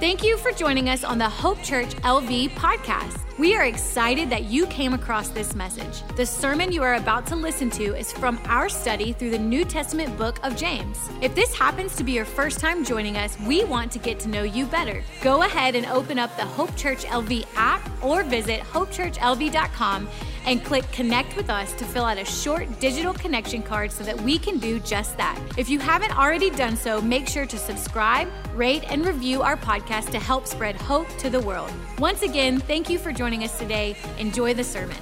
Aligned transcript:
Thank 0.00 0.24
you 0.24 0.38
for 0.38 0.50
joining 0.52 0.88
us 0.88 1.04
on 1.04 1.18
the 1.18 1.28
Hope 1.28 1.62
Church 1.62 1.94
LV 1.96 2.52
podcast. 2.52 3.18
We 3.38 3.54
are 3.54 3.66
excited 3.66 4.30
that 4.30 4.44
you 4.44 4.66
came 4.68 4.94
across 4.94 5.28
this 5.28 5.54
message. 5.54 6.02
The 6.16 6.24
sermon 6.24 6.72
you 6.72 6.82
are 6.82 6.94
about 6.94 7.26
to 7.26 7.36
listen 7.36 7.68
to 7.72 7.94
is 7.94 8.10
from 8.10 8.40
our 8.46 8.70
study 8.70 9.12
through 9.12 9.32
the 9.32 9.38
New 9.38 9.62
Testament 9.62 10.16
book 10.16 10.40
of 10.42 10.56
James. 10.56 10.98
If 11.20 11.34
this 11.34 11.54
happens 11.54 11.96
to 11.96 12.04
be 12.04 12.12
your 12.12 12.24
first 12.24 12.60
time 12.60 12.82
joining 12.82 13.18
us, 13.18 13.38
we 13.40 13.62
want 13.64 13.92
to 13.92 13.98
get 13.98 14.18
to 14.20 14.30
know 14.30 14.42
you 14.42 14.64
better. 14.64 15.04
Go 15.20 15.42
ahead 15.42 15.74
and 15.76 15.84
open 15.84 16.18
up 16.18 16.34
the 16.38 16.46
Hope 16.46 16.74
Church 16.76 17.04
LV 17.04 17.46
app 17.54 17.86
or 18.02 18.22
visit 18.22 18.60
hopechurchlv.com 18.60 20.08
and 20.46 20.64
click 20.64 20.90
Connect 20.92 21.36
with 21.36 21.50
Us 21.50 21.72
to 21.74 21.84
fill 21.84 22.04
out 22.04 22.18
a 22.18 22.24
short 22.24 22.80
digital 22.80 23.12
connection 23.12 23.62
card 23.62 23.92
so 23.92 24.04
that 24.04 24.20
we 24.20 24.38
can 24.38 24.58
do 24.58 24.80
just 24.80 25.16
that. 25.16 25.38
If 25.56 25.68
you 25.68 25.78
haven't 25.78 26.16
already 26.16 26.50
done 26.50 26.76
so, 26.76 27.00
make 27.00 27.28
sure 27.28 27.46
to 27.46 27.58
subscribe, 27.58 28.28
rate, 28.54 28.84
and 28.90 29.04
review 29.04 29.42
our 29.42 29.56
podcast 29.56 30.10
to 30.10 30.18
help 30.18 30.46
spread 30.46 30.76
hope 30.76 31.08
to 31.18 31.30
the 31.30 31.40
world. 31.40 31.70
Once 31.98 32.22
again, 32.22 32.60
thank 32.60 32.88
you 32.88 32.98
for 32.98 33.12
joining 33.12 33.44
us 33.44 33.58
today. 33.58 33.96
Enjoy 34.18 34.54
the 34.54 34.64
sermon. 34.64 34.96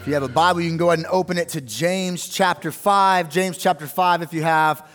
If 0.00 0.06
you 0.06 0.14
have 0.14 0.22
a 0.22 0.28
Bible, 0.28 0.62
you 0.62 0.70
can 0.70 0.78
go 0.78 0.88
ahead 0.88 1.00
and 1.00 1.08
open 1.08 1.36
it 1.36 1.50
to 1.50 1.60
James 1.60 2.26
chapter 2.26 2.72
5. 2.72 3.28
James 3.28 3.58
chapter 3.58 3.86
5, 3.86 4.22
if 4.22 4.32
you 4.32 4.42
have 4.42 4.88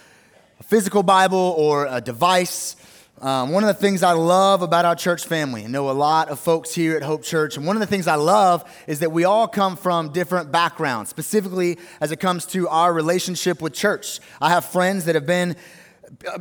a 0.59 0.63
physical 0.63 1.03
Bible 1.03 1.53
or 1.57 1.85
a 1.85 2.01
device. 2.01 2.75
Um, 3.21 3.51
one 3.51 3.63
of 3.63 3.69
the 3.69 3.73
things 3.73 4.03
I 4.03 4.11
love 4.11 4.61
about 4.61 4.83
our 4.83 4.93
church 4.93 5.25
family, 5.25 5.63
I 5.63 5.67
know 5.67 5.89
a 5.89 5.93
lot 5.93 6.27
of 6.27 6.37
folks 6.37 6.75
here 6.75 6.97
at 6.97 7.01
Hope 7.01 7.23
Church, 7.23 7.55
and 7.55 7.65
one 7.65 7.77
of 7.77 7.79
the 7.79 7.87
things 7.87 8.07
I 8.07 8.15
love 8.15 8.69
is 8.87 8.99
that 8.99 9.09
we 9.09 9.23
all 9.23 9.47
come 9.47 9.77
from 9.77 10.11
different 10.11 10.51
backgrounds, 10.51 11.11
specifically 11.11 11.77
as 12.01 12.11
it 12.11 12.19
comes 12.19 12.45
to 12.47 12.67
our 12.67 12.91
relationship 12.91 13.61
with 13.61 13.73
church. 13.73 14.19
I 14.41 14.49
have 14.49 14.65
friends 14.65 15.05
that 15.05 15.15
have 15.15 15.25
been 15.25 15.55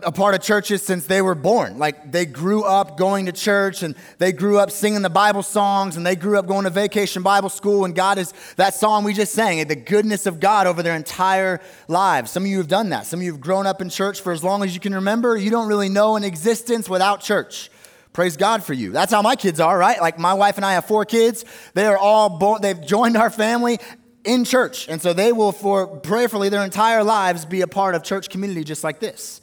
a 0.02 0.12
part 0.12 0.34
of 0.34 0.42
churches 0.42 0.82
since 0.82 1.06
they 1.06 1.22
were 1.22 1.34
born. 1.34 1.78
Like 1.78 2.12
they 2.12 2.26
grew 2.26 2.64
up 2.64 2.96
going 2.96 3.26
to 3.26 3.32
church 3.32 3.82
and 3.82 3.94
they 4.18 4.32
grew 4.32 4.58
up 4.58 4.70
singing 4.70 5.02
the 5.02 5.10
Bible 5.10 5.42
songs 5.42 5.96
and 5.96 6.06
they 6.06 6.16
grew 6.16 6.38
up 6.38 6.46
going 6.46 6.64
to 6.64 6.70
vacation 6.70 7.22
Bible 7.22 7.48
school. 7.48 7.84
And 7.84 7.94
God 7.94 8.18
is 8.18 8.32
that 8.56 8.74
song 8.74 9.04
we 9.04 9.14
just 9.14 9.32
sang, 9.32 9.66
the 9.66 9.76
goodness 9.76 10.26
of 10.26 10.40
God 10.40 10.66
over 10.66 10.82
their 10.82 10.94
entire 10.94 11.60
lives. 11.88 12.30
Some 12.30 12.44
of 12.44 12.48
you 12.48 12.58
have 12.58 12.68
done 12.68 12.90
that. 12.90 13.06
Some 13.06 13.20
of 13.20 13.24
you 13.24 13.32
have 13.32 13.40
grown 13.40 13.66
up 13.66 13.80
in 13.80 13.88
church 13.88 14.20
for 14.20 14.32
as 14.32 14.44
long 14.44 14.62
as 14.62 14.74
you 14.74 14.80
can 14.80 14.94
remember. 14.94 15.36
You 15.36 15.50
don't 15.50 15.68
really 15.68 15.88
know 15.88 16.16
an 16.16 16.24
existence 16.24 16.88
without 16.88 17.20
church. 17.20 17.70
Praise 18.12 18.36
God 18.36 18.62
for 18.62 18.74
you. 18.74 18.92
That's 18.92 19.12
how 19.12 19.22
my 19.22 19.34
kids 19.34 19.58
are, 19.58 19.76
right? 19.76 20.00
Like 20.00 20.18
my 20.18 20.34
wife 20.34 20.56
and 20.56 20.64
I 20.64 20.74
have 20.74 20.84
four 20.84 21.04
kids. 21.04 21.44
They 21.74 21.84
are 21.86 21.98
all 21.98 22.28
born, 22.28 22.62
they've 22.62 22.80
joined 22.80 23.16
our 23.16 23.30
family 23.30 23.80
in 24.24 24.44
church. 24.44 24.88
And 24.88 25.02
so 25.02 25.12
they 25.12 25.32
will, 25.32 25.52
for 25.52 25.86
prayerfully, 25.86 26.48
their 26.48 26.64
entire 26.64 27.02
lives 27.02 27.44
be 27.44 27.60
a 27.62 27.66
part 27.66 27.94
of 27.94 28.02
church 28.04 28.28
community 28.28 28.62
just 28.62 28.84
like 28.84 29.00
this. 29.00 29.40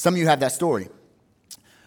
Some 0.00 0.14
of 0.14 0.18
you 0.18 0.28
have 0.28 0.40
that 0.40 0.52
story. 0.52 0.88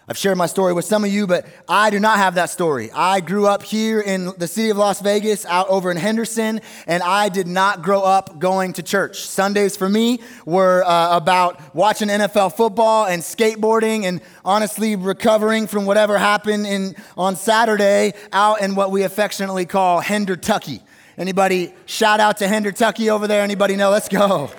I've 0.07 0.19
shared 0.19 0.37
my 0.37 0.45
story 0.45 0.71
with 0.71 0.85
some 0.85 1.03
of 1.03 1.11
you, 1.11 1.25
but 1.25 1.47
I 1.67 1.89
do 1.89 1.99
not 1.99 2.19
have 2.19 2.35
that 2.35 2.51
story. 2.51 2.91
I 2.93 3.21
grew 3.21 3.47
up 3.47 3.63
here 3.63 3.99
in 3.99 4.33
the 4.37 4.47
city 4.47 4.69
of 4.69 4.77
Las 4.77 5.01
Vegas, 5.01 5.47
out 5.47 5.67
over 5.67 5.89
in 5.89 5.97
Henderson, 5.97 6.61
and 6.85 7.01
I 7.01 7.29
did 7.29 7.47
not 7.47 7.81
grow 7.81 8.03
up 8.03 8.37
going 8.37 8.73
to 8.73 8.83
church. 8.83 9.21
Sundays 9.21 9.75
for 9.75 9.89
me 9.89 10.19
were 10.45 10.83
uh, 10.83 11.17
about 11.17 11.73
watching 11.73 12.09
NFL 12.09 12.55
football 12.55 13.07
and 13.07 13.23
skateboarding, 13.23 14.03
and 14.03 14.21
honestly 14.45 14.95
recovering 14.95 15.65
from 15.65 15.87
whatever 15.87 16.19
happened 16.19 16.67
in 16.67 16.95
on 17.17 17.35
Saturday 17.35 18.13
out 18.31 18.61
in 18.61 18.75
what 18.75 18.91
we 18.91 19.01
affectionately 19.01 19.65
call 19.65 20.03
Hendertucky. 20.03 20.81
Anybody 21.17 21.73
shout 21.87 22.19
out 22.19 22.37
to 22.37 22.45
Hendertucky 22.45 23.09
over 23.09 23.25
there? 23.25 23.41
Anybody 23.41 23.75
know? 23.75 23.89
Let's 23.89 24.07
go. 24.07 24.51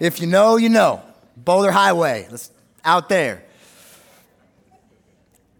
If 0.00 0.22
you 0.22 0.26
know, 0.26 0.56
you 0.56 0.70
know. 0.70 1.05
Boulder 1.36 1.70
Highway, 1.70 2.28
out 2.84 3.08
there. 3.08 3.42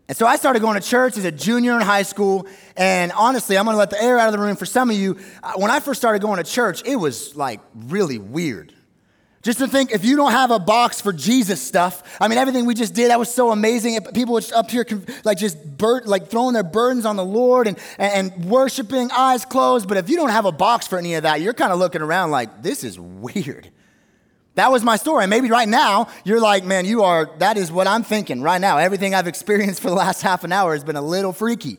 And 0.09 0.17
so 0.17 0.27
I 0.27 0.37
started 0.37 0.61
going 0.63 0.81
to 0.81 0.87
church 0.87 1.17
as 1.17 1.25
a 1.25 1.33
junior 1.33 1.75
in 1.75 1.81
high 1.81 2.05
school. 2.05 2.47
And 2.77 3.11
honestly, 3.13 3.59
I'm 3.59 3.65
going 3.65 3.75
to 3.75 3.79
let 3.79 3.91
the 3.91 4.01
air 4.01 4.19
out 4.19 4.29
of 4.29 4.33
the 4.33 4.39
room 4.39 4.55
for 4.55 4.67
some 4.67 4.89
of 4.89 4.97
you. 4.97 5.19
Uh, 5.43 5.55
when 5.57 5.71
I 5.71 5.81
first 5.81 6.01
started 6.01 6.23
going 6.23 6.43
to 6.43 6.49
church, 6.49 6.83
it 6.87 6.97
was 6.97 7.35
like 7.35 7.61
really 7.75 8.19
weird. 8.19 8.73
Just 9.43 9.59
to 9.61 9.69
think, 9.69 9.93
if 9.93 10.05
you 10.05 10.17
don't 10.17 10.33
have 10.33 10.51
a 10.51 10.59
box 10.59 11.01
for 11.01 11.13
Jesus 11.13 11.63
stuff, 11.63 12.19
I 12.21 12.27
mean, 12.27 12.37
everything 12.37 12.67
we 12.67 12.75
just 12.75 12.95
did, 12.95 13.11
that 13.11 13.19
was 13.19 13.33
so 13.33 13.53
amazing. 13.53 14.01
People 14.13 14.35
were 14.35 14.43
up 14.55 14.71
here, 14.71 14.85
like, 15.25 15.39
just 15.39 15.57
bur- 15.77 16.03
like 16.05 16.29
throwing 16.29 16.53
their 16.53 16.65
burdens 16.65 17.05
on 17.05 17.15
the 17.15 17.25
Lord 17.25 17.69
and, 17.69 17.79
and 17.97 18.45
worshiping, 18.45 19.09
eyes 19.13 19.45
closed. 19.45 19.87
But 19.87 19.99
if 19.99 20.11
you 20.11 20.17
don't 20.17 20.31
have 20.31 20.47
a 20.47 20.53
box 20.53 20.89
for 20.89 20.99
any 20.99 21.15
of 21.15 21.23
that, 21.23 21.41
you're 21.41 21.55
kind 21.55 21.73
of 21.73 21.79
looking 21.79 22.03
around 22.03 22.33
like, 22.33 22.63
this 22.63 22.83
is 22.83 22.99
weird. 22.99 23.71
That 24.57 24.73
was 24.73 24.83
my 24.83 24.97
story. 24.97 25.25
And 25.25 25.31
maybe 25.31 25.51
right 25.51 25.69
now 25.69 26.09
you're 26.25 26.41
like, 26.41 26.65
man, 26.65 26.87
you 26.87 27.03
are, 27.05 27.31
that 27.39 27.57
is 27.57 27.71
what 27.71 27.87
I'm 27.87 28.03
thinking 28.03 28.41
right 28.43 28.61
now. 28.61 28.79
Everything 28.79 29.15
I've 29.15 29.29
experienced 29.29 29.81
for 29.81 29.91
the 29.91 29.95
last 29.97 30.23
half 30.29 30.45
an 30.45 30.53
hour 30.53 30.73
has 30.73 30.83
been 30.83 30.97
a 30.97 31.03
little 31.03 31.33
freaky. 31.33 31.79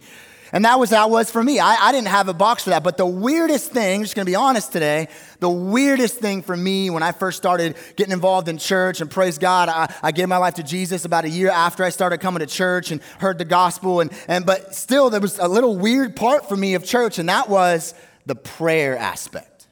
And 0.54 0.64
that 0.64 0.80
was 0.80 0.92
it 0.92 1.10
was 1.10 1.30
for 1.30 1.44
me. 1.44 1.60
I, 1.60 1.76
I 1.76 1.92
didn't 1.92 2.08
have 2.08 2.30
a 2.30 2.34
box 2.34 2.64
for 2.64 2.70
that. 2.70 2.84
But 2.84 2.98
the 2.98 3.06
weirdest 3.06 3.72
thing, 3.72 4.04
just 4.04 4.16
gonna 4.16 4.26
be 4.26 4.36
honest 4.36 4.72
today, 4.72 5.10
the 5.40 5.50
weirdest 5.50 6.20
thing 6.20 6.42
for 6.42 6.56
me 6.56 6.90
when 6.90 7.04
I 7.04 7.12
first 7.12 7.38
started 7.38 7.76
getting 7.96 8.14
involved 8.14 8.48
in 8.48 8.58
church, 8.58 9.02
and 9.02 9.12
praise 9.12 9.38
God, 9.38 9.68
I, 9.68 9.94
I 10.02 10.12
gave 10.12 10.30
my 10.30 10.38
life 10.38 10.54
to 10.56 10.64
Jesus 10.64 11.04
about 11.04 11.26
a 11.26 11.30
year 11.30 11.50
after 11.50 11.84
I 11.84 11.90
started 11.90 12.20
coming 12.20 12.40
to 12.40 12.46
church 12.46 12.92
and 12.92 13.02
heard 13.20 13.40
the 13.40 13.46
gospel. 13.46 14.00
And, 14.00 14.12
and 14.30 14.46
but 14.46 14.74
still 14.74 15.10
there 15.10 15.20
was 15.20 15.38
a 15.38 15.48
little 15.50 15.76
weird 15.76 16.16
part 16.16 16.48
for 16.48 16.56
me 16.56 16.76
of 16.76 16.86
church, 16.86 17.20
and 17.20 17.28
that 17.28 17.50
was 17.50 17.94
the 18.26 18.36
prayer 18.36 18.98
aspect. 18.98 19.68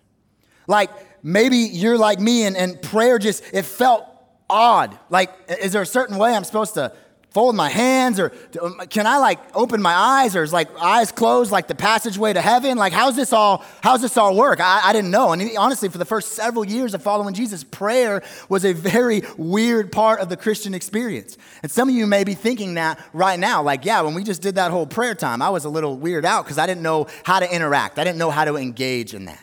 Like 0.68 0.90
maybe 1.26 1.58
you're 1.58 1.98
like 1.98 2.20
me 2.20 2.46
and, 2.46 2.56
and 2.56 2.80
prayer 2.82 3.18
just, 3.18 3.44
it 3.52 3.66
felt 3.66 4.06
odd. 4.48 4.98
Like, 5.10 5.32
is 5.50 5.74
there 5.74 5.82
a 5.82 5.86
certain 5.86 6.18
way 6.18 6.36
I'm 6.36 6.44
supposed 6.44 6.76
to 6.76 6.94
fold 7.32 7.56
my 7.56 7.68
hands 7.68 8.18
or 8.18 8.32
um, 8.62 8.80
can 8.90 9.06
I 9.06 9.18
like 9.18 9.40
open 9.54 9.82
my 9.82 9.94
eyes 9.94 10.38
or 10.38 10.44
is 10.44 10.54
like 10.54 10.70
eyes 10.80 11.12
closed 11.12 11.52
like 11.52 11.68
the 11.68 11.74
passageway 11.74 12.32
to 12.32 12.42
heaven? 12.42 12.78
Like, 12.78 12.94
how's 12.94 13.16
this 13.16 13.34
all, 13.34 13.66
how's 13.82 14.04
this 14.04 14.18
all 14.18 14.36
work? 14.38 14.60
I, 14.62 14.82
I 14.84 14.94
didn't 14.94 15.10
know. 15.10 15.34
And 15.34 15.58
honestly, 15.58 15.90
for 15.90 15.98
the 15.98 16.06
first 16.06 16.34
several 16.34 16.64
years 16.64 16.94
of 16.94 17.02
following 17.02 17.34
Jesus, 17.34 17.64
prayer 17.64 18.24
was 18.48 18.64
a 18.64 18.74
very 18.74 19.24
weird 19.36 19.92
part 19.92 20.20
of 20.20 20.30
the 20.30 20.38
Christian 20.38 20.76
experience. 20.76 21.40
And 21.64 21.72
some 21.72 21.90
of 21.90 21.96
you 21.96 22.06
may 22.06 22.24
be 22.24 22.36
thinking 22.36 22.76
that 22.76 23.04
right 23.14 23.40
now, 23.40 23.64
like, 23.64 23.84
yeah, 23.84 24.00
when 24.02 24.14
we 24.14 24.24
just 24.24 24.44
did 24.44 24.56
that 24.56 24.70
whole 24.70 24.86
prayer 24.86 25.16
time, 25.16 25.42
I 25.42 25.50
was 25.50 25.66
a 25.66 25.70
little 25.70 25.98
weird 25.98 26.24
out 26.24 26.46
because 26.46 26.60
I 26.60 26.68
didn't 26.68 26.84
know 26.84 27.08
how 27.24 27.40
to 27.40 27.52
interact. 27.52 27.98
I 27.98 28.04
didn't 28.04 28.20
know 28.20 28.30
how 28.30 28.46
to 28.46 28.56
engage 28.58 29.16
in 29.16 29.26
that. 29.26 29.42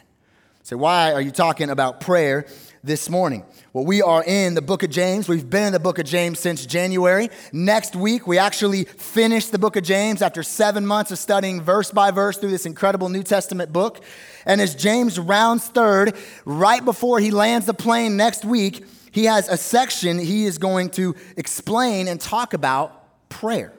So, 0.64 0.76
why 0.76 1.12
are 1.12 1.20
you 1.20 1.32
talking 1.32 1.70
about 1.70 2.00
prayer 2.00 2.46
this 2.84 3.10
morning? 3.10 3.44
Well, 3.72 3.84
we 3.84 4.00
are 4.00 4.22
in 4.22 4.54
the 4.54 4.62
book 4.62 4.84
of 4.84 4.90
James. 4.90 5.28
We've 5.28 5.50
been 5.50 5.64
in 5.64 5.72
the 5.72 5.80
book 5.80 5.98
of 5.98 6.06
James 6.06 6.38
since 6.38 6.64
January. 6.66 7.30
Next 7.52 7.96
week, 7.96 8.28
we 8.28 8.38
actually 8.38 8.84
finish 8.84 9.46
the 9.46 9.58
book 9.58 9.74
of 9.74 9.82
James 9.82 10.22
after 10.22 10.44
seven 10.44 10.86
months 10.86 11.10
of 11.10 11.18
studying 11.18 11.62
verse 11.62 11.90
by 11.90 12.12
verse 12.12 12.38
through 12.38 12.52
this 12.52 12.64
incredible 12.64 13.08
New 13.08 13.24
Testament 13.24 13.72
book. 13.72 14.04
And 14.46 14.60
as 14.60 14.76
James 14.76 15.18
rounds 15.18 15.66
third, 15.66 16.16
right 16.44 16.84
before 16.84 17.18
he 17.18 17.32
lands 17.32 17.66
the 17.66 17.74
plane 17.74 18.16
next 18.16 18.44
week, 18.44 18.84
he 19.10 19.24
has 19.24 19.48
a 19.48 19.56
section 19.56 20.16
he 20.16 20.44
is 20.44 20.58
going 20.58 20.90
to 20.90 21.16
explain 21.36 22.06
and 22.06 22.20
talk 22.20 22.54
about 22.54 23.28
prayer. 23.28 23.72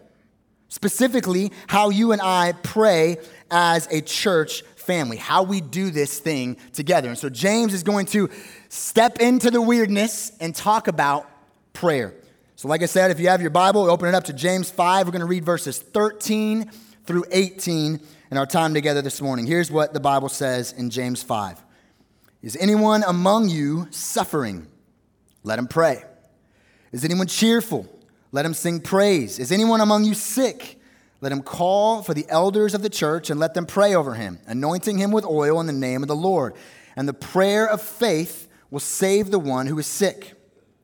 Specifically, 0.67 1.53
how 1.67 1.91
you 1.91 2.11
and 2.11 2.21
I 2.21 2.51
pray 2.61 3.19
as 3.51 3.87
a 3.91 4.01
church 4.01 4.63
family, 4.83 5.17
how 5.17 5.43
we 5.43 5.61
do 5.61 5.89
this 5.89 6.19
thing 6.19 6.57
together. 6.73 7.09
And 7.09 7.17
so 7.17 7.29
James 7.29 7.73
is 7.73 7.83
going 7.83 8.05
to 8.07 8.29
step 8.69 9.19
into 9.19 9.51
the 9.51 9.61
weirdness 9.61 10.31
and 10.39 10.55
talk 10.55 10.87
about 10.87 11.29
prayer. 11.73 12.13
So, 12.55 12.67
like 12.67 12.81
I 12.81 12.85
said, 12.85 13.11
if 13.11 13.19
you 13.19 13.27
have 13.27 13.41
your 13.41 13.49
Bible, 13.49 13.89
open 13.89 14.07
it 14.07 14.15
up 14.15 14.25
to 14.25 14.33
James 14.33 14.69
5. 14.69 15.05
We're 15.05 15.11
going 15.11 15.19
to 15.19 15.25
read 15.25 15.43
verses 15.43 15.79
13 15.79 16.71
through 17.05 17.25
18 17.31 17.99
in 18.31 18.37
our 18.37 18.45
time 18.45 18.73
together 18.73 19.01
this 19.01 19.21
morning. 19.21 19.45
Here's 19.45 19.69
what 19.69 19.93
the 19.93 19.99
Bible 19.99 20.29
says 20.29 20.71
in 20.71 20.89
James 20.89 21.21
5 21.21 21.61
Is 22.41 22.55
anyone 22.55 23.03
among 23.05 23.49
you 23.49 23.87
suffering? 23.91 24.67
Let 25.43 25.59
him 25.59 25.67
pray. 25.67 26.03
Is 26.91 27.03
anyone 27.03 27.27
cheerful? 27.27 27.87
Let 28.31 28.45
him 28.45 28.53
sing 28.53 28.79
praise. 28.79 29.39
Is 29.39 29.51
anyone 29.51 29.81
among 29.81 30.05
you 30.05 30.13
sick? 30.13 30.79
Let 31.23 31.31
him 31.31 31.41
call 31.41 32.03
for 32.03 32.13
the 32.13 32.25
elders 32.27 32.73
of 32.73 32.81
the 32.81 32.89
church 32.89 33.29
and 33.29 33.39
let 33.39 33.53
them 33.53 33.65
pray 33.65 33.95
over 33.95 34.15
him, 34.15 34.39
anointing 34.45 34.97
him 34.97 35.09
with 35.09 35.23
oil 35.23 35.61
in 35.61 35.67
the 35.67 35.71
name 35.71 36.03
of 36.03 36.09
the 36.09 36.17
Lord. 36.17 36.53
And 36.97 37.07
the 37.07 37.13
prayer 37.13 37.65
of 37.65 37.81
faith 37.81 38.49
will 38.69 38.81
save 38.81 39.31
the 39.31 39.39
one 39.39 39.67
who 39.67 39.79
is 39.79 39.87
sick, 39.87 40.33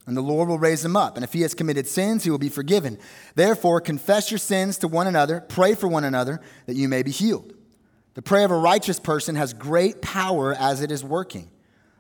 and 0.08 0.16
the 0.16 0.22
Lord 0.22 0.48
will 0.48 0.58
raise 0.58 0.86
him 0.86 0.96
up. 0.96 1.18
And 1.18 1.26
if 1.26 1.34
he 1.34 1.42
has 1.42 1.54
committed 1.54 1.88
sins, 1.88 2.24
he 2.24 2.30
will 2.30 2.38
be 2.38 2.48
forgiven. 2.48 2.98
Therefore, 3.36 3.82
confess 3.82 4.32
your 4.32 4.38
sins 4.38 4.78
to 4.78 4.88
one 4.88 5.08
another, 5.08 5.42
pray 5.42 5.76
for 5.76 5.90
one 5.90 6.06
another, 6.06 6.40
that 6.68 6.78
you 6.78 6.88
may 6.88 7.04
be 7.04 7.12
healed. 7.12 7.52
The 8.14 8.22
prayer 8.22 8.46
of 8.46 8.52
a 8.52 8.58
righteous 8.58 8.98
person 8.98 9.36
has 9.36 9.54
great 9.54 10.02
power 10.02 10.54
as 10.54 10.82
it 10.82 10.90
is 10.90 11.04
working. 11.04 11.52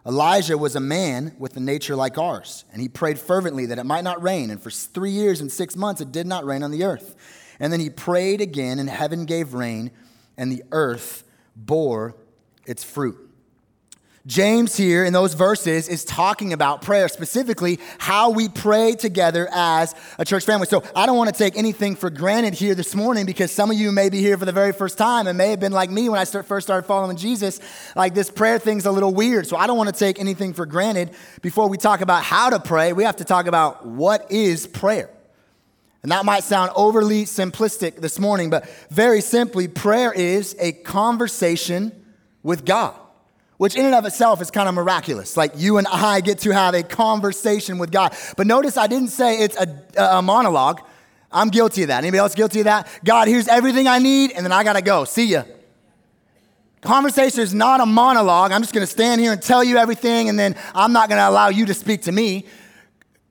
Elijah 0.06 0.57
was 0.57 0.77
a 0.77 0.80
man 0.80 1.35
with 1.38 1.57
a 1.57 1.59
nature 1.59 1.97
like 1.97 2.18
ours, 2.18 2.63
and 2.71 2.81
he 2.81 2.88
prayed 2.88 3.19
fervently 3.19 3.65
that 3.65 3.80
it 3.80 3.85
might 3.85 4.06
not 4.06 4.24
rain, 4.24 4.50
and 4.50 4.63
for 4.63 4.71
three 4.71 5.12
years 5.12 5.42
and 5.42 5.51
six 5.51 5.75
months 5.75 6.00
it 6.00 6.13
did 6.13 6.25
not 6.25 6.45
rain 6.45 6.63
on 6.63 6.71
the 6.71 6.85
earth. 6.85 7.18
And 7.59 7.73
then 7.73 7.79
he 7.79 7.89
prayed 7.89 8.41
again, 8.41 8.79
and 8.79 8.89
heaven 8.89 9.25
gave 9.25 9.53
rain, 9.53 9.91
and 10.38 10.51
the 10.51 10.63
earth 10.71 11.23
bore 11.56 12.15
its 12.65 12.83
fruit. 12.83 13.29
James 14.29 14.75
here 14.75 15.06
in 15.06 15.13
those 15.13 15.33
verses 15.33 15.88
is 15.88 16.03
talking 16.06 16.53
about 16.53 16.81
prayer, 16.81 17.07
specifically 17.07 17.79
how 17.97 18.29
we 18.29 18.47
pray 18.47 18.94
together 18.94 19.50
as 19.51 19.95
a 20.19 20.25
church 20.25 20.45
family. 20.45 20.67
So 20.67 20.83
I 20.95 21.06
don't 21.06 21.17
want 21.17 21.33
to 21.33 21.38
take 21.38 21.57
anything 21.57 21.95
for 21.95 22.09
granted 22.09 22.53
here 22.53 22.75
this 22.75 22.94
morning 22.94 23.25
because 23.25 23.51
some 23.51 23.71
of 23.71 23.77
you 23.77 23.91
may 23.91 24.09
be 24.09 24.19
here 24.19 24.38
for 24.38 24.45
the 24.45 24.51
very 24.51 24.73
first 24.73 24.97
time 24.97 25.25
and 25.25 25.38
may 25.38 25.50
have 25.50 25.59
been 25.59 25.71
like 25.71 25.89
me 25.89 26.09
when 26.09 26.19
I 26.19 26.25
start, 26.25 26.45
first 26.45 26.67
started 26.67 26.85
following 26.85 27.17
Jesus. 27.17 27.59
Like 27.95 28.13
this 28.13 28.29
prayer 28.29 28.59
thing's 28.59 28.85
a 28.85 28.91
little 28.91 29.13
weird. 29.13 29.47
So 29.47 29.57
I 29.57 29.65
don't 29.67 29.77
want 29.77 29.89
to 29.89 29.97
take 29.97 30.19
anything 30.19 30.53
for 30.53 30.65
granted. 30.65 31.11
Before 31.41 31.67
we 31.67 31.77
talk 31.77 32.01
about 32.01 32.23
how 32.23 32.50
to 32.51 32.59
pray, 32.59 32.94
we 32.94 33.06
have 33.06 33.17
to 33.17 33.25
talk 33.25 33.47
about 33.47 33.85
what 33.85 34.31
is 34.31 34.67
prayer. 34.67 35.09
And 36.01 36.12
that 36.12 36.24
might 36.25 36.44
sound 36.44 36.72
overly 36.75 37.25
simplistic 37.25 37.98
this 37.98 38.19
morning, 38.19 38.50
but 38.50 38.69
very 38.90 39.22
simply, 39.22 39.68
prayer 39.68 40.13
is 40.13 40.56
a 40.60 40.72
conversation 40.72 41.92
with 42.42 42.66
God 42.66 42.96
which 43.60 43.75
in 43.75 43.86
and 43.86 43.94
of 43.94 44.06
itself 44.06 44.42
is 44.42 44.50
kind 44.50 44.69
of 44.69 44.74
miraculous. 44.74 45.36
Like 45.36 45.51
you 45.57 45.80
and 45.80 45.88
I 45.88 46.22
get 46.22 46.40
to 46.40 46.51
have 46.51 46.74
a 46.74 46.81
conversation 46.81 47.78
with 47.78 47.92
God. 47.92 48.16
But 48.38 48.48
notice 48.48 48.78
I 48.78 48.88
didn't 48.88 49.10
say 49.10 49.40
it's 49.40 49.57
a, 49.57 49.84
a 50.01 50.22
monologue. 50.22 50.80
I'm 51.30 51.50
guilty 51.50 51.81
of 51.81 51.90
that. 51.90 51.98
Anybody 51.98 52.19
else 52.19 52.36
guilty 52.36 52.62
of 52.62 52.66
that? 52.66 52.88
God, 53.04 53.28
here's 53.28 53.50
everything 53.50 53.86
I 53.86 54.00
need, 54.00 54.31
and 54.31 54.45
then 54.45 54.54
I 54.54 54.63
gotta 54.63 54.81
go. 54.81 55.04
See 55.04 55.25
ya. 55.25 55.44
Conversation 56.80 57.42
is 57.42 57.54
not 57.54 57.81
a 57.81 57.86
monologue. 57.86 58.54
I'm 58.54 58.62
just 58.62 58.74
gonna 58.74 58.88
stand 58.88 59.19
here 59.19 59.34
and 59.34 59.42
tell 59.42 59.62
you 59.62 59.75
everything, 59.75 60.30
and 60.30 60.40
then 60.40 60.56
I'm 60.74 60.94
not 60.94 61.10
gonna 61.10 61.30
allow 61.30 61.50
you 61.50 61.66
to 61.66 61.74
speak 61.74 62.04
to 62.04 62.13
me. 62.13 62.45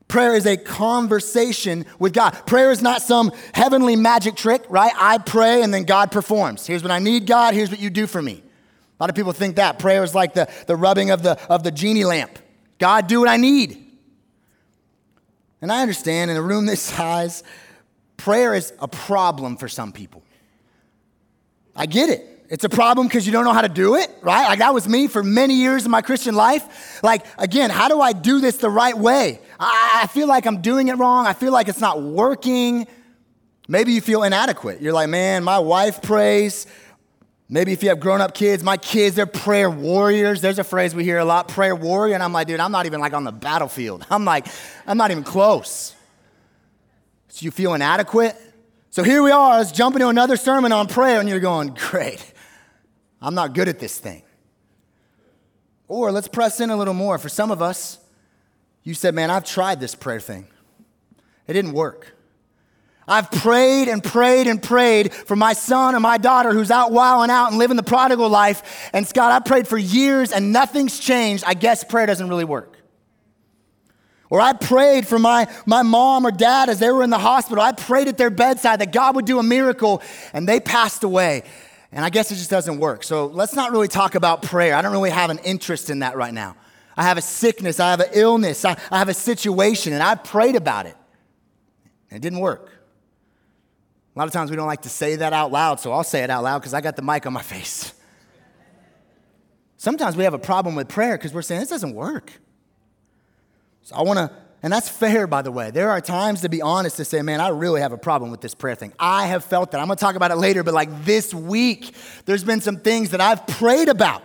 Prayer 0.08 0.34
is 0.34 0.46
a 0.46 0.56
conversation 0.56 1.84
with 1.98 2.14
God. 2.14 2.30
Prayer 2.46 2.70
is 2.70 2.80
not 2.80 3.02
some 3.02 3.30
heavenly 3.52 3.94
magic 3.94 4.36
trick, 4.36 4.64
right? 4.70 4.92
I 4.96 5.18
pray 5.18 5.62
and 5.62 5.72
then 5.72 5.84
God 5.84 6.10
performs. 6.10 6.66
Here's 6.66 6.82
what 6.82 6.90
I 6.90 6.98
need, 6.98 7.26
God. 7.26 7.52
Here's 7.52 7.70
what 7.70 7.78
you 7.78 7.90
do 7.90 8.06
for 8.06 8.22
me. 8.22 8.42
A 8.98 9.02
lot 9.02 9.10
of 9.10 9.16
people 9.16 9.32
think 9.32 9.56
that 9.56 9.78
prayer 9.78 10.02
is 10.02 10.14
like 10.14 10.32
the, 10.32 10.48
the 10.66 10.76
rubbing 10.76 11.10
of 11.10 11.22
the, 11.22 11.38
of 11.52 11.62
the 11.62 11.70
genie 11.70 12.04
lamp. 12.04 12.38
God, 12.78 13.06
do 13.06 13.20
what 13.20 13.28
I 13.28 13.36
need. 13.36 13.84
And 15.60 15.70
I 15.70 15.82
understand 15.82 16.30
in 16.30 16.36
a 16.38 16.42
room 16.42 16.64
this 16.64 16.80
size, 16.94 17.42
prayer 18.16 18.54
is 18.54 18.72
a 18.80 18.88
problem 18.88 19.58
for 19.58 19.68
some 19.68 19.92
people. 19.92 20.22
I 21.76 21.84
get 21.84 22.08
it. 22.08 22.38
It's 22.48 22.64
a 22.64 22.68
problem 22.68 23.06
because 23.06 23.26
you 23.26 23.32
don't 23.32 23.44
know 23.44 23.52
how 23.52 23.60
to 23.60 23.68
do 23.68 23.94
it, 23.96 24.10
right? 24.22 24.48
Like 24.48 24.60
that 24.60 24.72
was 24.72 24.88
me 24.88 25.06
for 25.06 25.22
many 25.22 25.54
years 25.54 25.84
in 25.84 25.90
my 25.90 26.00
Christian 26.00 26.34
life. 26.34 27.02
Like, 27.02 27.26
again, 27.36 27.68
how 27.68 27.88
do 27.88 28.00
I 28.00 28.14
do 28.14 28.40
this 28.40 28.56
the 28.56 28.70
right 28.70 28.96
way? 28.96 29.40
I, 29.58 30.08
feel 30.12 30.28
like 30.28 30.46
I'm 30.46 30.60
doing 30.60 30.88
it 30.88 30.94
wrong. 30.94 31.26
I 31.26 31.32
feel 31.32 31.52
like 31.52 31.68
it's 31.68 31.80
not 31.80 32.00
working. 32.00 32.86
Maybe 33.66 33.92
you 33.92 34.00
feel 34.00 34.22
inadequate. 34.22 34.80
You're 34.80 34.92
like, 34.92 35.08
man, 35.08 35.44
my 35.44 35.58
wife 35.58 36.00
prays. 36.00 36.66
Maybe 37.48 37.72
if 37.72 37.82
you 37.82 37.88
have 37.88 37.98
grown 37.98 38.20
up 38.20 38.34
kids, 38.34 38.62
my 38.62 38.76
kids, 38.76 39.16
they're 39.16 39.26
prayer 39.26 39.70
warriors. 39.70 40.40
There's 40.40 40.58
a 40.58 40.64
phrase 40.64 40.94
we 40.94 41.02
hear 41.02 41.18
a 41.18 41.24
lot, 41.24 41.48
prayer 41.48 41.74
warrior. 41.74 42.14
And 42.14 42.22
I'm 42.22 42.32
like, 42.32 42.46
dude, 42.46 42.60
I'm 42.60 42.72
not 42.72 42.86
even 42.86 43.00
like 43.00 43.14
on 43.14 43.24
the 43.24 43.32
battlefield. 43.32 44.06
I'm 44.10 44.24
like, 44.24 44.46
I'm 44.86 44.96
not 44.96 45.10
even 45.10 45.24
close. 45.24 45.94
So 47.28 47.44
you 47.44 47.50
feel 47.50 47.74
inadequate? 47.74 48.36
So 48.90 49.02
here 49.02 49.22
we 49.22 49.30
are, 49.30 49.58
let's 49.58 49.70
jump 49.70 49.96
into 49.96 50.08
another 50.08 50.36
sermon 50.36 50.72
on 50.72 50.88
prayer, 50.88 51.20
and 51.20 51.28
you're 51.28 51.40
going, 51.40 51.74
great, 51.74 52.32
I'm 53.20 53.34
not 53.34 53.52
good 53.52 53.68
at 53.68 53.78
this 53.78 53.98
thing. 53.98 54.22
Or 55.88 56.10
let's 56.10 56.26
press 56.26 56.60
in 56.60 56.70
a 56.70 56.76
little 56.76 56.94
more. 56.94 57.18
For 57.18 57.28
some 57.28 57.50
of 57.50 57.62
us, 57.62 57.98
you 58.82 58.94
said, 58.94 59.14
man, 59.14 59.30
I've 59.30 59.44
tried 59.44 59.80
this 59.80 59.94
prayer 59.94 60.20
thing, 60.20 60.46
it 61.46 61.52
didn't 61.52 61.72
work. 61.72 62.14
I've 63.08 63.30
prayed 63.30 63.88
and 63.88 64.04
prayed 64.04 64.46
and 64.46 64.62
prayed 64.62 65.14
for 65.14 65.34
my 65.34 65.54
son 65.54 65.94
and 65.94 66.02
my 66.02 66.18
daughter 66.18 66.52
who's 66.52 66.70
out 66.70 66.92
wilding 66.92 67.30
out 67.30 67.48
and 67.48 67.58
living 67.58 67.78
the 67.78 67.82
prodigal 67.82 68.28
life. 68.28 68.90
And 68.92 69.06
Scott, 69.06 69.32
I 69.32 69.38
prayed 69.40 69.66
for 69.66 69.78
years 69.78 70.30
and 70.30 70.52
nothing's 70.52 70.98
changed. 70.98 71.42
I 71.46 71.54
guess 71.54 71.84
prayer 71.84 72.04
doesn't 72.04 72.28
really 72.28 72.44
work. 72.44 72.76
Or 74.28 74.42
I 74.42 74.52
prayed 74.52 75.06
for 75.06 75.18
my, 75.18 75.48
my 75.64 75.82
mom 75.82 76.26
or 76.26 76.30
dad 76.30 76.68
as 76.68 76.80
they 76.80 76.90
were 76.90 77.02
in 77.02 77.08
the 77.08 77.18
hospital. 77.18 77.64
I 77.64 77.72
prayed 77.72 78.08
at 78.08 78.18
their 78.18 78.28
bedside 78.28 78.80
that 78.80 78.92
God 78.92 79.16
would 79.16 79.24
do 79.24 79.38
a 79.38 79.42
miracle 79.42 80.02
and 80.34 80.46
they 80.46 80.60
passed 80.60 81.02
away. 81.02 81.44
And 81.90 82.04
I 82.04 82.10
guess 82.10 82.30
it 82.30 82.34
just 82.34 82.50
doesn't 82.50 82.78
work. 82.78 83.04
So 83.04 83.26
let's 83.26 83.54
not 83.54 83.72
really 83.72 83.88
talk 83.88 84.16
about 84.16 84.42
prayer. 84.42 84.74
I 84.74 84.82
don't 84.82 84.92
really 84.92 85.08
have 85.08 85.30
an 85.30 85.38
interest 85.38 85.88
in 85.88 86.00
that 86.00 86.14
right 86.16 86.34
now. 86.34 86.56
I 86.98 87.04
have 87.04 87.16
a 87.16 87.22
sickness, 87.22 87.78
I 87.78 87.90
have 87.90 88.00
an 88.00 88.10
illness, 88.12 88.64
I, 88.64 88.76
I 88.90 88.98
have 88.98 89.08
a 89.08 89.14
situation, 89.14 89.92
and 89.92 90.02
I 90.02 90.16
prayed 90.16 90.56
about 90.56 90.86
it. 90.86 90.96
And 92.10 92.18
it 92.18 92.20
didn't 92.20 92.40
work. 92.40 92.72
A 94.16 94.18
lot 94.18 94.26
of 94.26 94.32
times 94.32 94.50
we 94.50 94.56
don't 94.56 94.66
like 94.66 94.82
to 94.82 94.88
say 94.88 95.14
that 95.14 95.32
out 95.32 95.52
loud, 95.52 95.78
so 95.78 95.92
I'll 95.92 96.02
say 96.02 96.24
it 96.24 96.30
out 96.30 96.42
loud 96.42 96.58
because 96.58 96.74
I 96.74 96.80
got 96.80 96.96
the 96.96 97.02
mic 97.02 97.24
on 97.24 97.32
my 97.32 97.42
face. 97.42 97.94
Sometimes 99.76 100.16
we 100.16 100.24
have 100.24 100.34
a 100.34 100.40
problem 100.40 100.74
with 100.74 100.88
prayer 100.88 101.16
because 101.16 101.32
we're 101.32 101.42
saying 101.42 101.60
this 101.60 101.68
doesn't 101.68 101.94
work. 101.94 102.32
So 103.82 103.94
I 103.94 104.02
want 104.02 104.18
to, 104.18 104.32
and 104.64 104.72
that's 104.72 104.88
fair, 104.88 105.28
by 105.28 105.42
the 105.42 105.52
way. 105.52 105.70
There 105.70 105.90
are 105.90 106.00
times 106.00 106.40
to 106.40 106.48
be 106.48 106.62
honest 106.62 106.96
to 106.96 107.04
say, 107.04 107.22
man, 107.22 107.40
I 107.40 107.50
really 107.50 107.80
have 107.80 107.92
a 107.92 107.98
problem 107.98 108.32
with 108.32 108.40
this 108.40 108.56
prayer 108.56 108.74
thing. 108.74 108.92
I 108.98 109.28
have 109.28 109.44
felt 109.44 109.70
that. 109.70 109.80
I'm 109.80 109.86
going 109.86 109.96
to 109.96 110.00
talk 110.00 110.16
about 110.16 110.32
it 110.32 110.36
later, 110.36 110.64
but 110.64 110.74
like 110.74 111.04
this 111.04 111.32
week, 111.32 111.94
there's 112.24 112.42
been 112.42 112.60
some 112.60 112.78
things 112.78 113.10
that 113.10 113.20
I've 113.20 113.46
prayed 113.46 113.88
about, 113.88 114.24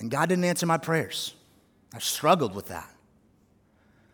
and 0.00 0.10
God 0.10 0.28
didn't 0.28 0.44
answer 0.44 0.66
my 0.66 0.78
prayers. 0.78 1.34
I've 1.94 2.04
struggled 2.04 2.54
with 2.54 2.68
that. 2.68 2.88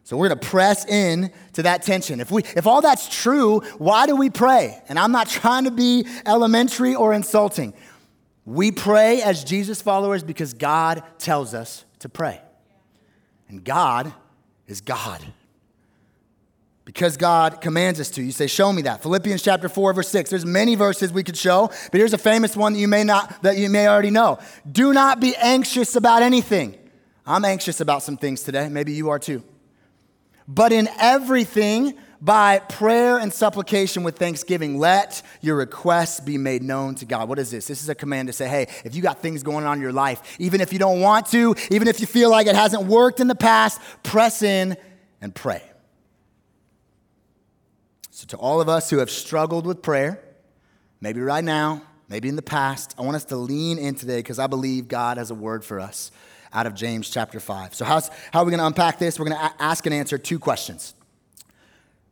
So 0.05 0.17
we're 0.17 0.29
going 0.29 0.39
to 0.39 0.47
press 0.47 0.87
in 0.87 1.33
to 1.55 1.65
that 1.65 1.83
tension. 1.83 2.21
If 2.21 2.31
we 2.31 2.43
if 2.55 2.67
all 2.67 2.81
that's 2.81 3.09
true, 3.09 3.61
why 3.79 4.07
do 4.07 4.15
we 4.15 4.31
pray? 4.31 4.81
And 4.89 4.99
I'm 4.99 5.11
not 5.11 5.29
trying 5.41 5.65
to 5.65 5.71
be 5.71 6.07
elementary 6.25 6.95
or 6.95 7.13
insulting. 7.13 7.75
We 8.45 8.71
pray 8.71 9.23
as 9.23 9.43
Jesus 9.43 9.83
followers 9.83 10.23
because 10.23 10.55
God 10.55 11.03
tells 11.19 11.55
us 11.55 11.85
to 11.99 12.09
pray. 12.09 12.41
And 13.49 13.65
God 13.65 14.13
is 14.69 14.81
God. 14.81 15.25
Because 16.87 17.19
God 17.19 17.61
commands 17.61 18.01
us 18.01 18.09
to. 18.11 18.23
You 18.23 18.33
say, 18.33 18.47
show 18.47 18.73
me 18.73 18.83
that. 18.83 19.03
Philippians 19.03 19.43
chapter 19.43 19.69
4, 19.69 19.93
verse 19.93 20.09
6. 20.09 20.31
There's 20.31 20.47
many 20.47 20.75
verses 20.77 21.13
we 21.13 21.23
could 21.23 21.37
show, 21.37 21.67
but 21.93 21.99
here's 21.99 22.15
a 22.15 22.19
famous 22.19 22.57
one 22.57 22.73
that 22.73 22.79
you 22.79 22.89
may 22.89 23.05
not 23.05 23.43
that 23.43 23.59
you 23.59 23.69
may 23.69 23.87
already 23.87 24.11
know. 24.11 24.39
Do 24.71 24.95
not 24.95 25.21
be 25.21 25.37
anxious 25.37 25.97
about 25.97 26.23
anything. 26.23 26.79
I'm 27.27 27.45
anxious 27.45 27.81
about 27.81 28.03
some 28.03 28.17
things 28.17 28.43
today. 28.43 28.71
Maybe 28.71 28.93
you 28.93 29.11
are 29.11 29.19
too 29.19 29.43
but 30.49 30.73
in 30.73 30.89
everything 30.99 31.95
by 32.21 32.61
prayer 32.61 33.19
and 33.19 33.33
supplication 33.33 34.03
with 34.03 34.17
thanksgiving, 34.17 34.79
let 34.79 35.23
your 35.43 35.57
requests 35.57 36.21
be 36.21 36.39
made 36.39 36.63
known 36.63 36.95
to 36.97 37.05
God. 37.05 37.29
What 37.29 37.39
is 37.39 37.51
this? 37.51 37.67
This 37.67 37.83
is 37.83 37.89
a 37.89 37.95
command 37.95 38.29
to 38.29 38.33
say, 38.33 38.49
hey, 38.49 38.69
if 38.85 38.95
you 38.95 39.03
got 39.03 39.21
things 39.21 39.43
going 39.43 39.67
on 39.67 39.77
in 39.77 39.83
your 39.83 39.93
life, 39.93 40.37
even 40.39 40.61
if 40.61 40.73
you 40.73 40.79
don't 40.79 41.01
want 41.01 41.27
to, 41.27 41.55
even 41.71 41.89
if 41.89 42.01
you 42.01 42.07
feel 42.07 42.31
like 42.31 42.47
it 42.47 42.55
hasn't 42.55 42.85
worked 42.85 43.21
in 43.21 43.27
the 43.27 43.35
past, 43.35 43.81
press 44.03 44.43
in 44.43 44.77
and 45.21 45.35
pray. 45.35 45.63
So, 48.17 48.25
to 48.29 48.39
all 48.39 48.63
of 48.63 48.69
us 48.71 48.89
who 48.89 48.97
have 48.97 49.11
struggled 49.11 49.67
with 49.67 49.83
prayer, 49.83 50.19
maybe 51.03 51.21
right 51.21 51.45
now, 51.45 51.83
maybe 52.09 52.31
in 52.31 52.37
the 52.37 52.41
past, 52.41 52.95
I 52.99 53.03
want 53.03 53.15
us 53.15 53.27
to 53.27 53.37
lean 53.37 53.79
in 53.79 53.95
today 53.95 54.21
because 54.21 54.39
I 54.39 54.47
believe 54.47 54.89
God 54.89 55.19
has 55.19 55.31
a 55.31 55.35
word 55.35 55.63
for 55.63 55.79
us 55.79 56.11
out 56.51 56.67
of 56.67 56.75
James 56.75 57.11
chapter 57.11 57.41
5. 57.41 57.75
So, 57.75 57.85
how's, 57.85 58.09
how 58.33 58.41
are 58.41 58.47
we 58.47 58.53
going 58.53 58.61
to 58.61 58.67
unpack 58.67 58.99
this? 58.99 59.21
We're 59.21 59.27
going 59.27 59.39
to 59.39 59.63
ask 59.63 59.85
and 59.85 59.95
answer 59.95 60.17
two 60.17 60.39
questions. 60.39 60.95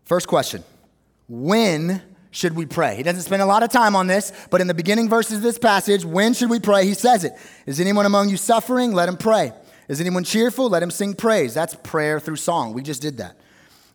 First 0.04 0.28
question 0.28 0.62
When 1.26 2.02
should 2.30 2.54
we 2.54 2.66
pray? 2.66 2.96
He 2.96 3.02
doesn't 3.02 3.22
spend 3.22 3.40
a 3.40 3.46
lot 3.46 3.62
of 3.62 3.70
time 3.70 3.96
on 3.96 4.06
this, 4.06 4.30
but 4.50 4.60
in 4.60 4.66
the 4.66 4.74
beginning 4.74 5.08
verses 5.08 5.38
of 5.38 5.42
this 5.42 5.58
passage, 5.58 6.04
when 6.04 6.34
should 6.34 6.50
we 6.50 6.60
pray? 6.60 6.84
He 6.84 6.92
says 6.92 7.24
it. 7.24 7.32
Is 7.64 7.80
anyone 7.80 8.04
among 8.04 8.28
you 8.28 8.36
suffering? 8.36 8.92
Let 8.92 9.08
him 9.08 9.16
pray. 9.16 9.54
Is 9.88 10.02
anyone 10.02 10.24
cheerful? 10.24 10.68
Let 10.68 10.82
him 10.82 10.90
sing 10.90 11.14
praise. 11.14 11.54
That's 11.54 11.74
prayer 11.76 12.20
through 12.20 12.36
song. 12.36 12.74
We 12.74 12.82
just 12.82 13.00
did 13.00 13.16
that. 13.16 13.38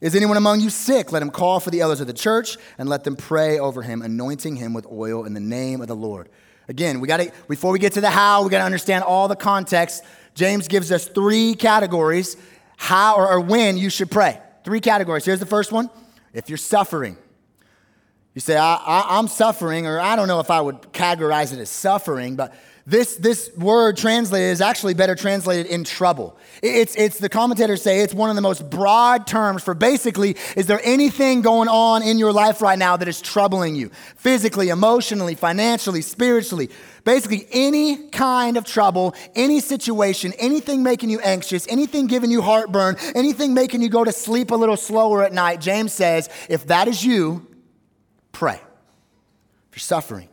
Is 0.01 0.15
anyone 0.15 0.37
among 0.37 0.61
you 0.61 0.69
sick? 0.69 1.11
Let 1.11 1.21
him 1.21 1.29
call 1.29 1.59
for 1.59 1.71
the 1.71 1.81
elders 1.81 1.99
of 1.99 2.07
the 2.07 2.13
church 2.13 2.57
and 2.77 2.87
let 2.87 3.03
them 3.03 3.15
pray 3.15 3.59
over 3.59 3.81
him, 3.81 4.01
anointing 4.01 4.55
him 4.55 4.73
with 4.73 4.85
oil 4.87 5.25
in 5.25 5.33
the 5.33 5.39
name 5.39 5.81
of 5.81 5.87
the 5.87 5.95
Lord. 5.95 6.29
Again, 6.69 6.99
we 6.99 7.07
got 7.07 7.17
to 7.17 7.31
before 7.47 7.71
we 7.71 7.79
get 7.79 7.93
to 7.93 8.01
the 8.01 8.09
how, 8.09 8.43
we 8.43 8.49
got 8.49 8.59
to 8.59 8.63
understand 8.63 9.03
all 9.03 9.27
the 9.27 9.35
context 9.35 10.03
James 10.35 10.69
gives 10.69 10.91
us 10.91 11.05
three 11.05 11.53
categories 11.53 12.37
how 12.77 13.15
or, 13.15 13.27
or 13.27 13.39
when 13.41 13.77
you 13.77 13.89
should 13.89 14.09
pray. 14.09 14.39
Three 14.63 14.79
categories. 14.79 15.25
Here's 15.25 15.39
the 15.39 15.45
first 15.45 15.71
one 15.71 15.89
if 16.33 16.47
you're 16.49 16.57
suffering. 16.57 17.17
You 18.33 18.41
say, 18.41 18.55
I, 18.55 19.17
am 19.19 19.27
suffering, 19.27 19.85
or 19.85 19.99
I 19.99 20.15
don't 20.15 20.29
know 20.29 20.39
if 20.39 20.49
I 20.49 20.61
would 20.61 20.81
categorize 20.93 21.51
it 21.51 21.59
as 21.59 21.69
suffering, 21.69 22.37
but 22.37 22.55
this, 22.85 23.15
this 23.17 23.51
word 23.55 23.97
translated 23.97 24.51
is 24.51 24.61
actually 24.61 24.93
better 24.93 25.15
translated 25.15 25.67
in 25.67 25.83
trouble. 25.83 26.37
It's, 26.63 26.95
it's 26.95 27.19
the 27.19 27.29
commentators 27.29 27.81
say 27.81 28.01
it's 28.01 28.13
one 28.13 28.29
of 28.29 28.35
the 28.35 28.41
most 28.41 28.69
broad 28.69 29.27
terms 29.27 29.63
for 29.63 29.73
basically, 29.73 30.35
is 30.55 30.65
there 30.65 30.81
anything 30.83 31.41
going 31.41 31.69
on 31.69 32.01
in 32.01 32.17
your 32.17 32.33
life 32.33 32.61
right 32.61 32.79
now 32.79 32.97
that 32.97 33.07
is 33.07 33.21
troubling 33.21 33.75
you? 33.75 33.91
Physically, 34.15 34.69
emotionally, 34.69 35.35
financially, 35.35 36.01
spiritually. 36.01 36.69
Basically, 37.03 37.47
any 37.51 38.09
kind 38.09 38.57
of 38.57 38.65
trouble, 38.65 39.15
any 39.35 39.59
situation, 39.59 40.33
anything 40.37 40.83
making 40.83 41.09
you 41.09 41.19
anxious, 41.19 41.67
anything 41.67 42.07
giving 42.07 42.31
you 42.31 42.41
heartburn, 42.41 42.97
anything 43.15 43.53
making 43.53 43.81
you 43.81 43.89
go 43.89 44.03
to 44.03 44.11
sleep 44.11 44.51
a 44.51 44.55
little 44.55 44.77
slower 44.77 45.23
at 45.23 45.31
night. 45.31 45.61
James 45.61 45.93
says, 45.93 46.29
if 46.49 46.67
that 46.67 46.87
is 46.87 47.05
you, 47.05 47.47
pray. 48.31 48.55
If 49.69 49.75
you're 49.75 49.79
suffering, 49.79 50.29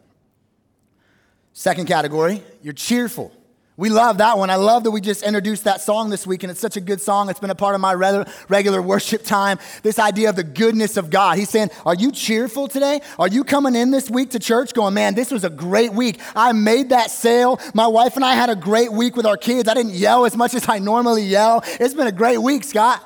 Second 1.58 1.86
category, 1.86 2.42
you're 2.62 2.74
cheerful. 2.74 3.32
We 3.78 3.88
love 3.88 4.18
that 4.18 4.36
one. 4.36 4.50
I 4.50 4.56
love 4.56 4.84
that 4.84 4.90
we 4.90 5.00
just 5.00 5.22
introduced 5.22 5.64
that 5.64 5.80
song 5.80 6.10
this 6.10 6.26
week, 6.26 6.42
and 6.42 6.50
it's 6.50 6.60
such 6.60 6.76
a 6.76 6.82
good 6.82 7.00
song. 7.00 7.30
It's 7.30 7.40
been 7.40 7.48
a 7.48 7.54
part 7.54 7.74
of 7.74 7.80
my 7.80 7.94
regular 7.94 8.82
worship 8.82 9.24
time. 9.24 9.58
This 9.82 9.98
idea 9.98 10.28
of 10.28 10.36
the 10.36 10.44
goodness 10.44 10.98
of 10.98 11.08
God. 11.08 11.38
He's 11.38 11.48
saying, 11.48 11.70
Are 11.86 11.94
you 11.94 12.12
cheerful 12.12 12.68
today? 12.68 13.00
Are 13.18 13.26
you 13.26 13.42
coming 13.42 13.74
in 13.74 13.90
this 13.90 14.10
week 14.10 14.32
to 14.32 14.38
church 14.38 14.74
going, 14.74 14.92
Man, 14.92 15.14
this 15.14 15.30
was 15.30 15.44
a 15.44 15.50
great 15.50 15.94
week. 15.94 16.20
I 16.34 16.52
made 16.52 16.90
that 16.90 17.10
sale. 17.10 17.58
My 17.72 17.86
wife 17.86 18.16
and 18.16 18.24
I 18.24 18.34
had 18.34 18.50
a 18.50 18.56
great 18.56 18.92
week 18.92 19.16
with 19.16 19.24
our 19.24 19.38
kids. 19.38 19.66
I 19.66 19.72
didn't 19.72 19.94
yell 19.94 20.26
as 20.26 20.36
much 20.36 20.52
as 20.52 20.68
I 20.68 20.78
normally 20.78 21.22
yell. 21.22 21.64
It's 21.80 21.94
been 21.94 22.06
a 22.06 22.12
great 22.12 22.38
week, 22.38 22.64
Scott. 22.64 23.02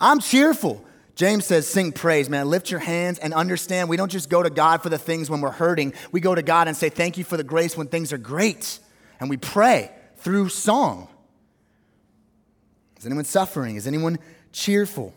I'm 0.00 0.18
cheerful. 0.18 0.82
James 1.14 1.46
says, 1.46 1.68
sing 1.68 1.92
praise, 1.92 2.28
man. 2.28 2.48
Lift 2.48 2.70
your 2.70 2.80
hands 2.80 3.18
and 3.18 3.32
understand 3.32 3.88
we 3.88 3.96
don't 3.96 4.10
just 4.10 4.28
go 4.28 4.42
to 4.42 4.50
God 4.50 4.82
for 4.82 4.88
the 4.88 4.98
things 4.98 5.30
when 5.30 5.40
we're 5.40 5.52
hurting. 5.52 5.94
We 6.10 6.20
go 6.20 6.34
to 6.34 6.42
God 6.42 6.66
and 6.66 6.76
say, 6.76 6.88
Thank 6.88 7.16
you 7.16 7.24
for 7.24 7.36
the 7.36 7.44
grace 7.44 7.76
when 7.76 7.86
things 7.86 8.12
are 8.12 8.18
great 8.18 8.80
and 9.20 9.30
we 9.30 9.36
pray 9.36 9.90
through 10.16 10.48
song. 10.48 11.08
Is 12.98 13.06
anyone 13.06 13.24
suffering? 13.24 13.76
Is 13.76 13.86
anyone 13.86 14.18
cheerful? 14.52 15.14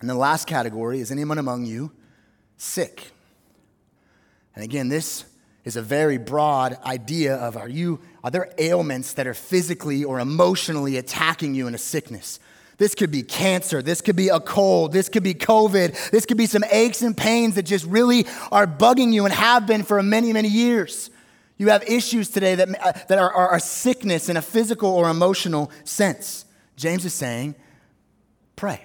And 0.00 0.08
the 0.08 0.14
last 0.14 0.46
category 0.46 1.00
is 1.00 1.10
anyone 1.10 1.38
among 1.38 1.66
you 1.66 1.92
sick? 2.56 3.10
And 4.54 4.64
again, 4.64 4.88
this 4.88 5.24
is 5.64 5.76
a 5.76 5.82
very 5.82 6.18
broad 6.18 6.78
idea 6.84 7.36
of 7.36 7.56
are 7.56 7.68
you 7.68 8.00
are 8.24 8.30
there 8.30 8.52
ailments 8.58 9.14
that 9.14 9.26
are 9.26 9.34
physically 9.34 10.04
or 10.04 10.20
emotionally 10.20 10.96
attacking 10.96 11.54
you 11.54 11.66
in 11.66 11.74
a 11.74 11.78
sickness? 11.78 12.40
This 12.82 12.96
could 12.96 13.12
be 13.12 13.22
cancer. 13.22 13.80
This 13.80 14.00
could 14.00 14.16
be 14.16 14.28
a 14.28 14.40
cold. 14.40 14.92
This 14.92 15.08
could 15.08 15.22
be 15.22 15.34
COVID. 15.34 16.10
This 16.10 16.26
could 16.26 16.36
be 16.36 16.46
some 16.46 16.64
aches 16.68 17.00
and 17.02 17.16
pains 17.16 17.54
that 17.54 17.62
just 17.62 17.84
really 17.84 18.26
are 18.50 18.66
bugging 18.66 19.12
you 19.12 19.24
and 19.24 19.32
have 19.32 19.68
been 19.68 19.84
for 19.84 20.02
many, 20.02 20.32
many 20.32 20.48
years. 20.48 21.08
You 21.58 21.68
have 21.68 21.84
issues 21.88 22.28
today 22.28 22.56
that, 22.56 22.68
uh, 22.84 22.90
that 23.06 23.20
are, 23.20 23.32
are, 23.32 23.50
are 23.50 23.60
sickness 23.60 24.28
in 24.28 24.36
a 24.36 24.42
physical 24.42 24.90
or 24.90 25.08
emotional 25.08 25.70
sense. 25.84 26.44
James 26.74 27.04
is 27.04 27.14
saying, 27.14 27.54
pray. 28.56 28.80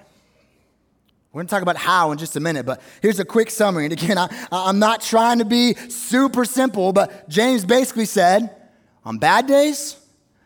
We're 1.32 1.40
going 1.40 1.48
to 1.48 1.52
talk 1.56 1.64
about 1.64 1.78
how 1.78 2.12
in 2.12 2.20
just 2.20 2.36
a 2.36 2.40
minute, 2.40 2.68
but 2.68 2.80
here's 3.02 3.20
a 3.20 3.26
quick 3.26 3.50
summary. 3.50 3.86
And 3.86 3.94
again, 3.94 4.20
I, 4.20 4.30
I'm 4.52 4.78
not 4.78 5.02
trying 5.02 5.40
to 5.40 5.46
be 5.46 5.74
super 5.74 6.46
simple, 6.46 6.94
but 6.94 7.28
James 7.30 7.66
basically 7.66 8.06
said 8.06 8.56
on 9.04 9.18
bad 9.18 9.48
days, 9.48 9.98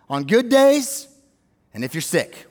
on 0.09 0.23
good 0.23 0.47
days, 0.47 1.09
and 1.73 1.83
if 1.83 1.93
you're 1.93 2.01
sick. 2.01 2.47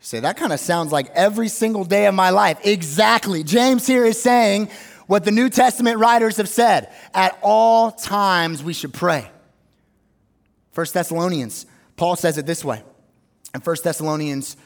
You 0.00 0.04
say, 0.04 0.20
that 0.20 0.36
kind 0.36 0.52
of 0.52 0.60
sounds 0.60 0.92
like 0.92 1.10
every 1.10 1.48
single 1.48 1.84
day 1.84 2.06
of 2.06 2.14
my 2.14 2.30
life. 2.30 2.64
Exactly. 2.64 3.42
James 3.42 3.86
here 3.86 4.04
is 4.04 4.20
saying 4.20 4.70
what 5.06 5.24
the 5.24 5.30
New 5.32 5.48
Testament 5.48 5.98
writers 5.98 6.36
have 6.36 6.48
said. 6.48 6.92
At 7.14 7.38
all 7.42 7.90
times, 7.90 8.62
we 8.62 8.72
should 8.72 8.94
pray. 8.94 9.30
1 10.74 10.86
Thessalonians, 10.92 11.66
Paul 11.96 12.14
says 12.14 12.38
it 12.38 12.46
this 12.46 12.64
way. 12.64 12.82
In 13.54 13.60
1 13.60 13.76
Thessalonians 13.82 14.56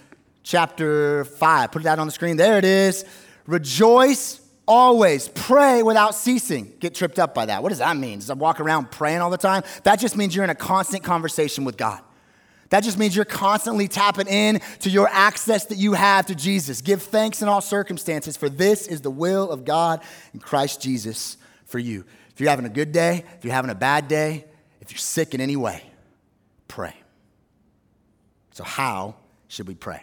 chapter 0.42 1.24
5, 1.24 1.72
put 1.72 1.82
it 1.82 1.86
out 1.86 1.98
on 1.98 2.06
the 2.06 2.12
screen. 2.12 2.36
There 2.36 2.58
it 2.58 2.64
is. 2.64 3.06
Rejoice 3.46 4.40
always, 4.66 5.28
pray 5.28 5.82
without 5.82 6.14
ceasing. 6.14 6.72
Get 6.78 6.94
tripped 6.94 7.18
up 7.18 7.34
by 7.34 7.46
that. 7.46 7.62
What 7.62 7.70
does 7.70 7.78
that 7.78 7.96
mean? 7.96 8.18
Does 8.18 8.30
I 8.30 8.34
walk 8.34 8.60
around 8.60 8.90
praying 8.90 9.20
all 9.20 9.30
the 9.30 9.38
time? 9.38 9.62
That 9.84 9.98
just 9.98 10.16
means 10.16 10.34
you're 10.34 10.44
in 10.44 10.50
a 10.50 10.54
constant 10.54 11.02
conversation 11.02 11.64
with 11.64 11.76
God. 11.76 12.00
That 12.72 12.84
just 12.84 12.96
means 12.96 13.14
you're 13.14 13.26
constantly 13.26 13.86
tapping 13.86 14.28
in 14.28 14.62
to 14.78 14.88
your 14.88 15.06
access 15.12 15.66
that 15.66 15.76
you 15.76 15.92
have 15.92 16.24
to 16.26 16.34
Jesus. 16.34 16.80
Give 16.80 17.02
thanks 17.02 17.42
in 17.42 17.48
all 17.48 17.60
circumstances, 17.60 18.34
for 18.34 18.48
this 18.48 18.86
is 18.86 19.02
the 19.02 19.10
will 19.10 19.50
of 19.50 19.66
God 19.66 20.02
in 20.32 20.40
Christ 20.40 20.80
Jesus 20.80 21.36
for 21.66 21.78
you. 21.78 22.06
If 22.30 22.40
you're 22.40 22.48
having 22.48 22.64
a 22.64 22.70
good 22.70 22.90
day, 22.90 23.24
if 23.36 23.44
you're 23.44 23.52
having 23.52 23.70
a 23.70 23.74
bad 23.74 24.08
day, 24.08 24.46
if 24.80 24.90
you're 24.90 24.96
sick 24.96 25.34
in 25.34 25.42
any 25.42 25.54
way, 25.54 25.82
pray. 26.66 26.94
So, 28.52 28.64
how 28.64 29.16
should 29.48 29.68
we 29.68 29.74
pray? 29.74 30.02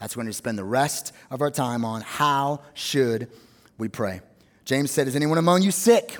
That's 0.00 0.14
going 0.14 0.28
to 0.28 0.32
spend 0.32 0.56
the 0.56 0.64
rest 0.64 1.12
of 1.30 1.42
our 1.42 1.50
time 1.50 1.84
on. 1.84 2.00
How 2.00 2.62
should 2.72 3.30
we 3.76 3.88
pray? 3.88 4.22
James 4.64 4.90
said, 4.90 5.08
Is 5.08 5.14
anyone 5.14 5.36
among 5.36 5.60
you 5.60 5.70
sick? 5.70 6.16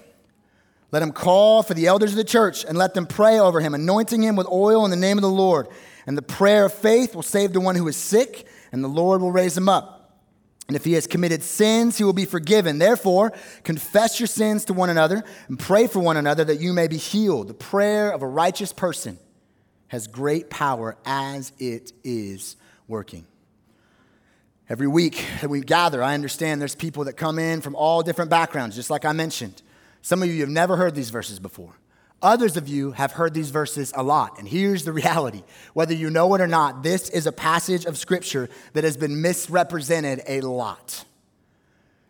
Let 0.93 1.03
him 1.03 1.11
call 1.11 1.63
for 1.63 1.73
the 1.73 1.87
elders 1.87 2.11
of 2.11 2.19
the 2.19 2.25
church 2.25 2.65
and 2.65 2.77
let 2.77 2.93
them 2.93 3.07
pray 3.07 3.41
over 3.41 3.61
him, 3.61 3.75
anointing 3.75 4.23
him 4.23 4.37
with 4.37 4.47
oil 4.47 4.85
in 4.85 4.91
the 4.91 4.97
name 4.97 5.17
of 5.19 5.23
the 5.23 5.29
Lord. 5.29 5.69
And 6.07 6.19
the 6.19 6.23
prayer 6.23 6.67
of 6.67 6.75
faith 6.75 7.15
will 7.15 7.23
save 7.23 7.55
the 7.55 7.61
one 7.61 7.77
who 7.77 7.89
is 7.89 7.97
sick, 7.97 8.47
and 8.71 8.85
the 8.85 8.89
Lord 8.89 9.23
will 9.23 9.33
raise 9.33 9.57
him 9.57 9.69
up. 9.69 10.21
And 10.69 10.77
if 10.77 10.85
he 10.85 10.93
has 10.93 11.07
committed 11.07 11.43
sins, 11.43 11.99
he 11.99 12.05
will 12.05 12.13
be 12.13 12.25
forgiven. 12.25 12.79
Therefore, 12.79 13.33
confess 13.65 14.21
your 14.21 14.27
sins 14.27 14.67
to 14.67 14.75
one 14.75 14.91
another 14.91 15.25
and 15.49 15.59
pray 15.59 15.87
for 15.87 15.99
one 15.99 16.17
another 16.17 16.45
that 16.45 16.61
you 16.61 16.73
may 16.73 16.89
be 16.89 16.99
healed. 16.99 17.49
The 17.49 17.55
prayer 17.55 18.11
of 18.11 18.23
a 18.23 18.29
righteous 18.29 18.73
person 18.73 19.19
has 19.89 20.07
great 20.07 20.51
power 20.51 20.97
as 21.05 21.53
it 21.59 21.93
is 22.05 22.57
working. 22.87 23.27
Every 24.69 24.87
week 24.87 25.25
that 25.41 25.51
we 25.51 25.61
gather, 25.61 26.03
I 26.03 26.15
understand 26.15 26.61
there's 26.61 26.75
people 26.75 27.05
that 27.05 27.15
come 27.15 27.39
in 27.39 27.61
from 27.61 27.75
all 27.75 28.03
different 28.03 28.31
backgrounds, 28.31 28.77
just 28.77 28.89
like 28.89 29.05
I 29.05 29.13
mentioned. 29.13 29.63
Some 30.03 30.23
of 30.23 30.29
you 30.29 30.41
have 30.41 30.49
never 30.49 30.77
heard 30.77 30.95
these 30.95 31.11
verses 31.11 31.39
before. 31.39 31.75
Others 32.21 32.57
of 32.57 32.69
you 32.69 32.93
have 32.93 33.13
heard 33.13 33.35
these 33.35 33.51
verses 33.51 33.93
a 33.97 34.03
lot. 34.03 34.39
And 34.39 34.47
here's 34.47 34.85
the 34.85 34.93
reality 35.03 35.43
whether 35.73 35.95
you 35.95 36.11
know 36.11 36.35
it 36.35 36.41
or 36.41 36.47
not, 36.47 36.83
this 36.83 37.09
is 37.09 37.27
a 37.27 37.33
passage 37.33 37.85
of 37.85 37.97
scripture 37.97 38.49
that 38.75 38.85
has 38.85 38.97
been 38.97 39.23
misrepresented 39.23 40.23
a 40.27 40.41
lot. 40.41 41.05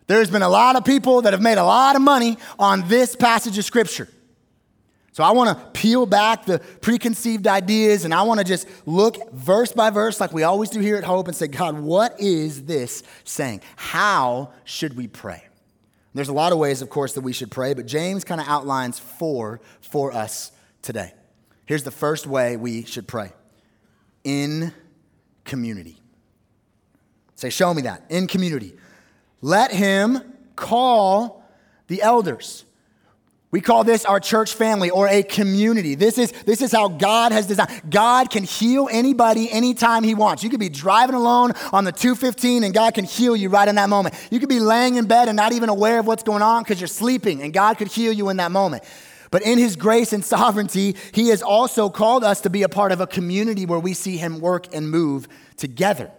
There's 0.07 0.31
been 0.31 0.43
a 0.43 0.49
lot 0.49 0.77
of 0.77 0.85
people 0.85 1.23
that 1.23 1.33
have 1.33 1.41
made 1.41 1.59
a 1.59 1.65
lot 1.65 1.97
of 1.97 2.03
money 2.03 2.37
on 2.59 2.89
this 2.89 3.15
passage 3.15 3.57
of 3.57 3.65
scripture. 3.65 4.09
So 5.13 5.23
I 5.23 5.33
want 5.33 5.57
to 5.57 5.81
peel 5.81 6.07
back 6.07 6.47
the 6.47 6.59
preconceived 6.81 7.47
ideas 7.47 8.07
and 8.07 8.15
I 8.15 8.23
want 8.23 8.39
to 8.41 8.45
just 8.45 8.67
look 8.87 9.31
verse 9.33 9.71
by 9.73 9.91
verse, 9.91 10.21
like 10.21 10.33
we 10.33 10.43
always 10.43 10.71
do 10.71 10.81
here 10.81 10.97
at 10.97 11.05
Hope, 11.05 11.29
and 11.29 11.37
say, 11.37 11.49
God, 11.49 11.79
what 11.79 12.19
is 12.19 12.65
this 12.65 13.03
saying? 13.25 13.61
How 13.77 14.53
should 14.65 14.97
we 14.97 15.09
pray? 15.09 15.45
There's 16.15 16.29
a 16.29 16.33
lot 16.35 16.53
of 16.53 16.59
ways, 16.59 16.83
of 16.83 16.91
course, 16.91 17.15
that 17.15 17.23
we 17.23 17.33
should 17.33 17.51
pray, 17.51 17.75
but 17.75 17.87
James 17.87 18.25
kind 18.25 18.41
of 18.41 18.47
outlines 18.47 18.99
four 18.99 19.61
for 19.81 20.13
us 20.13 20.53
today. 20.83 21.15
Here's 21.65 21.85
the 21.85 21.91
first 21.91 22.27
way 22.27 22.57
we 22.57 22.85
should 22.85 23.09
pray 23.09 23.33
in 24.25 24.73
community. 25.45 25.99
Say, 27.35 27.51
show 27.51 27.73
me 27.73 27.83
that. 27.83 28.05
In 28.11 28.27
community. 28.27 28.75
Let 29.41 29.73
him 29.73 30.21
call 30.55 31.45
the 31.87 32.03
elders. 32.03 32.65
We 33.53 33.61
call 33.61 33.85
this 33.85 34.07
our 34.07 34.19
church 34.19 34.55
family 34.55 34.89
or 34.89 35.07
a 35.09 35.23
community. 35.23 35.95
This 35.95 36.17
is, 36.17 36.33
this 36.33 36.63
is 36.63 36.73
how 36.73 36.89
God 36.89 37.33
has 37.33 37.47
designed. 37.47 37.83
God 37.91 38.31
can 38.31 38.45
heal 38.45 38.89
anybody 38.91 39.53
anytime 39.53 40.05
He 40.05 40.15
wants. 40.15 40.43
You 40.43 40.49
could 40.49 40.59
be 40.59 40.71
driving 40.71 41.15
alone 41.15 41.53
on 41.71 41.85
the 41.85 41.93
215 41.93 42.65
and 42.65 42.73
God 42.73 42.95
can 42.95 43.05
heal 43.05 43.37
you 43.37 43.51
right 43.51 43.69
in 43.69 43.75
that 43.75 43.91
moment. 43.91 44.15
You 44.31 44.41
could 44.41 44.49
be 44.49 44.59
laying 44.59 44.97
in 44.97 45.05
bed 45.05 45.29
and 45.29 45.37
not 45.37 45.53
even 45.53 45.69
aware 45.69 46.01
of 46.01 46.07
what's 46.07 46.23
going 46.23 46.41
on 46.41 46.63
because 46.63 46.81
you're 46.81 46.89
sleeping 46.89 47.43
and 47.43 47.53
God 47.53 47.77
could 47.77 47.89
heal 47.89 48.11
you 48.11 48.31
in 48.31 48.39
that 48.39 48.51
moment. 48.51 48.85
But 49.31 49.43
in 49.43 49.59
His 49.59 49.77
grace 49.77 50.15
and 50.15 50.25
sovereignty, 50.25 50.97
He 51.13 51.29
has 51.29 51.43
also 51.43 51.91
called 51.91 52.25
us 52.25 52.41
to 52.41 52.51
be 52.51 52.63
a 52.63 52.71
part 52.71 52.91
of 52.91 53.03
a 53.03 53.07
community 53.07 53.67
where 53.67 53.79
we 53.79 53.93
see 53.93 54.17
Him 54.17 54.41
work 54.41 54.75
and 54.75 54.91
move 54.91 55.29
together. 55.59 56.11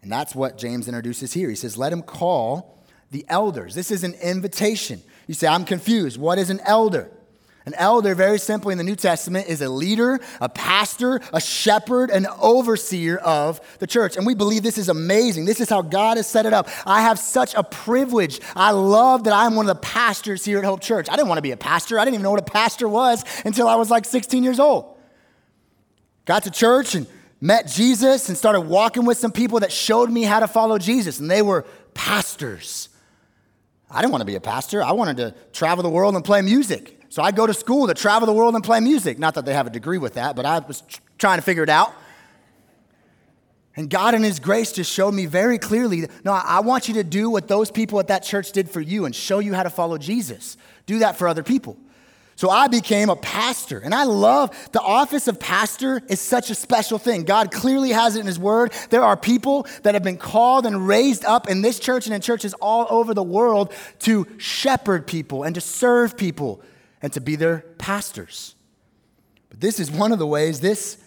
And 0.00 0.10
that's 0.10 0.34
what 0.34 0.56
James 0.56 0.88
introduces 0.88 1.34
here. 1.34 1.50
He 1.50 1.56
says, 1.56 1.76
Let 1.76 1.92
Him 1.92 2.00
call 2.00 2.82
the 3.10 3.26
elders. 3.28 3.74
This 3.74 3.90
is 3.90 4.02
an 4.02 4.14
invitation. 4.14 5.02
You 5.26 5.34
say, 5.34 5.46
I'm 5.46 5.64
confused. 5.64 6.18
What 6.18 6.38
is 6.38 6.50
an 6.50 6.60
elder? 6.64 7.10
An 7.66 7.72
elder, 7.78 8.14
very 8.14 8.38
simply 8.38 8.72
in 8.72 8.78
the 8.78 8.84
New 8.84 8.96
Testament, 8.96 9.48
is 9.48 9.62
a 9.62 9.70
leader, 9.70 10.20
a 10.38 10.50
pastor, 10.50 11.22
a 11.32 11.40
shepherd, 11.40 12.10
an 12.10 12.26
overseer 12.38 13.16
of 13.16 13.58
the 13.78 13.86
church. 13.86 14.18
And 14.18 14.26
we 14.26 14.34
believe 14.34 14.62
this 14.62 14.76
is 14.76 14.90
amazing. 14.90 15.46
This 15.46 15.62
is 15.62 15.70
how 15.70 15.80
God 15.80 16.18
has 16.18 16.26
set 16.26 16.44
it 16.44 16.52
up. 16.52 16.68
I 16.84 17.00
have 17.00 17.18
such 17.18 17.54
a 17.54 17.62
privilege. 17.62 18.40
I 18.54 18.72
love 18.72 19.24
that 19.24 19.32
I'm 19.32 19.56
one 19.56 19.64
of 19.64 19.74
the 19.74 19.80
pastors 19.80 20.44
here 20.44 20.58
at 20.58 20.64
Hope 20.64 20.82
Church. 20.82 21.08
I 21.08 21.16
didn't 21.16 21.28
want 21.28 21.38
to 21.38 21.42
be 21.42 21.52
a 21.52 21.56
pastor, 21.56 21.98
I 21.98 22.04
didn't 22.04 22.14
even 22.14 22.24
know 22.24 22.32
what 22.32 22.40
a 22.40 22.52
pastor 22.52 22.86
was 22.86 23.24
until 23.46 23.66
I 23.66 23.76
was 23.76 23.90
like 23.90 24.04
16 24.04 24.44
years 24.44 24.60
old. 24.60 24.98
Got 26.26 26.42
to 26.44 26.50
church 26.50 26.94
and 26.94 27.06
met 27.40 27.66
Jesus 27.66 28.28
and 28.28 28.36
started 28.36 28.62
walking 28.62 29.06
with 29.06 29.16
some 29.16 29.32
people 29.32 29.60
that 29.60 29.72
showed 29.72 30.10
me 30.10 30.22
how 30.24 30.40
to 30.40 30.48
follow 30.48 30.78
Jesus, 30.78 31.18
and 31.18 31.30
they 31.30 31.42
were 31.42 31.64
pastors. 31.94 32.90
I 33.94 34.00
didn't 34.00 34.10
want 34.10 34.22
to 34.22 34.26
be 34.26 34.34
a 34.34 34.40
pastor. 34.40 34.82
I 34.82 34.92
wanted 34.92 35.16
to 35.18 35.34
travel 35.52 35.82
the 35.82 35.88
world 35.88 36.16
and 36.16 36.24
play 36.24 36.42
music. 36.42 37.00
So 37.10 37.22
I 37.22 37.30
go 37.30 37.46
to 37.46 37.54
school 37.54 37.86
to 37.86 37.94
travel 37.94 38.26
the 38.26 38.32
world 38.32 38.56
and 38.56 38.64
play 38.64 38.80
music. 38.80 39.20
Not 39.20 39.34
that 39.34 39.44
they 39.44 39.54
have 39.54 39.68
a 39.68 39.70
degree 39.70 39.98
with 39.98 40.14
that, 40.14 40.34
but 40.34 40.44
I 40.44 40.58
was 40.58 40.82
trying 41.16 41.38
to 41.38 41.42
figure 41.42 41.62
it 41.62 41.68
out. 41.68 41.94
And 43.76 43.88
God, 43.88 44.14
in 44.14 44.22
His 44.22 44.40
grace, 44.40 44.72
just 44.72 44.92
showed 44.92 45.14
me 45.14 45.26
very 45.26 45.58
clearly 45.58 46.08
no, 46.24 46.32
I 46.32 46.60
want 46.60 46.88
you 46.88 46.94
to 46.94 47.04
do 47.04 47.30
what 47.30 47.46
those 47.46 47.70
people 47.70 48.00
at 48.00 48.08
that 48.08 48.24
church 48.24 48.50
did 48.50 48.68
for 48.68 48.80
you 48.80 49.04
and 49.04 49.14
show 49.14 49.38
you 49.38 49.54
how 49.54 49.62
to 49.62 49.70
follow 49.70 49.96
Jesus. 49.96 50.56
Do 50.86 50.98
that 50.98 51.16
for 51.16 51.28
other 51.28 51.42
people. 51.42 51.76
So 52.36 52.50
I 52.50 52.66
became 52.68 53.10
a 53.10 53.16
pastor. 53.16 53.78
And 53.78 53.94
I 53.94 54.04
love 54.04 54.50
the 54.72 54.80
office 54.80 55.28
of 55.28 55.38
pastor 55.38 56.02
is 56.08 56.20
such 56.20 56.50
a 56.50 56.54
special 56.54 56.98
thing. 56.98 57.24
God 57.24 57.50
clearly 57.50 57.90
has 57.90 58.16
it 58.16 58.20
in 58.20 58.26
his 58.26 58.38
word. 58.38 58.72
There 58.90 59.02
are 59.02 59.16
people 59.16 59.66
that 59.82 59.94
have 59.94 60.02
been 60.02 60.16
called 60.16 60.66
and 60.66 60.86
raised 60.86 61.24
up 61.24 61.48
in 61.48 61.62
this 61.62 61.78
church 61.78 62.06
and 62.06 62.14
in 62.14 62.20
churches 62.20 62.54
all 62.54 62.86
over 62.90 63.14
the 63.14 63.22
world 63.22 63.72
to 64.00 64.26
shepherd 64.38 65.06
people 65.06 65.44
and 65.44 65.54
to 65.54 65.60
serve 65.60 66.16
people 66.16 66.60
and 67.00 67.12
to 67.12 67.20
be 67.20 67.36
their 67.36 67.58
pastors. 67.78 68.54
But 69.50 69.60
this 69.60 69.78
is 69.78 69.90
one 69.90 70.10
of 70.12 70.18
the 70.18 70.26
ways 70.26 70.60
this 70.60 70.98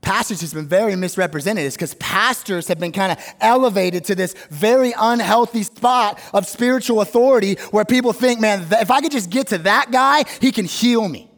passage 0.00 0.40
has 0.40 0.54
been 0.54 0.66
very 0.66 0.96
misrepresented 0.96 1.64
is 1.64 1.74
because 1.74 1.94
pastors 1.94 2.68
have 2.68 2.78
been 2.78 2.92
kind 2.92 3.12
of 3.12 3.18
elevated 3.40 4.04
to 4.06 4.14
this 4.14 4.34
very 4.50 4.92
unhealthy 4.98 5.62
spot 5.62 6.20
of 6.32 6.46
spiritual 6.46 7.00
authority 7.00 7.56
where 7.70 7.84
people 7.84 8.12
think, 8.12 8.40
man, 8.40 8.66
if 8.72 8.90
I 8.90 9.00
could 9.00 9.12
just 9.12 9.30
get 9.30 9.48
to 9.48 9.58
that 9.58 9.90
guy, 9.90 10.24
he 10.40 10.52
can 10.52 10.64
heal 10.64 11.06
me. 11.08 11.30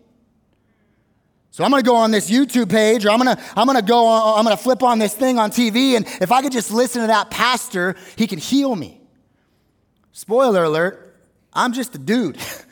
So 1.53 1.65
I'm 1.65 1.71
gonna 1.71 1.83
go 1.83 1.97
on 1.97 2.11
this 2.11 2.31
YouTube 2.31 2.71
page 2.71 3.05
or 3.05 3.11
I'm 3.11 3.19
gonna, 3.19 3.39
I'm 3.57 3.67
gonna 3.67 3.83
go 3.83 4.07
on, 4.07 4.39
I'm 4.39 4.45
gonna 4.45 4.57
flip 4.57 4.83
on 4.83 4.99
this 4.99 5.15
thing 5.15 5.39
on 5.39 5.51
TV, 5.51 5.97
and 5.97 6.07
if 6.21 6.31
I 6.31 6.43
could 6.43 6.53
just 6.53 6.71
listen 6.71 7.01
to 7.03 7.09
that 7.09 7.31
pastor, 7.31 7.97
he 8.17 8.27
can 8.27 8.39
heal 8.39 8.75
me. 8.77 9.01
Spoiler 10.13 10.65
alert, 10.65 11.17
I'm 11.53 11.73
just 11.73 11.95
a 11.95 11.99
dude. 11.99 12.39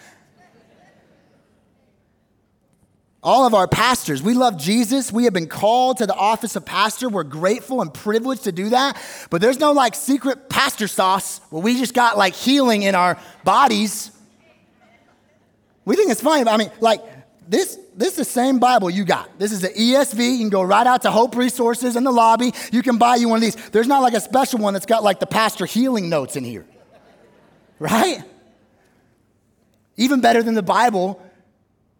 All 3.20 3.46
of 3.46 3.52
our 3.52 3.66
pastors, 3.66 4.22
we 4.22 4.34
love 4.34 4.56
Jesus. 4.58 5.10
We 5.10 5.24
have 5.24 5.32
been 5.32 5.48
called 5.48 5.98
to 5.98 6.06
the 6.06 6.14
office 6.14 6.54
of 6.54 6.64
pastor. 6.64 7.08
We're 7.08 7.24
grateful 7.24 7.82
and 7.82 7.92
privileged 7.92 8.44
to 8.44 8.52
do 8.52 8.68
that. 8.68 8.96
But 9.28 9.40
there's 9.40 9.58
no 9.58 9.72
like 9.72 9.96
secret 9.96 10.48
pastor 10.48 10.86
sauce 10.86 11.40
where 11.50 11.60
we 11.60 11.76
just 11.78 11.94
got 11.94 12.16
like 12.16 12.34
healing 12.34 12.82
in 12.82 12.94
our 12.94 13.18
bodies. 13.42 14.12
We 15.84 15.96
think 15.96 16.12
it's 16.12 16.20
funny. 16.20 16.48
I 16.48 16.56
mean, 16.56 16.70
like 16.78 17.00
this, 17.48 17.76
this 17.96 18.10
is 18.10 18.16
the 18.16 18.24
same 18.24 18.60
Bible 18.60 18.88
you 18.88 19.04
got. 19.04 19.36
This 19.36 19.50
is 19.50 19.62
the 19.62 19.70
ESV. 19.70 20.32
You 20.32 20.38
can 20.38 20.48
go 20.48 20.62
right 20.62 20.86
out 20.86 21.02
to 21.02 21.10
Hope 21.10 21.34
Resources 21.34 21.96
in 21.96 22.04
the 22.04 22.12
lobby. 22.12 22.52
You 22.70 22.82
can 22.82 22.98
buy 22.98 23.16
you 23.16 23.28
one 23.28 23.38
of 23.38 23.42
these. 23.42 23.56
There's 23.70 23.88
not 23.88 24.00
like 24.00 24.14
a 24.14 24.20
special 24.20 24.60
one 24.60 24.74
that's 24.74 24.86
got 24.86 25.02
like 25.02 25.18
the 25.18 25.26
pastor 25.26 25.66
healing 25.66 26.08
notes 26.08 26.36
in 26.36 26.44
here. 26.44 26.66
Right? 27.80 28.22
Even 29.96 30.20
better 30.20 30.44
than 30.44 30.54
the 30.54 30.62
Bible 30.62 31.20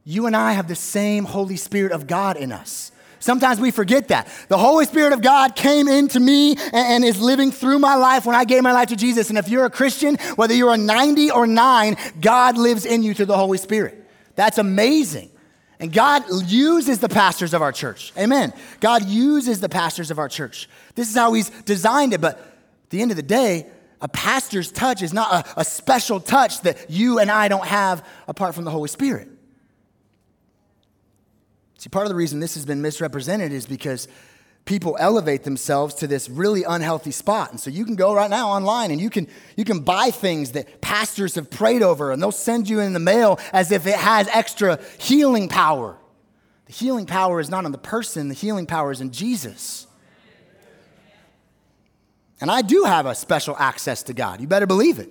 you 0.09 0.25
and 0.25 0.35
I 0.35 0.53
have 0.55 0.69
the 0.69 0.75
same 0.75 1.27
Holy 1.27 1.57
Spirit 1.57 1.93
of 1.93 2.07
God 2.07 2.39
in 2.39 2.51
us. 2.51 2.93
Sometimes 3.21 3.61
we 3.61 3.71
forget 3.71 4.09
that. 4.09 4.27
The 4.49 4.57
Holy 4.57 4.87
Spirit 4.87 5.13
of 5.13 5.21
God 5.21 5.55
came 5.55 5.87
into 5.87 6.19
me 6.19 6.57
and, 6.73 7.05
is 7.05 7.21
living 7.21 7.51
through 7.51 7.79
my 7.79 7.95
life 7.95 8.25
when 8.25 8.35
I 8.35 8.47
gave 8.47 8.63
my 8.63 8.73
life 8.73 8.89
to 8.89 8.97
Jesus. 8.97 9.29
And 9.29 9.37
if 9.37 9.51
you're 9.51 9.67
a 9.67 9.71
Christian, 9.71 10.17
whether 10.37 10.55
you're 10.55 10.73
a 10.73 10.79
90 10.79 11.31
or 11.31 11.47
9, 11.47 11.97
God 12.23 12.57
lives 12.57 12.87
in 12.87 13.03
you 13.03 13.13
through 13.13 13.27
the 13.27 13.37
Holy 13.37 13.59
Spirit. 13.59 14.03
That's 14.35 14.57
amazing. 14.57 15.31
And 15.79 15.93
God 15.93 16.25
uses 16.47 17.01
the 17.01 17.11
pastors 17.11 17.53
of 17.53 17.61
our 17.61 17.73
church. 17.73 18.15
Amen. 18.17 18.55
God 18.81 19.05
uses 19.05 19.61
the 19.61 19.69
pastors 19.69 20.11
of 20.11 20.19
our 20.19 20.31
church. 20.31 20.71
This 20.95 21.11
is 21.11 21.17
how 21.17 21.35
He's 21.35 21.51
designed 21.51 22.15
it. 22.15 22.23
But 22.23 22.39
at 22.39 22.91
the 22.91 23.03
end 23.03 23.11
of 23.11 23.19
the 23.19 23.23
day, 23.23 23.67
a 24.01 24.09
pastor's 24.09 24.73
touch 24.73 25.03
is 25.03 25.13
not 25.13 25.47
a, 25.55 25.61
a 25.61 25.65
special 25.67 26.19
touch 26.19 26.63
that 26.63 26.89
you 26.89 27.19
and 27.19 27.31
I 27.31 27.49
don't 27.49 27.67
have 27.67 28.07
apart 28.27 28.55
from 28.55 28.65
the 28.65 28.71
Holy 28.71 28.89
Spirit. 28.89 29.29
See, 31.79 31.89
part 31.89 32.07
of 32.07 32.11
the 32.11 32.17
reason 32.17 32.41
this 32.41 32.55
has 32.55 32.67
been 32.67 32.83
misrepresented 32.83 33.53
is 33.53 33.65
because 33.65 34.09
people 34.65 34.97
elevate 35.01 35.45
themselves 35.45 35.95
to 35.95 36.07
this 36.07 36.29
really 36.29 36.65
unhealthy 36.65 37.13
spot. 37.13 37.53
And 37.53 37.61
so 37.61 37.71
you 37.71 37.85
can 37.85 37.95
go 37.95 38.13
right 38.13 38.29
now 38.29 38.51
online 38.51 38.91
and 38.91 39.01
you 39.01 39.09
can 39.09 39.29
you 39.57 39.65
can 39.65 39.81
buy 39.81 40.11
things 40.11 40.53
that 40.53 40.81
pastors 40.81 41.37
have 41.37 41.51
prayed 41.51 41.83
over 41.83 42.13
and 42.13 42.21
they'll 42.21 42.33
send 42.33 42.69
you 42.69 42.81
in 42.81 42.93
the 42.93 43.01
mail 43.01 43.39
as 43.53 43.73
if 43.73 43.87
it 43.87 43.95
has 43.95 44.29
extra 44.29 44.79
healing 44.99 45.49
power. 45.49 45.97
The 46.67 46.73
healing 46.73 47.07
power 47.07 47.41
is 47.41 47.49
not 47.49 47.65
in 47.65 47.73
the 47.73 47.79
person, 47.79 48.29
the 48.29 48.35
healing 48.35 48.67
power 48.67 48.91
is 48.91 49.01
in 49.01 49.13
Jesus. 49.13 49.87
And 52.41 52.51
I 52.51 52.63
do 52.63 52.85
have 52.85 53.07
a 53.07 53.15
special 53.15 53.57
access 53.59 54.03
to 54.05 54.13
God. 54.13 54.41
You 54.41 54.47
better 54.47 54.67
believe 54.67 54.99
it. 54.99 55.11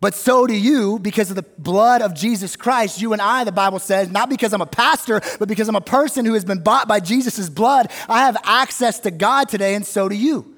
But 0.00 0.14
so 0.14 0.46
do 0.46 0.54
you 0.54 0.98
because 1.00 1.30
of 1.30 1.36
the 1.36 1.44
blood 1.58 2.02
of 2.02 2.14
Jesus 2.14 2.54
Christ. 2.54 3.00
You 3.00 3.12
and 3.12 3.20
I, 3.20 3.42
the 3.44 3.52
Bible 3.52 3.80
says, 3.80 4.10
not 4.10 4.28
because 4.28 4.52
I'm 4.52 4.60
a 4.60 4.66
pastor, 4.66 5.20
but 5.38 5.48
because 5.48 5.68
I'm 5.68 5.74
a 5.74 5.80
person 5.80 6.24
who 6.24 6.34
has 6.34 6.44
been 6.44 6.62
bought 6.62 6.86
by 6.86 7.00
Jesus' 7.00 7.48
blood. 7.48 7.90
I 8.08 8.20
have 8.20 8.36
access 8.44 9.00
to 9.00 9.10
God 9.10 9.48
today, 9.48 9.74
and 9.74 9.84
so 9.84 10.08
do 10.08 10.14
you. 10.14 10.54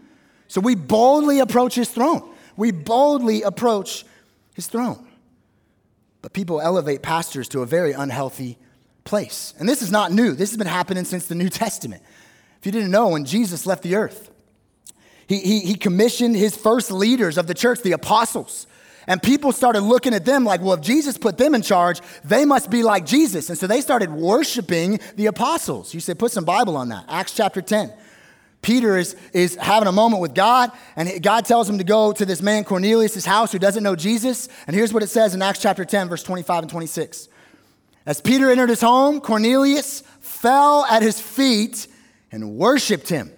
So 0.48 0.60
we 0.60 0.74
boldly 0.74 1.40
approach 1.40 1.74
his 1.74 1.88
throne. 1.88 2.28
We 2.56 2.70
boldly 2.70 3.42
approach 3.42 4.04
his 4.54 4.66
throne. 4.66 5.06
But 6.20 6.34
people 6.34 6.60
elevate 6.60 7.00
pastors 7.00 7.48
to 7.48 7.62
a 7.62 7.66
very 7.66 7.92
unhealthy 7.92 8.58
place. 9.04 9.54
And 9.58 9.66
this 9.66 9.80
is 9.80 9.90
not 9.90 10.12
new, 10.12 10.32
this 10.32 10.50
has 10.50 10.58
been 10.58 10.66
happening 10.66 11.04
since 11.04 11.26
the 11.26 11.34
New 11.34 11.48
Testament. 11.48 12.02
If 12.58 12.66
you 12.66 12.72
didn't 12.72 12.90
know, 12.90 13.08
when 13.08 13.24
Jesus 13.24 13.64
left 13.64 13.82
the 13.82 13.94
earth, 13.94 14.30
he, 15.26 15.38
he, 15.38 15.60
he 15.60 15.74
commissioned 15.76 16.36
his 16.36 16.54
first 16.54 16.90
leaders 16.90 17.38
of 17.38 17.46
the 17.46 17.54
church, 17.54 17.80
the 17.80 17.92
apostles. 17.92 18.66
And 19.10 19.20
people 19.20 19.50
started 19.50 19.80
looking 19.80 20.14
at 20.14 20.24
them 20.24 20.44
like, 20.44 20.60
well, 20.60 20.74
if 20.74 20.82
Jesus 20.82 21.18
put 21.18 21.36
them 21.36 21.52
in 21.56 21.62
charge, 21.62 22.00
they 22.22 22.44
must 22.44 22.70
be 22.70 22.84
like 22.84 23.04
Jesus. 23.04 23.48
And 23.48 23.58
so 23.58 23.66
they 23.66 23.80
started 23.80 24.08
worshiping 24.12 25.00
the 25.16 25.26
apostles. 25.26 25.92
You 25.92 25.98
said, 25.98 26.16
put 26.16 26.30
some 26.30 26.44
Bible 26.44 26.76
on 26.76 26.90
that. 26.90 27.06
Acts 27.08 27.34
chapter 27.34 27.60
10. 27.60 27.92
Peter 28.62 28.96
is, 28.96 29.16
is 29.32 29.56
having 29.56 29.88
a 29.88 29.92
moment 29.92 30.22
with 30.22 30.32
God, 30.32 30.70
and 30.94 31.20
God 31.24 31.44
tells 31.44 31.68
him 31.68 31.78
to 31.78 31.84
go 31.84 32.12
to 32.12 32.24
this 32.24 32.40
man 32.40 32.62
Cornelius' 32.62 33.24
house 33.24 33.50
who 33.50 33.58
doesn't 33.58 33.82
know 33.82 33.96
Jesus. 33.96 34.48
And 34.68 34.76
here's 34.76 34.92
what 34.92 35.02
it 35.02 35.08
says 35.08 35.34
in 35.34 35.42
Acts 35.42 35.58
chapter 35.58 35.84
10, 35.84 36.08
verse 36.08 36.22
25 36.22 36.62
and 36.62 36.70
26. 36.70 37.28
As 38.06 38.20
Peter 38.20 38.48
entered 38.48 38.68
his 38.68 38.80
home, 38.80 39.20
Cornelius 39.20 40.04
fell 40.20 40.84
at 40.84 41.02
his 41.02 41.20
feet 41.20 41.88
and 42.30 42.52
worshiped 42.52 43.08
him. 43.08 43.32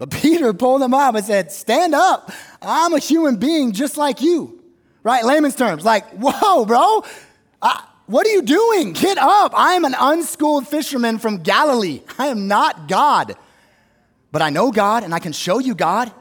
But 0.00 0.10
Peter 0.22 0.52
pulled 0.52 0.82
him 0.82 0.94
up 0.94 1.14
and 1.14 1.24
said, 1.24 1.52
Stand 1.52 1.94
up. 1.94 2.32
I'm 2.60 2.94
a 2.94 2.98
human 2.98 3.36
being 3.36 3.70
just 3.70 3.96
like 3.96 4.20
you. 4.20 4.60
Right? 5.04 5.24
Layman's 5.24 5.54
terms. 5.54 5.84
Like, 5.84 6.08
whoa, 6.10 6.64
bro. 6.64 7.04
Uh, 7.62 7.80
what 8.06 8.26
are 8.26 8.30
you 8.30 8.42
doing? 8.42 8.92
Get 8.92 9.18
up. 9.18 9.52
I 9.54 9.74
am 9.74 9.84
an 9.84 9.94
unschooled 9.98 10.66
fisherman 10.66 11.18
from 11.18 11.42
Galilee. 11.42 12.00
I 12.18 12.26
am 12.26 12.48
not 12.48 12.88
God. 12.88 13.36
But 14.32 14.42
I 14.42 14.50
know 14.50 14.72
God 14.72 15.04
and 15.04 15.14
I 15.14 15.20
can 15.20 15.32
show 15.32 15.58
you 15.58 15.74
God. 15.74 16.12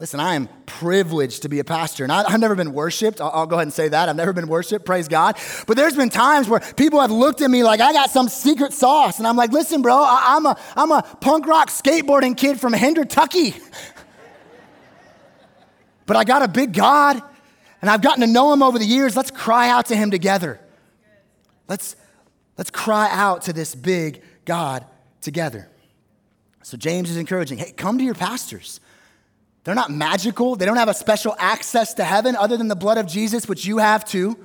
Listen, 0.00 0.18
I 0.18 0.34
am 0.34 0.48
privileged 0.64 1.42
to 1.42 1.50
be 1.50 1.58
a 1.58 1.64
pastor, 1.64 2.04
and 2.04 2.10
I, 2.10 2.30
have 2.30 2.40
never 2.40 2.54
been 2.54 2.72
worshiped. 2.72 3.20
I'll, 3.20 3.30
I'll, 3.34 3.46
go 3.46 3.56
ahead 3.56 3.66
and 3.66 3.72
say 3.72 3.86
that. 3.86 4.08
I've 4.08 4.16
never 4.16 4.32
been 4.32 4.48
worshiped, 4.48 4.86
praise 4.86 5.08
God. 5.08 5.36
But 5.66 5.76
there's 5.76 5.94
been 5.94 6.08
times 6.08 6.48
where 6.48 6.60
people 6.60 7.02
have 7.02 7.10
looked 7.10 7.42
at 7.42 7.50
me 7.50 7.62
like 7.62 7.80
I 7.80 7.92
got 7.92 8.08
some 8.08 8.30
secret 8.30 8.72
sauce, 8.72 9.18
and 9.18 9.28
I'm 9.28 9.36
like, 9.36 9.52
listen, 9.52 9.82
bro, 9.82 9.94
I, 9.94 10.38
am 10.38 10.46
a, 10.46 10.58
I'm 10.74 10.90
a 10.90 11.02
punk 11.02 11.46
rock 11.46 11.68
skateboarding 11.68 12.34
kid 12.34 12.58
from 12.58 12.72
Tucky. 12.72 13.50
but 16.06 16.16
I 16.16 16.24
got 16.24 16.40
a 16.40 16.48
big 16.48 16.72
God, 16.72 17.22
and 17.82 17.90
I've 17.90 18.00
gotten 18.00 18.22
to 18.22 18.26
know 18.26 18.54
him 18.54 18.62
over 18.62 18.78
the 18.78 18.86
years. 18.86 19.14
Let's 19.14 19.30
cry 19.30 19.68
out 19.68 19.86
to 19.86 19.96
him 19.96 20.10
together. 20.10 20.60
Let's, 21.68 21.94
let's 22.56 22.70
cry 22.70 23.10
out 23.12 23.42
to 23.42 23.52
this 23.52 23.74
big 23.74 24.22
God 24.46 24.86
together. 25.20 25.68
So 26.62 26.78
James 26.78 27.10
is 27.10 27.18
encouraging 27.18 27.58
hey, 27.58 27.72
come 27.72 27.98
to 27.98 28.04
your 28.04 28.14
pastors. 28.14 28.80
They're 29.64 29.74
not 29.74 29.90
magical. 29.90 30.56
They 30.56 30.64
don't 30.64 30.76
have 30.76 30.88
a 30.88 30.94
special 30.94 31.34
access 31.38 31.94
to 31.94 32.04
heaven 32.04 32.34
other 32.36 32.56
than 32.56 32.68
the 32.68 32.76
blood 32.76 32.98
of 32.98 33.06
Jesus, 33.06 33.48
which 33.48 33.66
you 33.66 33.78
have 33.78 34.04
too. 34.04 34.38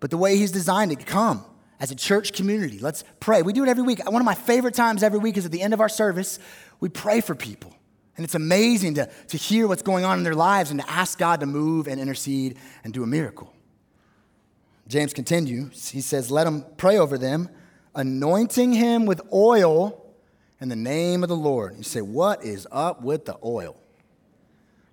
But 0.00 0.10
the 0.10 0.18
way 0.18 0.36
He's 0.36 0.52
designed 0.52 0.92
it, 0.92 1.06
come 1.06 1.44
as 1.80 1.90
a 1.90 1.96
church 1.96 2.32
community. 2.32 2.78
Let's 2.78 3.04
pray. 3.20 3.42
We 3.42 3.52
do 3.52 3.62
it 3.62 3.68
every 3.68 3.82
week. 3.82 4.04
One 4.04 4.20
of 4.20 4.26
my 4.26 4.34
favorite 4.34 4.74
times 4.74 5.02
every 5.02 5.18
week 5.18 5.36
is 5.36 5.46
at 5.46 5.52
the 5.52 5.62
end 5.62 5.74
of 5.74 5.80
our 5.80 5.88
service, 5.88 6.38
we 6.80 6.88
pray 6.88 7.20
for 7.20 7.34
people. 7.34 7.74
And 8.16 8.24
it's 8.24 8.34
amazing 8.34 8.94
to, 8.94 9.08
to 9.28 9.36
hear 9.36 9.68
what's 9.68 9.82
going 9.82 10.04
on 10.04 10.18
in 10.18 10.24
their 10.24 10.34
lives 10.34 10.72
and 10.72 10.80
to 10.80 10.90
ask 10.90 11.18
God 11.18 11.40
to 11.40 11.46
move 11.46 11.86
and 11.86 12.00
intercede 12.00 12.58
and 12.82 12.92
do 12.92 13.04
a 13.04 13.06
miracle. 13.06 13.54
James 14.88 15.12
continues. 15.12 15.88
He 15.88 16.00
says, 16.00 16.30
Let 16.30 16.46
him 16.46 16.64
pray 16.76 16.98
over 16.98 17.16
them, 17.16 17.48
anointing 17.94 18.72
him 18.72 19.06
with 19.06 19.20
oil 19.32 20.04
in 20.60 20.68
the 20.68 20.76
name 20.76 21.22
of 21.22 21.28
the 21.28 21.36
Lord. 21.36 21.76
You 21.76 21.84
say, 21.84 22.00
What 22.00 22.42
is 22.42 22.66
up 22.72 23.02
with 23.02 23.24
the 23.24 23.36
oil? 23.44 23.76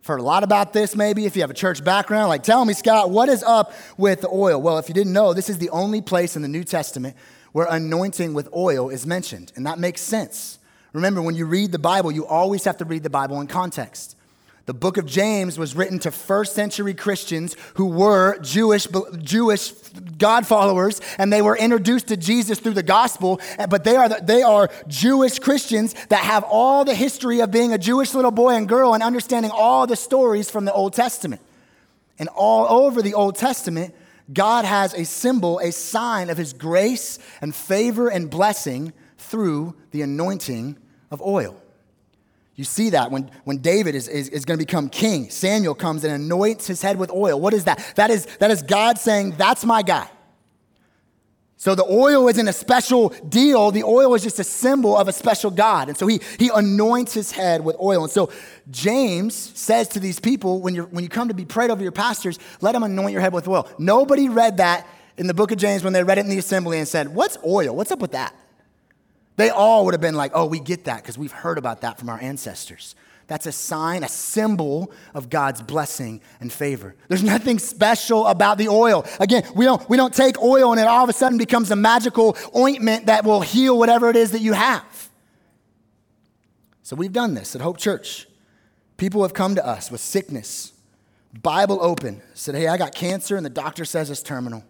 Heard 0.06 0.20
a 0.20 0.24
lot 0.24 0.44
about 0.44 0.72
this, 0.72 0.96
maybe. 0.96 1.26
If 1.26 1.36
you 1.36 1.42
have 1.42 1.50
a 1.50 1.56
church 1.56 1.84
background, 1.84 2.30
like, 2.30 2.44
tell 2.44 2.64
me, 2.64 2.74
Scott, 2.74 3.10
what 3.10 3.28
is 3.28 3.42
up 3.42 3.74
with 3.98 4.22
the 4.22 4.30
oil? 4.30 4.62
Well, 4.62 4.78
if 4.78 4.88
you 4.88 4.94
didn't 4.94 5.14
know, 5.14 5.34
this 5.34 5.50
is 5.50 5.58
the 5.58 5.72
only 5.72 6.00
place 6.00 6.36
in 6.36 6.44
the 6.44 6.48
New 6.48 6.64
Testament 6.64 7.16
where 7.54 7.66
anointing 7.68 8.36
with 8.36 8.48
oil 8.54 8.90
is 8.90 9.08
mentioned. 9.08 9.52
And 9.56 9.66
that 9.66 9.80
makes 9.80 10.02
sense. 10.02 10.60
Remember, 10.94 11.24
when 11.24 11.34
you 11.34 11.48
read 11.48 11.72
the 11.72 11.80
Bible, 11.80 12.12
you 12.12 12.26
always 12.26 12.66
have 12.66 12.78
to 12.78 12.86
read 12.86 13.02
the 13.02 13.10
Bible 13.10 13.42
in 13.42 13.48
context. 13.48 14.15
The 14.66 14.74
book 14.74 14.98
of 14.98 15.06
James 15.06 15.60
was 15.60 15.76
written 15.76 16.00
to 16.00 16.12
first 16.12 16.56
century 16.56 16.96
Christians 16.96 17.56
who 17.76 17.86
were 17.86 18.40
Jewish, 18.40 18.88
Jewish 19.20 19.72
God 20.18 20.48
followers, 20.48 21.02
and 21.20 21.32
they 21.32 21.44
were 21.44 21.56
introduced 21.56 22.08
to 22.08 22.18
Jesus 22.18 22.60
through 22.60 22.74
the 22.74 22.82
gospel. 22.82 23.40
Eh, 23.60 23.68
but 23.68 23.84
they 23.84 23.96
are, 23.96 24.10
they 24.10 24.42
are 24.42 24.72
Jewish 24.88 25.38
Christians 25.38 25.94
that 26.10 26.24
have 26.24 26.44
all 26.46 26.84
the 26.84 26.96
history 26.96 27.42
of 27.42 27.52
being 27.52 27.74
a 27.74 27.78
Jewish 27.78 28.16
little 28.16 28.32
boy 28.32 28.56
and 28.56 28.68
girl 28.68 28.96
and 28.96 29.04
understanding 29.04 29.52
all 29.54 29.86
the 29.86 29.96
stories 29.96 30.50
from 30.50 30.66
the 30.66 30.74
Old 30.74 30.94
Testament. 30.94 31.42
And 32.18 32.28
all 32.30 32.86
over 32.86 33.04
the 33.04 33.14
Old 33.14 33.36
Testament, 33.36 33.94
God 34.34 34.66
has 34.66 34.96
a 34.96 35.06
symbol, 35.06 35.60
a 35.60 35.72
sign 35.72 36.32
of 36.32 36.38
his 36.38 36.54
grace 36.54 37.20
and 37.40 37.54
favor 37.54 38.10
and 38.10 38.32
blessing 38.32 38.94
through 39.20 39.76
the 39.92 40.02
anointing 40.02 40.78
of 41.12 41.22
oil. 41.22 41.62
You 42.56 42.64
see 42.64 42.92
that 42.92 43.12
when, 43.12 43.30
when 43.44 43.58
David 43.58 43.96
is, 43.96 44.08
is, 44.08 44.30
is 44.30 44.46
going 44.46 44.58
to 44.58 44.66
become 44.66 44.90
king, 44.90 45.30
Samuel 45.30 45.76
comes 45.76 46.04
and 46.06 46.14
anoints 46.14 46.68
his 46.68 46.82
head 46.82 46.98
with 46.98 47.12
oil. 47.12 47.40
What 47.40 47.54
is 47.54 47.66
that? 47.66 47.94
That 47.96 48.10
is, 48.10 48.26
that 48.40 48.50
is 48.50 48.62
God 48.62 48.98
saying, 48.98 49.32
That's 49.38 49.66
my 49.66 49.82
guy. 49.82 50.10
So 51.58 51.74
the 51.74 51.86
oil 51.86 52.28
isn't 52.28 52.48
a 52.48 52.54
special 52.54 53.10
deal. 53.28 53.72
The 53.72 53.84
oil 53.84 54.14
is 54.14 54.24
just 54.24 54.40
a 54.40 54.44
symbol 54.44 54.96
of 54.96 55.08
a 55.08 55.14
special 55.14 55.50
God. 55.50 55.88
And 55.88 55.98
so 55.98 56.06
he, 56.06 56.20
he 56.38 56.52
anoints 56.54 57.14
his 57.14 57.32
head 57.32 57.64
with 57.64 57.76
oil. 57.82 58.04
And 58.04 58.12
so 58.12 58.30
James 58.70 59.34
says 59.34 59.88
to 59.90 60.00
these 60.00 60.20
people, 60.20 60.62
when, 60.62 60.76
you're, 60.76 60.86
when 60.86 61.04
you 61.04 61.10
come 61.10 61.30
to 61.30 61.34
be 61.34 61.46
prayed 61.46 61.72
over 61.72 61.82
your 61.82 61.94
pastors, 61.94 62.40
let 62.62 62.74
them 62.74 62.84
anoint 62.84 63.14
your 63.14 63.22
head 63.22 63.34
with 63.34 63.48
oil. 63.48 63.68
Nobody 63.80 64.28
read 64.30 64.58
that 64.58 64.86
in 65.18 65.28
the 65.28 65.34
book 65.34 65.52
of 65.52 65.58
James 65.58 65.84
when 65.84 65.94
they 65.94 66.04
read 66.04 66.18
it 66.18 66.26
in 66.26 66.30
the 66.30 66.38
assembly 66.38 66.78
and 66.78 66.88
said, 66.88 67.08
What's 67.08 67.38
oil? 67.46 67.76
What's 67.76 67.92
up 67.92 68.00
with 68.00 68.12
that? 68.12 68.36
They 69.38 69.50
all 69.50 69.86
would 69.86 69.94
have 69.94 70.02
been 70.02 70.16
like, 70.16 70.32
Oh, 70.34 70.46
we 70.46 70.60
get 70.60 70.86
that 70.86 71.02
because 71.02 71.18
we've 71.18 71.32
heard 71.32 71.58
about 71.58 71.82
that 71.82 72.00
from 72.00 72.10
our 72.10 72.20
ancestors. 72.20 72.96
That's 73.28 73.48
a 73.48 73.52
sign, 73.52 74.04
a 74.04 74.08
symbol 74.08 74.92
of 75.16 75.30
God's 75.30 75.62
blessing 75.62 76.22
and 76.40 76.54
favor. 76.54 76.96
There's 77.08 77.24
nothing 77.24 77.58
special 77.58 78.28
about 78.28 78.60
the 78.60 78.70
oil. 78.70 79.04
Again, 79.20 79.44
we 79.56 79.66
don't, 79.66 79.88
we 79.90 79.98
don't 79.98 80.14
take 80.14 80.40
oil 80.42 80.72
and 80.72 80.80
it 80.80 80.86
all 80.86 81.04
of 81.04 81.10
a 81.10 81.14
sudden 81.14 81.40
becomes 81.40 81.72
a 81.72 81.76
magical 81.76 82.38
ointment 82.56 83.08
that 83.08 83.26
will 83.26 83.42
heal 83.42 83.78
whatever 83.80 84.10
it 84.12 84.16
is 84.16 84.32
that 84.32 84.42
you 84.42 84.54
have. 84.54 85.10
So 86.84 86.96
we've 86.96 87.14
done 87.14 87.34
this 87.34 87.56
at 87.56 87.62
Hope 87.62 87.80
Church. 87.80 88.28
People 88.98 89.24
have 89.24 89.34
come 89.34 89.56
to 89.56 89.66
us 89.66 89.90
with 89.90 90.02
sickness, 90.02 90.72
Bible 91.42 91.80
open, 91.82 92.22
said, 92.36 92.54
Hey, 92.56 92.68
I 92.68 92.78
got 92.78 92.94
cancer, 92.94 93.36
and 93.36 93.46
the 93.46 93.50
doctor 93.50 93.86
says 93.86 94.10
it's 94.10 94.22
terminal. 94.22 94.64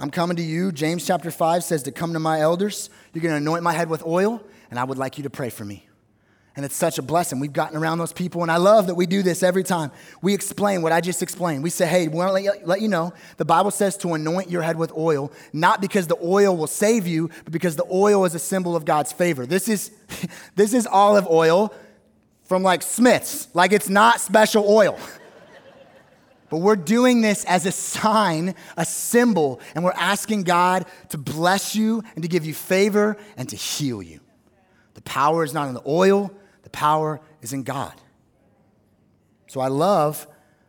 I'm 0.00 0.10
coming 0.10 0.38
to 0.38 0.42
you. 0.42 0.72
James 0.72 1.06
chapter 1.06 1.30
5 1.30 1.62
says 1.62 1.82
to 1.82 1.92
come 1.92 2.14
to 2.14 2.18
my 2.18 2.40
elders. 2.40 2.88
You're 3.12 3.20
going 3.20 3.34
to 3.34 3.36
anoint 3.36 3.62
my 3.62 3.74
head 3.74 3.90
with 3.90 4.02
oil, 4.06 4.42
and 4.70 4.78
I 4.78 4.84
would 4.84 4.96
like 4.96 5.18
you 5.18 5.24
to 5.24 5.30
pray 5.30 5.50
for 5.50 5.62
me. 5.62 5.86
And 6.56 6.64
it's 6.64 6.74
such 6.74 6.96
a 6.96 7.02
blessing. 7.02 7.38
We've 7.38 7.52
gotten 7.52 7.76
around 7.76 7.98
those 7.98 8.14
people, 8.14 8.40
and 8.40 8.50
I 8.50 8.56
love 8.56 8.86
that 8.86 8.94
we 8.94 9.04
do 9.04 9.22
this 9.22 9.42
every 9.42 9.62
time. 9.62 9.92
We 10.22 10.32
explain 10.32 10.80
what 10.80 10.90
I 10.90 11.02
just 11.02 11.22
explained. 11.22 11.62
We 11.62 11.68
say, 11.68 11.86
hey, 11.86 12.08
we 12.08 12.14
want 12.14 12.28
to 12.34 12.60
let 12.64 12.80
you, 12.80 12.88
know 12.88 13.12
the 13.36 13.44
Bible 13.44 13.70
says 13.70 13.98
to 13.98 14.14
anoint 14.14 14.48
your 14.48 14.62
head 14.62 14.78
with 14.78 14.90
oil, 14.96 15.32
not 15.52 15.82
because 15.82 16.06
the 16.06 16.16
oil 16.22 16.56
will 16.56 16.66
save 16.66 17.06
you, 17.06 17.28
but 17.44 17.52
because 17.52 17.76
the 17.76 17.86
oil 17.92 18.24
is 18.24 18.34
a 18.34 18.38
symbol 18.38 18.74
of 18.74 18.86
God's 18.86 19.12
favor. 19.12 19.44
This 19.44 19.68
is, 19.68 19.90
this 20.56 20.72
is 20.72 20.86
olive 20.86 21.28
oil 21.28 21.74
from 22.44 22.62
like 22.62 22.80
Smith's, 22.80 23.48
like 23.54 23.72
it's 23.72 23.90
not 23.90 24.18
special 24.18 24.66
oil. 24.66 24.98
But 26.50 26.58
we're 26.58 26.76
doing 26.76 27.20
this 27.20 27.44
as 27.44 27.64
a 27.64 27.72
sign, 27.72 28.56
a 28.76 28.84
symbol, 28.84 29.60
and 29.74 29.84
we're 29.84 29.92
asking 29.92 30.42
God 30.42 30.84
to 31.10 31.18
bless 31.18 31.76
you 31.76 32.02
and 32.14 32.22
to 32.22 32.28
give 32.28 32.44
you 32.44 32.52
favor 32.52 33.16
and 33.36 33.48
to 33.48 33.56
heal 33.56 34.02
you. 34.02 34.20
The 34.94 35.02
power 35.02 35.44
is 35.44 35.54
not 35.54 35.68
in 35.68 35.74
the 35.74 35.82
oil, 35.86 36.32
the 36.64 36.70
power 36.70 37.20
is 37.40 37.52
in 37.52 37.62
God. 37.62 37.94
So 39.46 39.60
I 39.60 39.68
love 39.68 40.26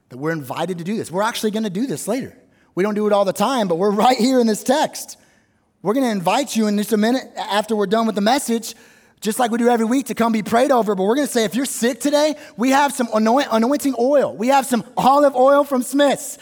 that 0.09 0.17
we're 0.17 0.31
invited 0.31 0.77
to 0.77 0.83
do 0.83 0.95
this. 0.95 1.09
We're 1.09 1.23
actually 1.23 1.51
going 1.51 1.63
to 1.63 1.69
do 1.69 1.87
this 1.87 2.07
later. 2.07 2.37
We 2.75 2.83
don't 2.83 2.95
do 2.95 3.07
it 3.07 3.13
all 3.13 3.25
the 3.25 3.33
time, 3.33 3.67
but 3.67 3.75
we're 3.75 3.91
right 4.05 4.17
here 4.17 4.39
in 4.39 4.45
this 4.45 4.63
text. 4.63 5.17
We're 5.81 5.95
going 5.95 6.05
to 6.05 6.11
invite 6.11 6.55
you 6.55 6.67
in 6.67 6.77
just 6.77 6.93
a 6.93 6.97
minute 6.97 7.23
after 7.35 7.75
we're 7.75 7.87
done 7.87 8.05
with 8.05 8.15
the 8.15 8.21
message 8.21 8.75
just 9.21 9.37
like 9.37 9.51
we 9.51 9.59
do 9.59 9.69
every 9.69 9.85
week, 9.85 10.07
to 10.07 10.15
come 10.15 10.33
be 10.33 10.41
prayed 10.41 10.71
over. 10.71 10.95
But 10.95 11.03
we're 11.03 11.15
going 11.15 11.27
to 11.27 11.31
say, 11.31 11.45
if 11.45 11.55
you're 11.55 11.65
sick 11.65 11.99
today, 11.99 12.35
we 12.57 12.71
have 12.71 12.91
some 12.91 13.07
anoint, 13.13 13.47
anointing 13.51 13.95
oil. 13.99 14.35
We 14.35 14.47
have 14.47 14.65
some 14.65 14.83
olive 14.97 15.35
oil 15.35 15.63
from 15.63 15.83
Smith's. 15.83 16.39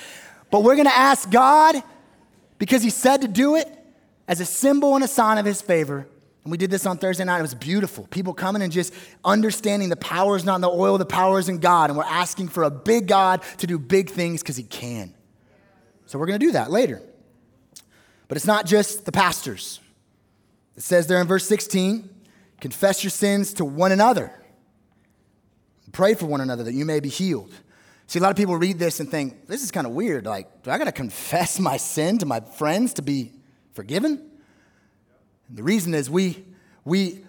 But 0.49 0.63
we're 0.63 0.75
going 0.75 0.87
to 0.87 0.97
ask 0.97 1.29
God, 1.29 1.83
because 2.57 2.81
He 2.81 2.89
said 2.89 3.21
to 3.21 3.27
do 3.27 3.55
it, 3.55 3.67
as 4.27 4.39
a 4.39 4.45
symbol 4.45 4.95
and 4.95 5.03
a 5.03 5.07
sign 5.07 5.37
of 5.37 5.45
His 5.45 5.61
favor. 5.61 6.07
And 6.43 6.51
we 6.51 6.57
did 6.57 6.71
this 6.71 6.85
on 6.85 6.97
Thursday 6.97 7.25
night. 7.25 7.39
It 7.39 7.41
was 7.41 7.53
beautiful. 7.53 8.07
People 8.07 8.33
coming 8.33 8.61
and 8.61 8.71
just 8.71 8.93
understanding 9.25 9.89
the 9.89 9.97
power 9.97 10.37
is 10.37 10.45
not 10.45 10.55
in 10.55 10.61
the 10.61 10.69
oil, 10.69 10.97
the 10.97 11.05
power 11.05 11.37
is 11.37 11.49
in 11.49 11.59
God. 11.59 11.89
And 11.89 11.97
we're 11.97 12.05
asking 12.05 12.47
for 12.47 12.63
a 12.63 12.71
big 12.71 13.07
God 13.07 13.41
to 13.57 13.67
do 13.67 13.77
big 13.77 14.09
things 14.09 14.41
because 14.41 14.55
He 14.55 14.63
can. 14.63 15.13
So 16.05 16.17
we're 16.17 16.27
going 16.27 16.39
to 16.39 16.45
do 16.45 16.53
that 16.53 16.71
later. 16.71 17.01
But 18.29 18.37
it's 18.37 18.47
not 18.47 18.65
just 18.65 19.05
the 19.05 19.11
pastors. 19.11 19.81
It 20.77 20.83
says 20.83 21.07
there 21.07 21.19
in 21.19 21.27
verse 21.27 21.45
16, 21.45 22.09
Confess 22.59 23.03
your 23.03 23.11
sins 23.11 23.53
to 23.53 23.65
one 23.65 23.91
another. 23.91 24.33
Pray 25.91 26.13
for 26.13 26.25
one 26.25 26.41
another 26.41 26.63
that 26.63 26.73
you 26.73 26.85
may 26.85 26.99
be 26.99 27.09
healed. 27.09 27.53
See, 28.07 28.19
a 28.19 28.21
lot 28.21 28.31
of 28.31 28.37
people 28.37 28.57
read 28.57 28.79
this 28.79 28.99
and 28.99 29.09
think, 29.09 29.47
this 29.47 29.63
is 29.63 29.71
kind 29.71 29.85
of 29.85 29.93
weird. 29.93 30.25
Like, 30.25 30.63
do 30.63 30.71
I 30.71 30.77
got 30.77 30.85
to 30.85 30.91
confess 31.03 31.59
my 31.59 31.77
sin 31.77 32.17
to 32.19 32.25
my 32.25 32.39
friends 32.39 32.93
to 32.95 33.01
be 33.01 33.31
forgiven? 33.73 34.29
And 35.47 35.57
the 35.57 35.63
reason 35.63 35.93
is 35.93 36.09
we, 36.09 36.43
we, 36.85 37.23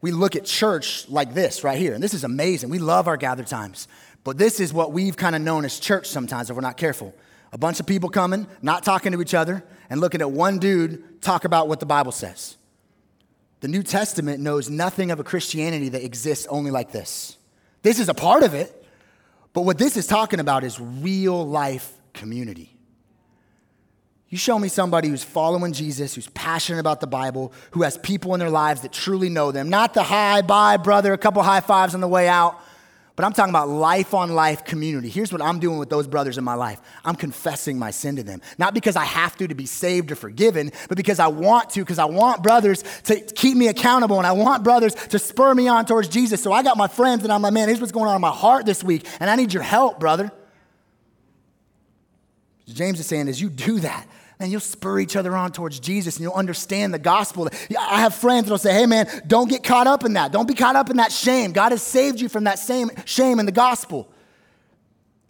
we 0.00 0.10
look 0.10 0.36
at 0.36 0.44
church 0.44 1.08
like 1.08 1.34
this 1.34 1.64
right 1.64 1.78
here. 1.78 1.94
And 1.94 2.02
this 2.02 2.14
is 2.14 2.24
amazing. 2.24 2.70
We 2.70 2.78
love 2.78 3.08
our 3.08 3.16
gather 3.16 3.44
times. 3.44 3.88
But 4.24 4.38
this 4.38 4.60
is 4.60 4.72
what 4.72 4.92
we've 4.92 5.16
kind 5.16 5.34
of 5.34 5.42
known 5.42 5.64
as 5.64 5.80
church 5.80 6.06
sometimes 6.06 6.50
if 6.50 6.56
we're 6.56 6.62
not 6.62 6.76
careful. 6.76 7.14
A 7.52 7.58
bunch 7.58 7.80
of 7.80 7.86
people 7.86 8.08
coming, 8.08 8.46
not 8.62 8.82
talking 8.82 9.12
to 9.12 9.20
each 9.20 9.34
other, 9.34 9.64
and 9.90 10.00
looking 10.00 10.20
at 10.20 10.30
one 10.30 10.58
dude 10.58 11.20
talk 11.20 11.44
about 11.44 11.68
what 11.68 11.80
the 11.80 11.86
Bible 11.86 12.12
says. 12.12 12.56
The 13.62 13.68
New 13.68 13.84
Testament 13.84 14.40
knows 14.40 14.68
nothing 14.68 15.12
of 15.12 15.20
a 15.20 15.24
Christianity 15.24 15.90
that 15.90 16.04
exists 16.04 16.48
only 16.48 16.72
like 16.72 16.90
this. 16.90 17.36
This 17.82 18.00
is 18.00 18.08
a 18.08 18.14
part 18.14 18.42
of 18.42 18.54
it, 18.54 18.84
but 19.52 19.60
what 19.60 19.78
this 19.78 19.96
is 19.96 20.08
talking 20.08 20.40
about 20.40 20.64
is 20.64 20.80
real 20.80 21.46
life 21.46 21.92
community. 22.12 22.76
You 24.28 24.36
show 24.36 24.58
me 24.58 24.66
somebody 24.66 25.08
who's 25.08 25.22
following 25.22 25.72
Jesus, 25.72 26.12
who's 26.16 26.26
passionate 26.30 26.80
about 26.80 27.00
the 27.00 27.06
Bible, 27.06 27.52
who 27.70 27.82
has 27.82 27.96
people 27.98 28.34
in 28.34 28.40
their 28.40 28.50
lives 28.50 28.80
that 28.80 28.92
truly 28.92 29.28
know 29.28 29.52
them. 29.52 29.70
Not 29.70 29.94
the 29.94 30.02
high 30.02 30.42
bye 30.42 30.76
brother, 30.76 31.12
a 31.12 31.18
couple 31.18 31.40
high 31.44 31.60
fives 31.60 31.94
on 31.94 32.00
the 32.00 32.08
way 32.08 32.26
out, 32.26 32.60
but 33.14 33.24
I'm 33.24 33.32
talking 33.32 33.50
about 33.50 33.68
life 33.68 34.14
on 34.14 34.34
life 34.34 34.64
community. 34.64 35.08
Here's 35.08 35.32
what 35.32 35.42
I'm 35.42 35.58
doing 35.58 35.78
with 35.78 35.90
those 35.90 36.06
brothers 36.06 36.38
in 36.38 36.44
my 36.44 36.54
life 36.54 36.80
I'm 37.04 37.14
confessing 37.14 37.78
my 37.78 37.90
sin 37.90 38.16
to 38.16 38.22
them. 38.22 38.40
Not 38.58 38.74
because 38.74 38.96
I 38.96 39.04
have 39.04 39.36
to 39.36 39.46
to 39.46 39.54
be 39.54 39.66
saved 39.66 40.10
or 40.10 40.14
forgiven, 40.14 40.72
but 40.88 40.96
because 40.96 41.18
I 41.18 41.26
want 41.26 41.70
to, 41.70 41.80
because 41.80 41.98
I 41.98 42.06
want 42.06 42.42
brothers 42.42 42.82
to 43.04 43.20
keep 43.20 43.56
me 43.56 43.68
accountable 43.68 44.18
and 44.18 44.26
I 44.26 44.32
want 44.32 44.64
brothers 44.64 44.94
to 44.94 45.18
spur 45.18 45.54
me 45.54 45.68
on 45.68 45.84
towards 45.84 46.08
Jesus. 46.08 46.42
So 46.42 46.52
I 46.52 46.62
got 46.62 46.76
my 46.76 46.88
friends 46.88 47.22
and 47.24 47.32
I'm 47.32 47.42
like, 47.42 47.52
man, 47.52 47.68
here's 47.68 47.80
what's 47.80 47.92
going 47.92 48.08
on 48.08 48.14
in 48.14 48.22
my 48.22 48.30
heart 48.30 48.66
this 48.66 48.82
week, 48.82 49.06
and 49.20 49.28
I 49.28 49.36
need 49.36 49.52
your 49.52 49.62
help, 49.62 50.00
brother. 50.00 50.32
James 52.66 52.98
is 52.98 53.06
saying, 53.06 53.28
as 53.28 53.40
you 53.40 53.50
do 53.50 53.80
that, 53.80 54.06
and 54.42 54.50
you'll 54.50 54.60
spur 54.60 54.98
each 54.98 55.14
other 55.14 55.36
on 55.36 55.52
towards 55.52 55.78
Jesus 55.78 56.16
and 56.16 56.24
you'll 56.24 56.34
understand 56.34 56.92
the 56.92 56.98
gospel. 56.98 57.48
I 57.78 58.00
have 58.00 58.12
friends 58.12 58.44
that'll 58.44 58.58
say, 58.58 58.74
hey 58.74 58.86
man, 58.86 59.08
don't 59.26 59.48
get 59.48 59.62
caught 59.62 59.86
up 59.86 60.04
in 60.04 60.14
that. 60.14 60.32
Don't 60.32 60.48
be 60.48 60.54
caught 60.54 60.74
up 60.74 60.90
in 60.90 60.96
that 60.96 61.12
shame. 61.12 61.52
God 61.52 61.70
has 61.70 61.80
saved 61.80 62.20
you 62.20 62.28
from 62.28 62.44
that 62.44 62.58
same 62.58 62.90
shame 63.04 63.38
in 63.38 63.46
the 63.46 63.52
gospel. 63.52 64.12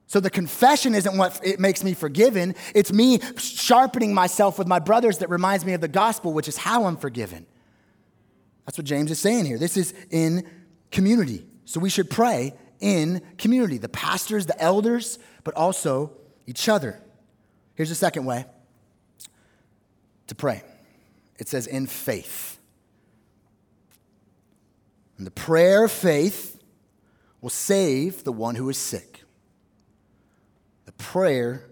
So 0.06 0.18
the 0.18 0.30
confession 0.30 0.94
isn't 0.94 1.16
what 1.16 1.38
it 1.44 1.60
makes 1.60 1.84
me 1.84 1.92
forgiven. 1.92 2.54
It's 2.74 2.90
me 2.92 3.20
sharpening 3.36 4.14
myself 4.14 4.58
with 4.58 4.66
my 4.66 4.78
brothers 4.78 5.18
that 5.18 5.28
reminds 5.28 5.66
me 5.66 5.74
of 5.74 5.82
the 5.82 5.88
gospel, 5.88 6.32
which 6.32 6.48
is 6.48 6.56
how 6.56 6.86
I'm 6.86 6.96
forgiven. 6.96 7.46
That's 8.64 8.78
what 8.78 8.86
James 8.86 9.10
is 9.10 9.18
saying 9.18 9.44
here. 9.44 9.58
This 9.58 9.76
is 9.76 9.92
in 10.10 10.48
community. 10.90 11.44
So 11.66 11.80
we 11.80 11.90
should 11.90 12.08
pray 12.08 12.54
in 12.80 13.20
community, 13.36 13.76
the 13.76 13.88
pastors, 13.90 14.46
the 14.46 14.60
elders, 14.60 15.18
but 15.44 15.54
also 15.54 16.12
each 16.46 16.68
other. 16.68 16.98
Here's 17.74 17.90
the 17.90 17.94
second 17.94 18.24
way 18.24 18.46
to 20.32 20.36
pray. 20.36 20.62
It 21.38 21.48
says, 21.48 21.66
in 21.66 21.86
faith. 21.86 22.58
And 25.18 25.26
the 25.26 25.30
prayer 25.30 25.84
of 25.84 25.92
faith 25.92 26.58
will 27.40 27.50
save 27.50 28.24
the 28.24 28.32
one 28.32 28.54
who 28.54 28.68
is 28.70 28.78
sick. 28.78 29.22
The 30.86 30.92
prayer 30.92 31.66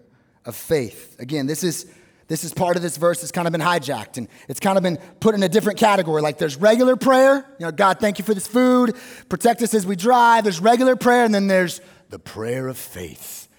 of 0.45 0.55
faith. 0.55 1.19
Again, 1.19 1.47
this 1.47 1.63
is 1.63 1.91
this 2.27 2.45
is 2.45 2.53
part 2.53 2.77
of 2.77 2.81
this 2.81 2.95
verse 2.95 3.19
that's 3.19 3.31
kind 3.33 3.45
of 3.45 3.51
been 3.51 3.59
hijacked 3.59 4.17
and 4.17 4.29
it's 4.47 4.61
kind 4.61 4.77
of 4.77 4.83
been 4.83 4.95
put 5.19 5.35
in 5.35 5.43
a 5.43 5.49
different 5.49 5.77
category. 5.77 6.21
Like 6.21 6.37
there's 6.37 6.55
regular 6.55 6.95
prayer, 6.95 7.45
you 7.59 7.65
know, 7.65 7.73
God, 7.73 7.99
thank 7.99 8.19
you 8.19 8.23
for 8.23 8.33
this 8.33 8.47
food, 8.47 8.95
protect 9.27 9.61
us 9.61 9.73
as 9.73 9.85
we 9.85 9.97
drive. 9.97 10.45
There's 10.45 10.61
regular 10.61 10.95
prayer, 10.95 11.25
and 11.25 11.35
then 11.35 11.47
there's 11.47 11.81
the 12.09 12.19
prayer 12.19 12.69
of 12.69 12.77
faith. 12.77 13.49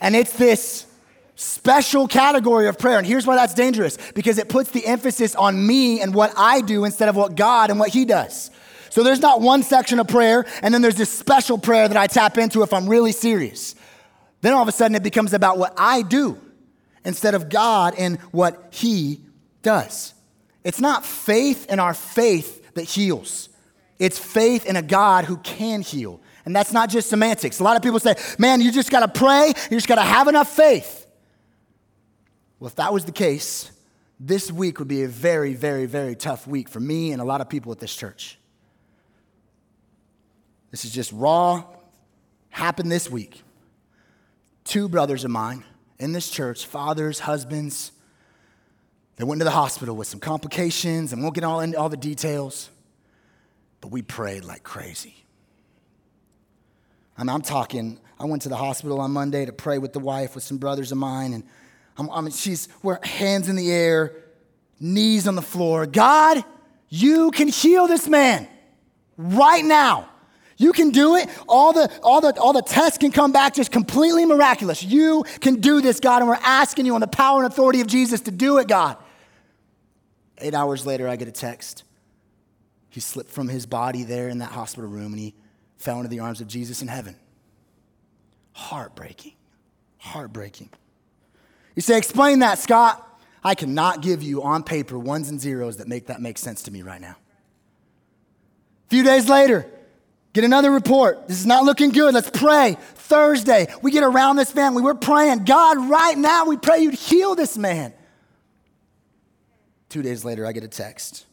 And 0.00 0.16
it's 0.16 0.32
this 0.38 0.86
special 1.36 2.06
category 2.06 2.68
of 2.68 2.78
prayer. 2.78 2.98
And 2.98 3.06
here's 3.06 3.26
why 3.26 3.36
that's 3.36 3.54
dangerous 3.54 3.98
because 4.14 4.38
it 4.38 4.48
puts 4.48 4.70
the 4.70 4.86
emphasis 4.86 5.34
on 5.34 5.66
me 5.66 6.00
and 6.00 6.14
what 6.14 6.32
I 6.36 6.60
do 6.60 6.84
instead 6.84 7.08
of 7.08 7.16
what 7.16 7.34
God 7.34 7.70
and 7.70 7.78
what 7.78 7.90
He 7.90 8.04
does. 8.04 8.50
So 8.90 9.02
there's 9.02 9.20
not 9.20 9.40
one 9.40 9.64
section 9.64 9.98
of 9.98 10.06
prayer, 10.06 10.46
and 10.62 10.72
then 10.72 10.80
there's 10.80 10.94
this 10.94 11.10
special 11.10 11.58
prayer 11.58 11.88
that 11.88 11.96
I 11.96 12.06
tap 12.06 12.38
into 12.38 12.62
if 12.62 12.72
I'm 12.72 12.88
really 12.88 13.10
serious. 13.10 13.74
Then 14.40 14.52
all 14.52 14.62
of 14.62 14.68
a 14.68 14.72
sudden 14.72 14.94
it 14.94 15.02
becomes 15.02 15.32
about 15.32 15.58
what 15.58 15.74
I 15.76 16.02
do 16.02 16.38
instead 17.04 17.34
of 17.34 17.48
God 17.48 17.94
and 17.98 18.20
what 18.30 18.68
He 18.70 19.20
does. 19.62 20.14
It's 20.62 20.80
not 20.80 21.04
faith 21.04 21.66
in 21.68 21.80
our 21.80 21.92
faith 21.92 22.72
that 22.74 22.84
heals, 22.84 23.48
it's 23.98 24.18
faith 24.18 24.66
in 24.66 24.76
a 24.76 24.82
God 24.82 25.24
who 25.24 25.38
can 25.38 25.82
heal. 25.82 26.20
And 26.44 26.54
that's 26.54 26.72
not 26.72 26.90
just 26.90 27.08
semantics. 27.08 27.58
A 27.58 27.64
lot 27.64 27.76
of 27.76 27.82
people 27.82 27.98
say, 27.98 28.16
man, 28.38 28.60
you 28.60 28.70
just 28.70 28.90
gotta 28.90 29.08
pray, 29.08 29.48
you 29.48 29.76
just 29.76 29.88
gotta 29.88 30.02
have 30.02 30.28
enough 30.28 30.54
faith. 30.54 31.03
Well, 32.64 32.70
if 32.70 32.76
that 32.76 32.94
was 32.94 33.04
the 33.04 33.12
case, 33.12 33.70
this 34.18 34.50
week 34.50 34.78
would 34.78 34.88
be 34.88 35.02
a 35.02 35.06
very, 35.06 35.52
very, 35.52 35.84
very 35.84 36.16
tough 36.16 36.46
week 36.46 36.66
for 36.66 36.80
me 36.80 37.12
and 37.12 37.20
a 37.20 37.24
lot 37.24 37.42
of 37.42 37.50
people 37.50 37.70
at 37.72 37.78
this 37.78 37.94
church. 37.94 38.38
This 40.70 40.86
is 40.86 40.90
just 40.90 41.12
raw, 41.12 41.62
happened 42.48 42.90
this 42.90 43.10
week. 43.10 43.42
Two 44.64 44.88
brothers 44.88 45.24
of 45.26 45.30
mine 45.30 45.62
in 45.98 46.12
this 46.12 46.30
church, 46.30 46.64
fathers, 46.64 47.18
husbands, 47.18 47.92
They 49.16 49.24
went 49.24 49.42
to 49.42 49.44
the 49.44 49.50
hospital 49.50 49.94
with 49.94 50.08
some 50.08 50.20
complications, 50.20 51.12
and 51.12 51.20
we'll 51.20 51.32
get 51.32 51.44
all 51.44 51.60
into 51.60 51.78
all 51.78 51.90
the 51.90 51.98
details. 51.98 52.70
But 53.82 53.88
we 53.88 54.00
prayed 54.00 54.42
like 54.42 54.62
crazy. 54.62 55.26
I'm 57.18 57.42
talking, 57.42 58.00
I 58.18 58.24
went 58.24 58.40
to 58.42 58.48
the 58.48 58.56
hospital 58.56 59.02
on 59.02 59.10
Monday 59.10 59.44
to 59.44 59.52
pray 59.52 59.76
with 59.76 59.92
the 59.92 60.00
wife, 60.00 60.34
with 60.34 60.44
some 60.44 60.56
brothers 60.56 60.92
of 60.92 60.96
mine, 60.96 61.34
and 61.34 61.44
I 61.96 62.20
mean, 62.20 62.32
she's, 62.32 62.68
we're 62.82 62.98
hands 63.04 63.48
in 63.48 63.56
the 63.56 63.70
air, 63.70 64.16
knees 64.80 65.28
on 65.28 65.36
the 65.36 65.42
floor. 65.42 65.86
God, 65.86 66.44
you 66.88 67.30
can 67.30 67.48
heal 67.48 67.86
this 67.86 68.08
man 68.08 68.48
right 69.16 69.64
now. 69.64 70.08
You 70.56 70.72
can 70.72 70.90
do 70.90 71.16
it. 71.16 71.28
All 71.48 71.72
the, 71.72 71.90
all, 72.02 72.20
the, 72.20 72.38
all 72.40 72.52
the 72.52 72.62
tests 72.62 72.98
can 72.98 73.10
come 73.10 73.32
back 73.32 73.54
just 73.54 73.72
completely 73.72 74.24
miraculous. 74.24 74.82
You 74.82 75.24
can 75.40 75.60
do 75.60 75.80
this, 75.80 76.00
God, 76.00 76.22
and 76.22 76.28
we're 76.28 76.38
asking 76.42 76.86
you 76.86 76.94
on 76.94 77.00
the 77.00 77.08
power 77.08 77.42
and 77.42 77.52
authority 77.52 77.80
of 77.80 77.86
Jesus 77.86 78.20
to 78.22 78.30
do 78.30 78.58
it, 78.58 78.68
God. 78.68 78.96
Eight 80.38 80.54
hours 80.54 80.86
later, 80.86 81.08
I 81.08 81.16
get 81.16 81.28
a 81.28 81.32
text. 81.32 81.84
He 82.88 83.00
slipped 83.00 83.30
from 83.30 83.48
his 83.48 83.66
body 83.66 84.04
there 84.04 84.28
in 84.28 84.38
that 84.38 84.52
hospital 84.52 84.88
room 84.88 85.12
and 85.12 85.18
he 85.18 85.34
fell 85.76 85.96
into 85.96 86.08
the 86.08 86.20
arms 86.20 86.40
of 86.40 86.46
Jesus 86.46 86.82
in 86.82 86.88
heaven. 86.88 87.16
Heartbreaking. 88.52 89.32
Heartbreaking. 89.98 90.70
You 91.74 91.82
say, 91.82 91.98
explain 91.98 92.40
that, 92.40 92.58
Scott. 92.58 93.00
I 93.42 93.54
cannot 93.54 94.00
give 94.00 94.22
you 94.22 94.42
on 94.42 94.62
paper 94.62 94.98
ones 94.98 95.28
and 95.28 95.40
zeros 95.40 95.76
that 95.76 95.88
make 95.88 96.06
that 96.06 96.20
make 96.20 96.38
sense 96.38 96.62
to 96.62 96.70
me 96.70 96.82
right 96.82 97.00
now. 97.00 97.16
A 98.86 98.88
few 98.88 99.02
days 99.02 99.28
later, 99.28 99.66
get 100.32 100.44
another 100.44 100.70
report. 100.70 101.28
This 101.28 101.38
is 101.40 101.46
not 101.46 101.64
looking 101.64 101.90
good. 101.90 102.14
Let's 102.14 102.30
pray. 102.30 102.78
Thursday, 102.94 103.66
we 103.82 103.90
get 103.90 104.02
around 104.02 104.36
this 104.36 104.50
family. 104.50 104.82
We're 104.82 104.94
praying. 104.94 105.44
God, 105.44 105.90
right 105.90 106.16
now, 106.16 106.46
we 106.46 106.56
pray 106.56 106.80
you'd 106.80 106.94
heal 106.94 107.34
this 107.34 107.58
man. 107.58 107.92
Two 109.90 110.02
days 110.02 110.24
later, 110.24 110.46
I 110.46 110.52
get 110.52 110.64
a 110.64 110.68
text. 110.68 111.26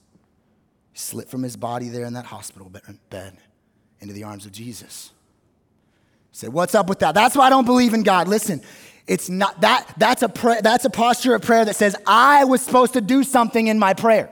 He 0.92 1.00
slipped 1.00 1.32
from 1.32 1.44
his 1.44 1.56
body 1.56 1.88
there 1.90 2.06
in 2.06 2.14
that 2.14 2.26
hospital 2.26 2.70
bed 3.10 3.38
into 4.02 4.14
the 4.14 4.24
arms 4.24 4.46
of 4.46 4.52
Jesus. 4.52 5.12
say, 6.32 6.50
what's 6.50 6.76
up 6.76 6.90
with 6.90 7.00
that? 7.00 7.16
That's 7.16 7.36
why 7.36 7.46
I 7.46 7.50
don't 7.50 7.66
believe 7.66 7.94
in 7.94 8.04
God. 8.04 8.28
Listen, 8.28 8.62
it's 9.08 9.30
not 9.30 9.62
that 9.62 9.94
that's 9.98 10.22
a 10.22 10.30
prayer, 10.30 10.62
that's 10.62 10.86
a 10.86 10.90
posture 10.90 11.36
of 11.36 11.42
prayer 11.42 11.66
that 11.66 11.76
says, 11.76 11.96
I 12.06 12.46
was 12.46 12.62
supposed 12.62 12.94
to 12.94 13.02
do 13.02 13.24
something 13.24 13.68
in 13.68 13.80
my 13.80 13.94
prayer. 13.94 14.30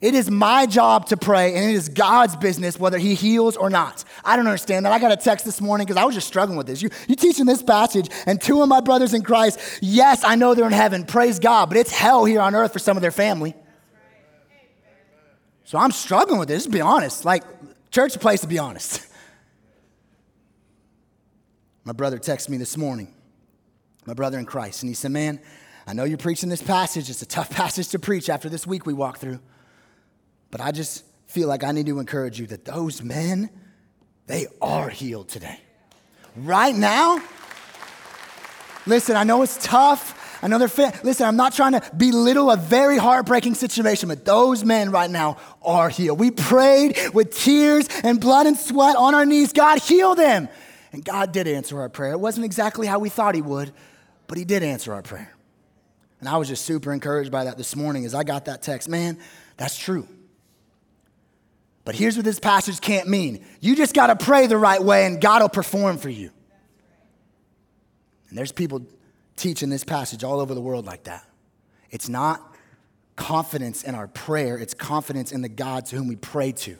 It 0.00 0.14
is 0.14 0.30
my 0.30 0.66
job 0.66 1.06
to 1.06 1.16
pray, 1.16 1.54
and 1.54 1.64
it 1.64 1.74
is 1.74 1.88
God's 1.88 2.36
business 2.36 2.78
whether 2.78 2.98
He 2.98 3.14
heals 3.14 3.56
or 3.56 3.70
not. 3.70 4.04
I 4.22 4.36
don't 4.36 4.46
understand 4.46 4.84
that. 4.84 4.92
I 4.92 4.98
got 4.98 5.12
a 5.12 5.16
text 5.16 5.46
this 5.46 5.62
morning 5.62 5.86
because 5.86 5.96
I 5.96 6.04
was 6.04 6.14
just 6.14 6.26
struggling 6.26 6.58
with 6.58 6.66
this. 6.66 6.82
You, 6.82 6.90
you 7.08 7.16
teaching 7.16 7.46
this 7.46 7.62
passage, 7.62 8.08
and 8.26 8.38
two 8.38 8.60
of 8.60 8.68
my 8.68 8.80
brothers 8.80 9.14
in 9.14 9.22
Christ, 9.22 9.58
yes, 9.80 10.22
I 10.22 10.34
know 10.34 10.54
they're 10.54 10.66
in 10.66 10.72
heaven, 10.72 11.04
praise 11.04 11.38
God, 11.38 11.70
but 11.70 11.78
it's 11.78 11.90
hell 11.90 12.26
here 12.26 12.42
on 12.42 12.54
earth 12.54 12.74
for 12.74 12.78
some 12.78 12.98
of 12.98 13.00
their 13.00 13.10
family. 13.10 13.54
So 15.64 15.78
I'm 15.78 15.90
struggling 15.90 16.38
with 16.38 16.48
this, 16.48 16.64
to 16.64 16.70
be 16.70 16.82
honest. 16.82 17.24
Like, 17.24 17.42
church 17.90 18.10
is 18.12 18.16
a 18.16 18.18
place 18.18 18.42
to 18.42 18.46
be 18.46 18.58
honest. 18.58 19.06
My 21.84 21.92
brother 21.92 22.18
texted 22.18 22.48
me 22.48 22.56
this 22.56 22.78
morning, 22.78 23.12
my 24.06 24.14
brother 24.14 24.38
in 24.38 24.46
Christ, 24.46 24.82
and 24.82 24.88
he 24.88 24.94
said, 24.94 25.10
Man, 25.10 25.38
I 25.86 25.92
know 25.92 26.04
you're 26.04 26.16
preaching 26.16 26.48
this 26.48 26.62
passage. 26.62 27.10
It's 27.10 27.20
a 27.20 27.26
tough 27.26 27.50
passage 27.56 27.88
to 27.88 27.98
preach 27.98 28.30
after 28.30 28.48
this 28.48 28.66
week 28.66 28.86
we 28.86 28.94
walked 28.94 29.20
through. 29.20 29.40
But 30.50 30.62
I 30.62 30.72
just 30.72 31.04
feel 31.26 31.46
like 31.48 31.62
I 31.62 31.72
need 31.72 31.86
to 31.86 31.98
encourage 31.98 32.40
you 32.40 32.46
that 32.46 32.64
those 32.64 33.02
men, 33.02 33.50
they 34.26 34.46
are 34.62 34.88
healed 34.88 35.28
today. 35.28 35.60
Right 36.36 36.74
now, 36.74 37.22
listen, 38.86 39.14
I 39.16 39.24
know 39.24 39.42
it's 39.42 39.58
tough. 39.62 40.20
I 40.42 40.48
know 40.48 40.58
they're 40.58 40.68
fit. 40.68 41.04
Listen, 41.04 41.26
I'm 41.26 41.36
not 41.36 41.54
trying 41.54 41.72
to 41.72 41.82
belittle 41.96 42.50
a 42.50 42.56
very 42.56 42.98
heartbreaking 42.98 43.54
situation, 43.54 44.08
but 44.08 44.24
those 44.24 44.64
men 44.64 44.90
right 44.90 45.10
now 45.10 45.36
are 45.62 45.88
healed. 45.88 46.18
We 46.18 46.30
prayed 46.30 46.98
with 47.12 47.36
tears 47.36 47.88
and 48.02 48.20
blood 48.20 48.46
and 48.46 48.56
sweat 48.56 48.96
on 48.96 49.14
our 49.14 49.26
knees. 49.26 49.52
God, 49.52 49.80
heal 49.80 50.14
them. 50.14 50.48
And 50.94 51.04
God 51.04 51.32
did 51.32 51.48
answer 51.48 51.80
our 51.80 51.88
prayer. 51.88 52.12
It 52.12 52.20
wasn't 52.20 52.44
exactly 52.44 52.86
how 52.86 53.00
we 53.00 53.08
thought 53.08 53.34
He 53.34 53.42
would, 53.42 53.72
but 54.28 54.38
He 54.38 54.44
did 54.44 54.62
answer 54.62 54.94
our 54.94 55.02
prayer. 55.02 55.34
And 56.20 56.28
I 56.28 56.36
was 56.36 56.46
just 56.46 56.64
super 56.64 56.92
encouraged 56.92 57.32
by 57.32 57.44
that 57.44 57.58
this 57.58 57.74
morning 57.74 58.06
as 58.06 58.14
I 58.14 58.22
got 58.22 58.44
that 58.44 58.62
text. 58.62 58.88
Man, 58.88 59.18
that's 59.56 59.76
true. 59.76 60.06
But 61.84 61.96
here's 61.96 62.14
what 62.14 62.24
this 62.24 62.38
passage 62.38 62.80
can't 62.80 63.08
mean 63.08 63.44
you 63.60 63.74
just 63.74 63.92
got 63.92 64.06
to 64.06 64.16
pray 64.16 64.46
the 64.46 64.56
right 64.56 64.80
way, 64.80 65.04
and 65.04 65.20
God 65.20 65.42
will 65.42 65.48
perform 65.48 65.98
for 65.98 66.10
you. 66.10 66.30
And 68.28 68.38
there's 68.38 68.52
people 68.52 68.86
teaching 69.34 69.70
this 69.70 69.82
passage 69.82 70.22
all 70.22 70.38
over 70.38 70.54
the 70.54 70.60
world 70.60 70.86
like 70.86 71.04
that. 71.04 71.28
It's 71.90 72.08
not 72.08 72.54
confidence 73.16 73.82
in 73.82 73.96
our 73.96 74.06
prayer, 74.06 74.58
it's 74.58 74.74
confidence 74.74 75.32
in 75.32 75.42
the 75.42 75.48
God 75.48 75.86
to 75.86 75.96
whom 75.96 76.06
we 76.06 76.14
pray 76.14 76.52
to. 76.52 76.78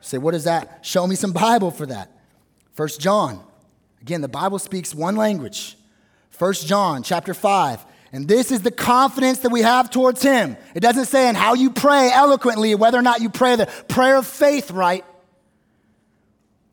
Say, 0.00 0.18
what 0.18 0.34
is 0.34 0.44
that? 0.44 0.80
Show 0.84 1.06
me 1.06 1.14
some 1.14 1.32
Bible 1.32 1.70
for 1.70 1.86
that. 1.86 2.10
First 2.74 3.00
John. 3.00 3.42
Again, 4.02 4.20
the 4.20 4.28
Bible 4.28 4.58
speaks 4.58 4.94
one 4.94 5.16
language. 5.16 5.78
First 6.30 6.66
John 6.66 7.02
chapter 7.02 7.32
5. 7.32 7.84
And 8.12 8.28
this 8.28 8.52
is 8.52 8.62
the 8.62 8.70
confidence 8.70 9.40
that 9.40 9.50
we 9.50 9.62
have 9.62 9.90
towards 9.90 10.22
him. 10.22 10.56
It 10.74 10.80
doesn't 10.80 11.06
say 11.06 11.28
in 11.28 11.34
how 11.34 11.54
you 11.54 11.70
pray 11.70 12.10
eloquently, 12.12 12.74
whether 12.74 12.98
or 12.98 13.02
not 13.02 13.20
you 13.20 13.30
pray 13.30 13.56
the 13.56 13.66
prayer 13.88 14.16
of 14.16 14.26
faith 14.26 14.70
right. 14.70 15.04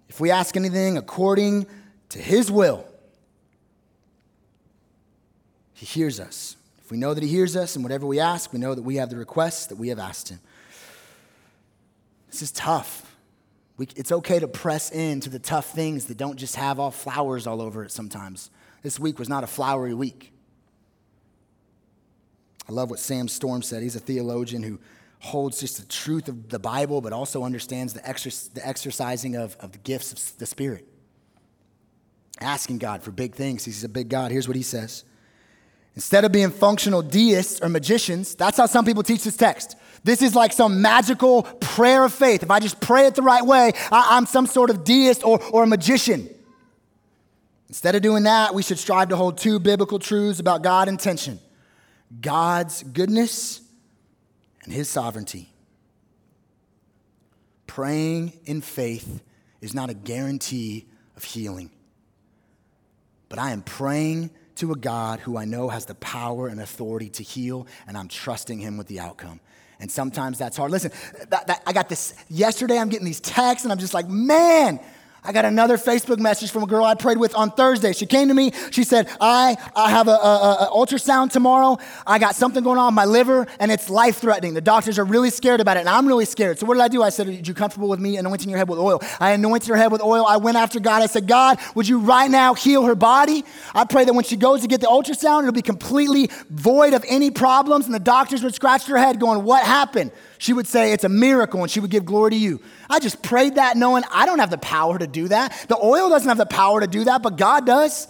If 0.10 0.20
we 0.20 0.30
ask 0.30 0.56
anything 0.56 0.98
according 0.98 1.68
to 2.10 2.20
his 2.20 2.52
will, 2.52 2.86
he 5.74 5.86
hears 5.86 6.20
us. 6.20 6.58
If 6.84 6.92
we 6.92 6.98
know 6.98 7.14
that 7.14 7.24
he 7.24 7.30
hears 7.30 7.56
us 7.56 7.76
and 7.76 7.84
whatever 7.84 8.06
we 8.06 8.20
ask, 8.20 8.54
we 8.54 8.60
know 8.60 8.76
that 8.76 8.84
we 8.84 8.98
have 8.98 9.10
the 9.10 9.18
requests 9.18 9.68
that 9.68 9.78
we 9.78 9.88
have 9.88 9.98
asked 9.98 10.30
him. 10.30 10.40
This 12.30 12.42
is 12.42 12.52
tough. 12.52 13.11
We, 13.78 13.88
it's 13.96 14.12
okay 14.12 14.40
to 14.40 14.48
press 14.48 14.92
into 14.92 15.30
the 15.30 15.40
tough 15.40 15.74
things 15.74 16.06
that 16.06 16.18
don't 16.18 16.38
just 16.38 16.56
have 16.56 16.80
all 16.80 16.92
flowers 16.92 17.48
all 17.48 17.62
over 17.62 17.84
it 17.84 17.92
sometimes. 17.92 18.50
This 18.82 19.00
week 19.00 19.20
was 19.20 19.30
not 19.30 19.44
a 19.44 19.48
flowery 19.48 19.94
week. 19.94 20.32
I 22.70 22.74
love 22.74 22.90
what 22.90 23.00
Sam 23.00 23.28
Storms 23.28 23.68
said. 23.68 23.84
He's 23.84 23.96
a 23.96 24.00
theologian 24.00 24.64
who 24.64 24.80
holds 25.20 25.60
just 25.60 25.78
the 25.78 25.86
truth 25.86 26.28
of 26.28 26.50
the 26.50 26.60
Bible, 26.60 27.02
but 27.02 27.14
also 27.14 27.44
understands 27.44 27.94
the, 27.94 28.02
the 28.54 28.68
exercising 28.68 29.36
of, 29.36 29.56
of 29.60 29.72
the 29.72 29.78
gifts 29.80 30.14
of 30.14 30.38
the 30.38 30.46
Spirit. 30.46 30.88
Asking 32.40 32.80
God 32.80 33.04
for 33.04 33.12
big 33.12 33.36
things. 33.36 33.66
He's 33.66 33.84
a 33.84 33.90
big 33.90 34.10
God. 34.10 34.32
Here's 34.32 34.48
what 34.48 34.58
he 34.58 34.64
says 34.64 35.04
Instead 35.96 36.24
of 36.24 36.32
being 36.32 36.50
functional 36.50 37.02
deists 37.02 37.60
or 37.62 37.70
magicians, 37.70 38.36
that's 38.36 38.58
how 38.58 38.66
some 38.66 38.86
people 38.86 39.04
teach 39.04 39.24
this 39.24 39.36
text. 39.36 39.76
This 40.04 40.22
is 40.22 40.36
like 40.36 40.52
some 40.52 40.82
magical 40.82 41.44
prayer 41.44 42.04
of 42.04 42.14
faith. 42.14 42.42
If 42.42 42.50
I 42.50 42.60
just 42.60 42.82
pray 42.82 43.06
it 43.06 43.16
the 43.16 43.22
right 43.22 43.46
way, 43.46 43.72
I, 43.92 44.18
am 44.18 44.26
some 44.26 44.48
sort 44.48 44.70
of 44.70 44.84
deist 44.84 45.24
or, 45.24 45.42
or 45.52 45.64
a 45.64 45.68
magician. 45.68 46.28
Instead 47.70 47.96
of 47.96 48.02
doing 48.02 48.24
that, 48.24 48.54
we 48.54 48.64
should 48.64 48.80
strive 48.80 49.10
to 49.10 49.16
hold 49.16 49.38
two 49.38 49.60
biblical 49.60 50.00
truths 50.00 50.40
about 50.40 50.62
God 50.62 50.88
intention 50.88 51.40
God's 52.20 52.84
goodness 52.84 53.62
and 54.64 54.74
his 54.74 54.90
sovereignty. 54.90 55.50
Praying 57.68 58.34
in 58.46 58.60
faith 58.60 59.22
is 59.62 59.74
not 59.74 59.90
a 59.90 59.94
guarantee 59.94 60.88
of 61.16 61.24
healing, 61.24 61.72
but 63.30 63.40
I 63.40 63.52
am 63.52 63.62
praying 63.62 64.32
to 64.56 64.74
a 64.74 64.76
God 64.76 65.22
who 65.22 65.38
I 65.38 65.46
know 65.46 65.70
has 65.70 65.86
the 65.86 65.96
power 65.96 66.48
and 66.48 66.60
authority 66.60 67.10
to 67.12 67.24
heal, 67.24 67.68
and 67.88 67.98
I'm 67.98 68.10
trusting 68.10 68.60
him 68.60 68.78
with 68.78 68.88
the 68.88 69.00
outcome. 69.00 69.40
And 69.82 69.91
sometimes 69.91 70.38
that's 70.38 70.56
hard. 70.56 70.72
Listen, 70.72 70.91
that, 71.30 71.48
that, 71.48 71.63
I 71.65 71.74
got 71.74 71.89
this 71.89 72.13
yesterday, 72.30 72.78
I'm 72.78 72.89
getting 72.89 73.06
these 73.06 73.20
texts, 73.20 73.65
and 73.65 73.72
I'm 73.72 73.80
just 73.80 73.96
like, 73.96 74.08
man, 74.08 74.80
I 75.24 75.34
got 75.34 75.46
another 75.46 75.78
Facebook 75.78 76.18
message 76.18 76.50
from 76.50 76.64
a 76.64 76.66
girl 76.66 76.84
I 76.84 76.96
prayed 76.96 77.20
with 77.20 77.36
on 77.36 77.52
Thursday. 77.52 77.94
She 77.94 78.08
came 78.08 78.30
to 78.30 78.34
me. 78.34 78.52
She 78.72 78.84
said, 78.84 79.08
I, 79.22 79.56
I 79.76 79.92
have 79.92 80.08
a, 80.08 80.12
a, 80.12 80.16
a 80.16 80.70
ultrasound 80.74 81.32
tomorrow. 81.32 81.78
I 82.08 82.18
got 82.18 82.36
something 82.36 82.64
going 82.64 82.80
on 82.80 82.96
my 82.96 83.06
liver 83.06 83.46
and 83.60 83.72
it's 83.72 83.88
life 83.88 84.18
threatening. 84.18 84.56
The 84.56 84.62
doctors 84.62 84.98
are 84.98 85.06
really 85.06 85.30
scared 85.30 85.60
about 85.60 85.78
it 85.78 85.82
and 85.82 85.90
I'm 85.90 86.08
really 86.08 86.26
scared. 86.26 86.58
So 86.58 86.66
what 86.66 86.74
did 86.74 86.82
I 86.82 86.88
do? 86.88 87.04
I 87.04 87.10
said, 87.10 87.28
Are 87.28 87.32
you 87.32 87.54
comfortable 87.54 87.88
with 87.88 88.00
me 88.00 88.18
anointing 88.18 88.50
your 88.50 88.58
head 88.58 88.68
with 88.68 88.80
oil? 88.80 89.00
I 89.20 89.32
anointed 89.32 89.70
her 89.70 89.76
head 89.76 89.92
with 89.92 90.02
oil. 90.02 90.26
I 90.26 90.38
went 90.38 90.58
after 90.58 90.80
God. 90.80 91.04
I 91.04 91.06
said, 91.06 91.28
God, 91.28 91.60
would 91.76 91.88
you 91.88 92.00
right 92.00 92.30
now 92.30 92.56
heal 92.56 92.84
her 92.86 92.96
body? 92.96 93.46
I 93.76 93.86
pray 93.86 94.06
that 94.06 94.14
when 94.14 94.24
she 94.24 94.38
goes 94.38 94.62
to 94.62 94.68
get 94.68 94.82
the 94.82 94.88
ultrasound, 94.88 95.42
it'll 95.42 95.52
be 95.52 95.62
completely 95.62 96.32
void 96.50 96.94
of 96.94 97.06
any 97.08 97.30
problems 97.30 97.86
and 97.86 97.94
the 97.94 98.00
doctors 98.00 98.42
would 98.42 98.56
scratch 98.56 98.88
their 98.88 98.98
head 98.98 99.20
going, 99.20 99.44
What 99.44 99.64
happened? 99.64 100.12
She 100.42 100.54
would 100.54 100.66
say, 100.66 100.92
It's 100.92 101.04
a 101.04 101.10
miracle, 101.10 101.62
and 101.62 101.70
she 101.70 101.80
would 101.80 101.92
give 101.92 102.04
glory 102.04 102.32
to 102.32 102.36
you. 102.36 102.62
I 102.90 102.98
just 102.98 103.22
prayed 103.22 103.56
that 103.56 103.78
knowing 103.78 104.04
I 104.12 104.26
don't 104.26 104.40
have 104.40 104.50
the 104.50 104.58
power 104.58 104.98
to 104.98 105.06
do 105.06 105.28
that. 105.28 105.68
The 105.70 105.78
oil 105.78 106.10
doesn't 106.10 106.28
have 106.28 106.40
the 106.40 106.48
power 106.48 106.82
to 106.82 106.88
do 106.88 107.04
that, 107.04 107.22
but 107.22 107.38
God 107.38 107.68
does. 107.68 108.08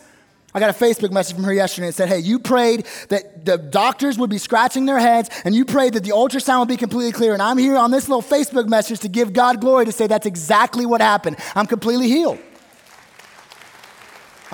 I 0.53 0.61
got 0.61 0.69
a 0.69 0.73
Facebook 0.73 1.11
message 1.11 1.35
from 1.35 1.43
her 1.43 1.53
yesterday 1.53 1.87
and 1.87 1.95
said, 1.95 2.07
Hey, 2.07 2.19
you 2.19 2.39
prayed 2.39 2.85
that 3.09 3.43
the 3.43 3.57
doctors 3.57 4.17
would 4.17 4.29
be 4.29 4.37
scratching 4.37 4.85
their 4.85 4.97
heads 4.97 5.29
and 5.43 5.53
you 5.53 5.65
prayed 5.65 5.95
that 5.95 6.05
the 6.05 6.11
ultrasound 6.11 6.59
would 6.59 6.69
be 6.69 6.77
completely 6.77 7.11
clear. 7.11 7.33
And 7.33 7.41
I'm 7.41 7.57
here 7.57 7.75
on 7.75 7.91
this 7.91 8.07
little 8.07 8.21
Facebook 8.21 8.69
message 8.69 9.01
to 9.01 9.09
give 9.09 9.33
God 9.33 9.59
glory 9.59 9.83
to 9.83 9.91
say 9.91 10.07
that's 10.07 10.25
exactly 10.25 10.85
what 10.85 11.01
happened. 11.01 11.35
I'm 11.53 11.67
completely 11.67 12.07
healed. 12.07 12.39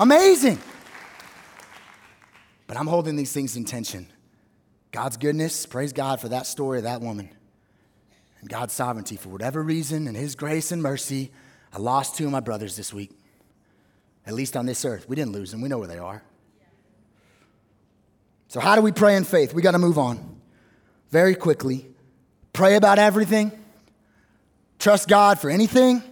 Amazing. 0.00 0.58
But 2.66 2.76
I'm 2.76 2.88
holding 2.88 3.14
these 3.14 3.32
things 3.32 3.56
in 3.56 3.64
tension 3.64 4.08
God's 4.90 5.16
goodness, 5.16 5.64
praise 5.64 5.92
God 5.92 6.20
for 6.20 6.30
that 6.30 6.48
story 6.48 6.78
of 6.78 6.84
that 6.84 7.00
woman. 7.00 7.30
And 8.40 8.48
God's 8.48 8.72
sovereignty, 8.72 9.16
for 9.16 9.28
whatever 9.28 9.62
reason, 9.62 10.06
and 10.06 10.16
His 10.16 10.34
grace 10.34 10.70
and 10.70 10.82
mercy, 10.82 11.32
I 11.72 11.78
lost 11.78 12.16
two 12.16 12.26
of 12.26 12.30
my 12.30 12.40
brothers 12.40 12.76
this 12.76 12.92
week, 12.92 13.10
at 14.26 14.34
least 14.34 14.56
on 14.56 14.66
this 14.66 14.84
earth. 14.84 15.08
We 15.08 15.16
didn't 15.16 15.32
lose 15.32 15.50
them, 15.50 15.60
we 15.60 15.68
know 15.68 15.78
where 15.78 15.88
they 15.88 15.98
are. 15.98 16.22
So, 18.48 18.60
how 18.60 18.76
do 18.76 18.82
we 18.82 18.92
pray 18.92 19.16
in 19.16 19.24
faith? 19.24 19.52
We 19.52 19.60
got 19.60 19.72
to 19.72 19.78
move 19.78 19.98
on 19.98 20.40
very 21.10 21.34
quickly. 21.34 21.86
Pray 22.52 22.76
about 22.76 22.98
everything, 22.98 23.52
trust 24.78 25.06
God 25.06 25.38
for 25.38 25.50
anything, 25.50 26.02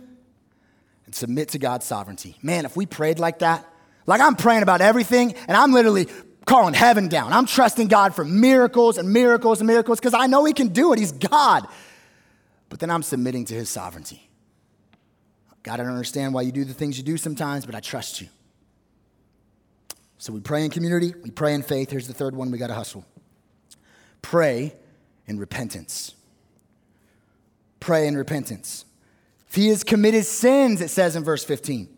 and 1.07 1.15
submit 1.15 1.49
to 1.51 1.59
God's 1.59 1.87
sovereignty. 1.87 2.37
Man, 2.43 2.65
if 2.65 2.77
we 2.77 2.87
prayed 2.87 3.19
like 3.19 3.39
that, 3.39 3.67
like 4.07 4.21
I'm 4.21 4.37
praying 4.37 4.62
about 4.62 4.81
everything, 4.81 5.35
and 5.49 5.57
I'm 5.57 5.73
literally 5.73 6.07
calling 6.45 6.75
heaven 6.75 7.09
down. 7.09 7.33
I'm 7.33 7.47
trusting 7.47 7.89
God 7.89 8.15
for 8.15 8.25
miracles 8.25 8.99
and 8.99 9.12
miracles 9.12 9.61
and 9.61 9.67
miracles 9.67 9.99
because 9.99 10.15
I 10.15 10.27
know 10.27 10.45
He 10.45 10.53
can 10.53 10.69
do 10.69 10.93
it. 10.93 10.99
He's 10.99 11.12
God. 11.12 11.67
But 12.69 12.81
then 12.81 12.91
I'm 12.91 13.03
submitting 13.03 13.45
to 13.47 13.55
His 13.55 13.69
sovereignty. 13.69 14.29
God, 15.63 15.81
I 15.81 15.83
don't 15.83 15.93
understand 15.93 16.33
why 16.33 16.43
you 16.43 16.53
do 16.53 16.65
the 16.65 16.75
things 16.75 16.97
you 16.97 17.03
do 17.03 17.17
sometimes, 17.17 17.67
but 17.67 17.75
I 17.75 17.81
trust 17.81 18.21
you. 18.21 18.29
So 20.19 20.33
we 20.33 20.41
pray 20.41 20.65
in 20.65 20.71
community, 20.71 21.13
we 21.23 21.31
pray 21.31 21.55
in 21.55 21.63
faith. 21.63 21.91
Here's 21.91 22.07
the 22.07 22.15
third 22.15 22.37
one 22.37 22.51
we 22.51 22.59
got 22.59 22.69
to 22.69 22.75
hustle 22.75 23.05
pray 24.23 24.75
in 25.27 25.39
repentance. 25.39 26.15
Pray 27.81 28.07
in 28.09 28.17
repentance. 28.17 28.85
If 29.49 29.55
he 29.55 29.69
has 29.69 29.85
committed 29.85 30.25
sins, 30.25 30.81
it 30.81 30.89
says 30.89 31.15
in 31.15 31.23
verse 31.23 31.45
15. 31.45 31.89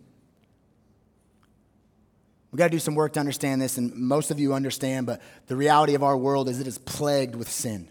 We 2.50 2.56
got 2.56 2.64
to 2.64 2.70
do 2.70 2.78
some 2.78 2.94
work 2.94 3.12
to 3.14 3.20
understand 3.20 3.60
this, 3.60 3.78
and 3.78 3.94
most 3.94 4.30
of 4.30 4.40
you 4.40 4.54
understand, 4.54 5.06
but 5.06 5.20
the 5.46 5.56
reality 5.56 5.94
of 5.94 6.02
our 6.02 6.16
world 6.16 6.48
is 6.48 6.60
it 6.60 6.66
is 6.66 6.78
plagued 6.78 7.34
with 7.34 7.50
sin. 7.50 7.88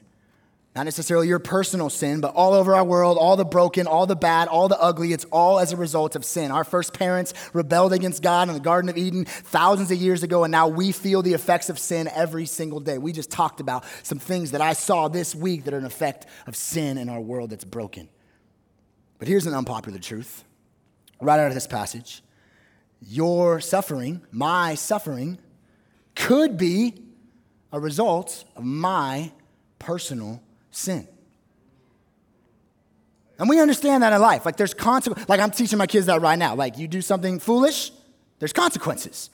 Not 0.78 0.84
necessarily 0.84 1.28
your 1.28 1.40
personal 1.40 1.90
sin, 1.90 2.22
but 2.22 2.36
all 2.36 2.54
over 2.54 2.76
our 2.76 2.84
world, 2.84 3.18
all 3.18 3.36
the 3.36 3.44
broken, 3.44 3.88
all 3.88 4.06
the 4.06 4.16
bad, 4.16 4.48
all 4.48 4.68
the 4.68 4.80
ugly, 4.80 5.12
it's 5.12 5.26
all 5.32 5.58
as 5.58 5.74
a 5.74 5.76
result 5.76 6.16
of 6.16 6.24
sin. 6.24 6.52
Our 6.52 6.64
first 6.64 6.94
parents 6.94 7.34
rebelled 7.52 7.94
against 7.94 8.22
God 8.22 8.48
in 8.48 8.54
the 8.54 8.60
Garden 8.60 8.88
of 8.88 8.96
Eden 8.96 9.26
thousands 9.26 9.90
of 9.90 9.98
years 9.98 10.22
ago, 10.22 10.44
and 10.44 10.52
now 10.52 10.68
we 10.68 10.92
feel 10.92 11.24
the 11.24 11.34
effects 11.34 11.72
of 11.72 11.80
sin 11.80 12.08
every 12.14 12.46
single 12.46 12.80
day. 12.80 13.00
We 13.00 13.12
just 13.12 13.32
talked 13.32 13.60
about 13.60 13.86
some 14.04 14.20
things 14.20 14.52
that 14.52 14.62
I 14.62 14.74
saw 14.74 15.08
this 15.08 15.34
week 15.34 15.64
that 15.64 15.74
are 15.74 15.80
an 15.80 15.86
effect 15.86 16.28
of 16.46 16.56
sin 16.56 17.00
in 17.00 17.10
our 17.10 17.22
world 17.22 17.50
that's 17.50 17.66
broken. 17.66 18.08
But 19.18 19.28
here's 19.28 19.48
an 19.48 19.56
unpopular 19.56 19.98
truth 19.98 20.44
right 21.20 21.40
out 21.40 21.48
of 21.48 21.56
this 21.56 21.66
passage 21.66 22.22
your 23.02 23.60
suffering, 23.62 24.22
my 24.32 24.76
suffering, 24.76 25.40
could 26.14 26.56
be 26.56 26.94
a 27.72 27.80
result 27.80 28.46
of 28.56 28.64
my 28.64 29.32
personal 29.80 30.44
sin. 30.72 31.08
And 33.40 33.48
we 33.48 33.60
understand 33.60 34.04
that 34.04 34.14
in 34.14 34.22
life. 34.22 34.46
Like 34.46 34.58
there's 34.58 34.74
consequences. 34.74 35.30
Like 35.30 35.40
I'm 35.40 35.52
teaching 35.52 35.78
my 35.78 35.88
kids 35.88 36.08
that 36.08 36.22
right 36.22 36.40
now. 36.40 36.56
Like 36.56 36.78
you 36.78 36.88
do 36.88 37.02
something 37.02 37.40
foolish, 37.40 37.92
there's 38.40 38.54
consequences. 38.54 39.30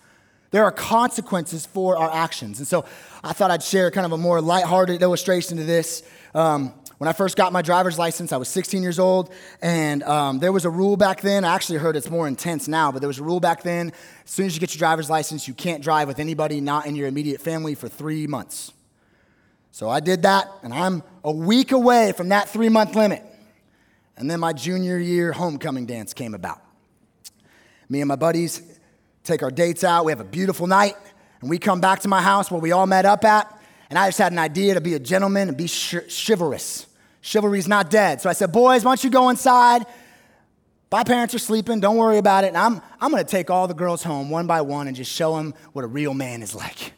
There 0.51 0.63
are 0.63 0.71
consequences 0.71 1.65
for 1.65 1.97
our 1.97 2.13
actions. 2.13 2.59
And 2.59 2.67
so 2.67 2.85
I 3.23 3.33
thought 3.33 3.49
I'd 3.49 3.63
share 3.63 3.89
kind 3.89 4.05
of 4.05 4.11
a 4.11 4.17
more 4.17 4.39
lighthearted 4.39 5.01
illustration 5.01 5.57
to 5.57 5.63
this. 5.63 6.03
Um, 6.35 6.73
when 6.99 7.07
I 7.07 7.13
first 7.13 7.35
got 7.35 7.51
my 7.51 7.63
driver's 7.63 7.97
license, 7.97 8.31
I 8.31 8.37
was 8.37 8.47
16 8.49 8.83
years 8.83 8.99
old, 8.99 9.33
and 9.61 10.03
um, 10.03 10.39
there 10.39 10.51
was 10.51 10.63
a 10.63 10.69
rule 10.69 10.95
back 10.95 11.21
then. 11.21 11.43
I 11.43 11.55
actually 11.55 11.79
heard 11.79 11.95
it's 11.95 12.09
more 12.09 12.27
intense 12.27 12.67
now, 12.67 12.91
but 12.91 12.99
there 12.99 13.07
was 13.07 13.19
a 13.19 13.23
rule 13.23 13.39
back 13.39 13.63
then. 13.63 13.91
As 14.23 14.29
soon 14.31 14.45
as 14.45 14.53
you 14.53 14.59
get 14.59 14.73
your 14.73 14.79
driver's 14.79 15.09
license, 15.09 15.47
you 15.47 15.53
can't 15.53 15.83
drive 15.83 16.07
with 16.07 16.19
anybody 16.19 16.61
not 16.61 16.85
in 16.85 16.95
your 16.95 17.07
immediate 17.07 17.41
family 17.41 17.73
for 17.75 17.89
three 17.89 18.27
months. 18.27 18.71
So 19.73 19.89
I 19.89 20.01
did 20.01 20.21
that, 20.21 20.51
and 20.61 20.71
I'm 20.71 21.01
a 21.23 21.31
week 21.31 21.71
away 21.71 22.11
from 22.11 22.29
that 22.29 22.47
three 22.47 22.69
month 22.69 22.93
limit. 22.93 23.23
And 24.15 24.29
then 24.29 24.39
my 24.39 24.53
junior 24.53 24.99
year 24.99 25.31
homecoming 25.31 25.87
dance 25.87 26.13
came 26.13 26.35
about. 26.35 26.61
Me 27.89 27.99
and 27.99 28.07
my 28.07 28.15
buddies 28.15 28.61
take 29.23 29.41
our 29.41 29.49
dates 29.49 29.83
out. 29.83 30.05
We 30.05 30.11
have 30.11 30.19
a 30.19 30.25
beautiful 30.25 30.67
night, 30.67 30.93
and 31.41 31.49
we 31.49 31.57
come 31.57 31.81
back 31.81 32.01
to 32.01 32.07
my 32.07 32.21
house 32.21 32.51
where 32.51 32.61
we 32.61 32.71
all 32.71 32.85
met 32.85 33.07
up 33.07 33.25
at. 33.25 33.51
And 33.89 33.97
I 33.97 34.09
just 34.09 34.19
had 34.19 34.31
an 34.31 34.37
idea 34.37 34.75
to 34.75 34.81
be 34.81 34.93
a 34.93 34.99
gentleman 34.99 35.47
and 35.47 35.57
be 35.57 35.65
sh- 35.65 35.95
chivalrous. 36.07 36.85
Chivalry's 37.21 37.67
not 37.67 37.89
dead. 37.89 38.21
So 38.21 38.29
I 38.29 38.33
said, 38.33 38.51
Boys, 38.51 38.85
why 38.85 38.91
don't 38.91 39.03
you 39.03 39.09
go 39.09 39.29
inside? 39.29 39.87
My 40.91 41.03
parents 41.03 41.33
are 41.33 41.39
sleeping. 41.39 41.79
Don't 41.79 41.97
worry 41.97 42.19
about 42.19 42.43
it. 42.43 42.49
And 42.49 42.57
I'm, 42.57 42.79
I'm 43.01 43.11
to 43.15 43.23
take 43.23 43.49
all 43.49 43.67
the 43.67 43.73
girls 43.73 44.03
home 44.03 44.29
one 44.29 44.45
by 44.45 44.61
one 44.61 44.85
and 44.85 44.95
just 44.95 45.11
show 45.11 45.35
them 45.35 45.55
what 45.71 45.83
a 45.83 45.87
real 45.87 46.13
man 46.13 46.43
is 46.43 46.53
like. 46.53 46.93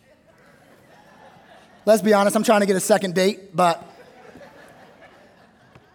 Let's 1.85 2.01
be 2.01 2.13
honest, 2.13 2.35
I'm 2.35 2.43
trying 2.43 2.61
to 2.61 2.65
get 2.65 2.75
a 2.75 2.79
second 2.81 3.13
date, 3.13 3.55
but. 3.55 3.83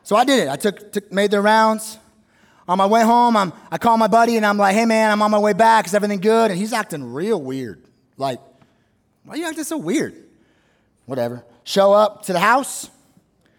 So 0.05 0.15
I 0.17 0.25
did 0.25 0.41
it. 0.41 0.49
I 0.49 0.57
took, 0.57 0.93
took 0.93 1.13
made 1.13 1.33
the 1.33 1.41
rounds. 1.41 1.99
On 2.69 2.79
my 2.79 2.87
way 2.87 3.03
home, 3.03 3.37
I'm, 3.37 3.53
I 3.73 3.79
call 3.79 3.97
my 3.97 4.07
buddy 4.07 4.37
and 4.37 4.47
I'm 4.47 4.57
like, 4.57 4.77
hey 4.77 4.87
man, 4.87 5.11
I'm 5.11 5.21
on 5.23 5.31
my 5.33 5.39
way 5.39 5.53
back. 5.53 5.87
Is 5.87 5.95
everything 5.95 6.21
good? 6.21 6.53
And 6.53 6.59
he's 6.59 6.73
acting 6.73 7.13
real 7.13 7.43
weird. 7.43 7.83
Like, 8.17 8.39
why 9.25 9.35
are 9.35 9.37
you 9.37 9.47
acting 9.47 9.65
so 9.65 9.77
weird? 9.79 10.15
Whatever. 11.07 11.45
Show 11.65 11.93
up 11.93 12.25
to 12.27 12.33
the 12.33 12.39
house, 12.39 12.89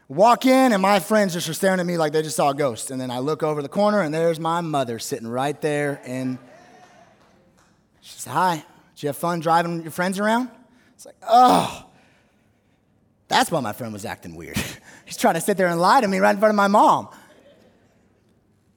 walk 0.08 0.46
in, 0.46 0.72
and 0.72 0.82
my 0.82 1.02
friends 1.02 1.34
just 1.34 1.50
are 1.50 1.54
staring 1.54 1.82
at 1.82 1.86
me 1.86 1.98
like 1.98 2.14
they 2.14 2.22
just 2.22 2.38
saw 2.38 2.52
a 2.52 2.56
ghost. 2.56 2.92
And 2.92 3.02
then 3.02 3.12
I 3.12 3.20
look 3.20 3.44
over 3.44 3.62
the 3.62 3.70
corner 3.70 4.00
and 4.00 4.14
there's 4.14 4.40
my 4.40 4.62
mother 4.62 5.00
sitting 5.00 5.28
right 5.28 5.60
there. 5.60 6.00
And 6.06 6.38
she 8.00 8.14
says, 8.14 8.32
hi, 8.32 8.64
did 8.96 9.04
you 9.04 9.08
have 9.08 9.18
fun 9.18 9.42
driving 9.42 9.82
your 9.82 9.92
friends 9.92 10.20
around? 10.20 10.50
It's 10.96 11.06
like, 11.06 11.18
oh. 11.28 11.88
That's 13.32 13.50
why 13.50 13.62
my 13.62 13.72
friend 13.72 13.94
was 13.94 14.04
acting 14.04 14.36
weird. 14.36 14.58
He's 15.06 15.16
trying 15.16 15.36
to 15.36 15.42
sit 15.42 15.56
there 15.56 15.68
and 15.68 15.80
lie 15.80 16.02
to 16.02 16.08
me 16.08 16.20
right 16.20 16.32
in 16.32 16.38
front 16.38 16.50
of 16.50 16.58
my 16.58 16.68
mom. 16.68 17.08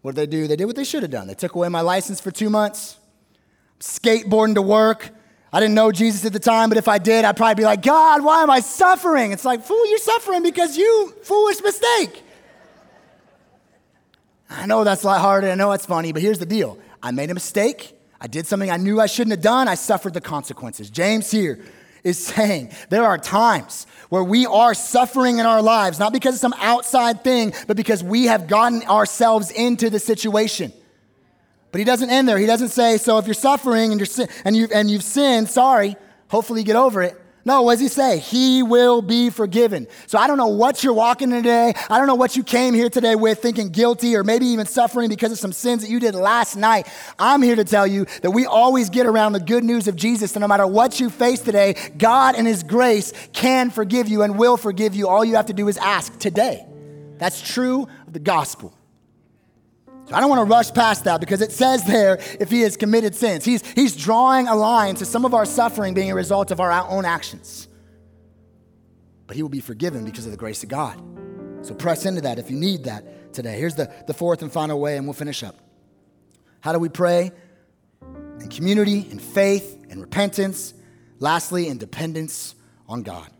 What 0.02 0.14
did 0.14 0.30
they 0.30 0.36
do? 0.36 0.46
They 0.46 0.54
did 0.54 0.66
what 0.66 0.76
they 0.76 0.84
should 0.84 1.02
have 1.02 1.10
done. 1.10 1.26
They 1.26 1.34
took 1.34 1.56
away 1.56 1.68
my 1.68 1.80
license 1.80 2.20
for 2.20 2.30
two 2.30 2.48
months, 2.48 2.96
skateboarding 3.80 4.54
to 4.54 4.62
work. 4.62 5.10
I 5.52 5.58
didn't 5.58 5.74
know 5.74 5.90
Jesus 5.90 6.24
at 6.24 6.32
the 6.32 6.38
time, 6.38 6.68
but 6.68 6.78
if 6.78 6.86
I 6.86 6.98
did, 6.98 7.24
I'd 7.24 7.36
probably 7.36 7.56
be 7.56 7.64
like, 7.64 7.82
God, 7.82 8.22
why 8.22 8.44
am 8.44 8.50
I 8.50 8.60
suffering? 8.60 9.32
It's 9.32 9.44
like, 9.44 9.64
fool, 9.64 9.88
you're 9.88 9.98
suffering 9.98 10.44
because 10.44 10.76
you, 10.76 11.12
foolish 11.24 11.60
mistake. 11.60 12.22
I 14.48 14.66
know 14.66 14.84
that's 14.84 15.02
a 15.02 15.06
lot 15.06 15.20
harder. 15.20 15.50
I 15.50 15.56
know 15.56 15.72
it's 15.72 15.86
funny, 15.86 16.12
but 16.12 16.22
here's 16.22 16.38
the 16.38 16.46
deal 16.46 16.78
I 17.02 17.10
made 17.10 17.30
a 17.30 17.34
mistake. 17.34 17.98
I 18.20 18.28
did 18.28 18.46
something 18.46 18.70
I 18.70 18.76
knew 18.76 19.00
I 19.00 19.06
shouldn't 19.06 19.32
have 19.32 19.42
done. 19.42 19.66
I 19.66 19.74
suffered 19.74 20.14
the 20.14 20.20
consequences. 20.20 20.90
James 20.90 21.28
here 21.30 21.58
is 22.04 22.24
saying 22.24 22.70
there 22.90 23.04
are 23.04 23.18
times 23.18 23.86
where 24.10 24.22
we 24.22 24.46
are 24.46 24.74
suffering 24.74 25.38
in 25.38 25.46
our 25.46 25.62
lives, 25.62 25.98
not 25.98 26.12
because 26.12 26.34
of 26.34 26.40
some 26.40 26.54
outside 26.58 27.24
thing, 27.24 27.52
but 27.66 27.76
because 27.76 28.04
we 28.04 28.26
have 28.26 28.46
gotten 28.46 28.82
ourselves 28.82 29.50
into 29.50 29.90
the 29.90 29.98
situation. 29.98 30.72
But 31.72 31.80
he 31.80 31.84
doesn't 31.84 32.10
end 32.10 32.28
there. 32.28 32.38
He 32.38 32.46
doesn't 32.46 32.68
say, 32.68 32.98
so 32.98 33.18
if 33.18 33.26
you're 33.26 33.34
suffering 33.34 33.90
and, 33.90 34.00
you're, 34.00 34.28
and, 34.44 34.56
you've, 34.56 34.70
and 34.70 34.88
you've 34.88 35.02
sinned, 35.02 35.48
sorry, 35.48 35.96
hopefully 36.28 36.60
you 36.60 36.66
get 36.66 36.76
over 36.76 37.02
it. 37.02 37.20
No, 37.46 37.62
what 37.62 37.74
does 37.74 37.80
he 37.80 37.88
say? 37.88 38.18
He 38.18 38.62
will 38.62 39.02
be 39.02 39.28
forgiven. 39.28 39.86
So 40.06 40.18
I 40.18 40.26
don't 40.26 40.38
know 40.38 40.48
what 40.48 40.82
you're 40.82 40.94
walking 40.94 41.30
in 41.30 41.42
today. 41.42 41.74
I 41.90 41.98
don't 41.98 42.06
know 42.06 42.14
what 42.14 42.36
you 42.36 42.42
came 42.42 42.72
here 42.72 42.88
today 42.88 43.14
with 43.16 43.42
thinking 43.42 43.68
guilty 43.68 44.16
or 44.16 44.24
maybe 44.24 44.46
even 44.46 44.64
suffering 44.64 45.10
because 45.10 45.30
of 45.30 45.38
some 45.38 45.52
sins 45.52 45.82
that 45.82 45.90
you 45.90 46.00
did 46.00 46.14
last 46.14 46.56
night. 46.56 46.88
I'm 47.18 47.42
here 47.42 47.56
to 47.56 47.64
tell 47.64 47.86
you 47.86 48.06
that 48.22 48.30
we 48.30 48.46
always 48.46 48.88
get 48.88 49.06
around 49.06 49.32
the 49.32 49.40
good 49.40 49.62
news 49.62 49.88
of 49.88 49.96
Jesus. 49.96 50.34
And 50.34 50.40
no 50.40 50.48
matter 50.48 50.66
what 50.66 51.00
you 51.00 51.10
face 51.10 51.40
today, 51.40 51.74
God 51.98 52.34
and 52.34 52.46
His 52.46 52.62
grace 52.62 53.12
can 53.34 53.68
forgive 53.70 54.08
you 54.08 54.22
and 54.22 54.38
will 54.38 54.56
forgive 54.56 54.94
you. 54.94 55.08
All 55.08 55.24
you 55.24 55.36
have 55.36 55.46
to 55.46 55.52
do 55.52 55.68
is 55.68 55.76
ask 55.76 56.18
today. 56.18 56.64
That's 57.18 57.42
true 57.42 57.86
of 58.06 58.12
the 58.14 58.20
gospel. 58.20 58.74
So 60.06 60.14
I 60.14 60.20
don't 60.20 60.28
want 60.28 60.40
to 60.40 60.44
rush 60.44 60.72
past 60.72 61.04
that 61.04 61.20
because 61.20 61.40
it 61.40 61.50
says 61.50 61.84
there 61.84 62.18
if 62.38 62.50
he 62.50 62.60
has 62.60 62.76
committed 62.76 63.14
sins. 63.14 63.44
He's, 63.44 63.66
he's 63.72 63.96
drawing 63.96 64.48
a 64.48 64.54
line 64.54 64.96
to 64.96 65.06
some 65.06 65.24
of 65.24 65.32
our 65.32 65.46
suffering 65.46 65.94
being 65.94 66.10
a 66.10 66.14
result 66.14 66.50
of 66.50 66.60
our 66.60 66.70
own 66.88 67.04
actions. 67.04 67.68
But 69.26 69.36
he 69.36 69.42
will 69.42 69.48
be 69.48 69.60
forgiven 69.60 70.04
because 70.04 70.26
of 70.26 70.32
the 70.32 70.36
grace 70.36 70.62
of 70.62 70.68
God. 70.68 71.00
So 71.62 71.74
press 71.74 72.04
into 72.04 72.20
that 72.20 72.38
if 72.38 72.50
you 72.50 72.56
need 72.56 72.84
that 72.84 73.32
today. 73.32 73.58
Here's 73.58 73.74
the, 73.74 73.90
the 74.06 74.12
fourth 74.12 74.42
and 74.42 74.52
final 74.52 74.78
way, 74.78 74.98
and 74.98 75.06
we'll 75.06 75.14
finish 75.14 75.42
up. 75.42 75.56
How 76.60 76.74
do 76.74 76.78
we 76.78 76.90
pray? 76.90 77.32
In 78.40 78.48
community, 78.48 79.06
in 79.10 79.18
faith, 79.18 79.86
in 79.88 80.00
repentance. 80.00 80.74
Lastly, 81.18 81.68
in 81.68 81.78
dependence 81.78 82.54
on 82.86 83.02
God. 83.02 83.28
It 83.28 83.32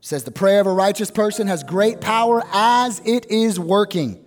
says 0.00 0.24
the 0.24 0.30
prayer 0.30 0.60
of 0.60 0.66
a 0.66 0.72
righteous 0.72 1.10
person 1.10 1.46
has 1.48 1.62
great 1.62 2.00
power 2.00 2.42
as 2.52 3.02
it 3.04 3.30
is 3.30 3.60
working. 3.60 4.24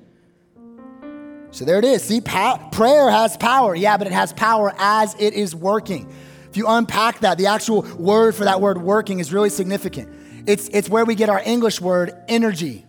So 1.51 1.65
there 1.65 1.79
it 1.79 1.85
is. 1.85 2.01
See, 2.01 2.21
pow- 2.21 2.69
prayer 2.71 3.09
has 3.11 3.37
power. 3.37 3.75
Yeah, 3.75 3.97
but 3.97 4.07
it 4.07 4.13
has 4.13 4.33
power 4.33 4.73
as 4.77 5.15
it 5.19 5.33
is 5.33 5.53
working. 5.53 6.11
If 6.49 6.57
you 6.57 6.67
unpack 6.67 7.19
that, 7.19 7.37
the 7.37 7.47
actual 7.47 7.81
word 7.97 8.35
for 8.35 8.45
that 8.45 8.59
word 8.59 8.81
working 8.81 9.19
is 9.19 9.31
really 9.31 9.49
significant. 9.49 10.09
It's, 10.47 10.67
it's 10.69 10.89
where 10.89 11.05
we 11.05 11.15
get 11.15 11.29
our 11.29 11.41
English 11.45 11.79
word 11.79 12.13
energy. 12.27 12.85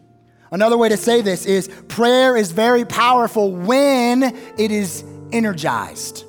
Another 0.51 0.77
way 0.77 0.89
to 0.89 0.97
say 0.97 1.23
this 1.23 1.47
is 1.47 1.69
prayer 1.89 2.37
is 2.37 2.53
very 2.53 2.85
powerful 2.85 3.53
when 3.53 4.23
it 4.59 4.71
is 4.71 5.05
energized. 5.33 6.25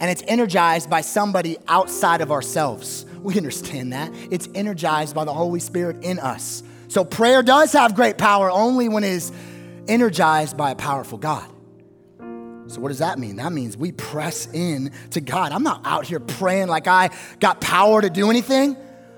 And 0.00 0.10
it's 0.10 0.22
energized 0.26 0.90
by 0.90 1.00
somebody 1.00 1.56
outside 1.68 2.20
of 2.20 2.30
ourselves. 2.30 3.06
We 3.22 3.36
understand 3.36 3.92
that. 3.92 4.10
It's 4.30 4.48
energized 4.54 5.14
by 5.14 5.24
the 5.24 5.32
Holy 5.32 5.60
Spirit 5.60 6.04
in 6.04 6.18
us. 6.18 6.62
So 6.88 7.04
prayer 7.04 7.42
does 7.42 7.72
have 7.72 7.94
great 7.94 8.18
power 8.18 8.50
only 8.50 8.88
when 8.88 9.02
it 9.02 9.12
is 9.12 9.32
energized 9.88 10.56
by 10.56 10.70
a 10.70 10.74
powerful 10.74 11.18
God. 11.18 11.50
So, 12.66 12.80
what 12.80 12.88
does 12.88 12.98
that 12.98 13.18
mean? 13.18 13.36
That 13.36 13.52
means 13.52 13.76
we 13.76 13.92
press 13.92 14.46
in 14.52 14.92
to 15.10 15.20
God. 15.20 15.52
I'm 15.52 15.62
not 15.62 15.82
out 15.84 16.06
here 16.06 16.20
praying 16.20 16.68
like 16.68 16.86
I 16.86 17.10
got 17.38 17.60
power 17.60 18.00
to 18.00 18.08
do 18.08 18.30
anything. 18.30 18.76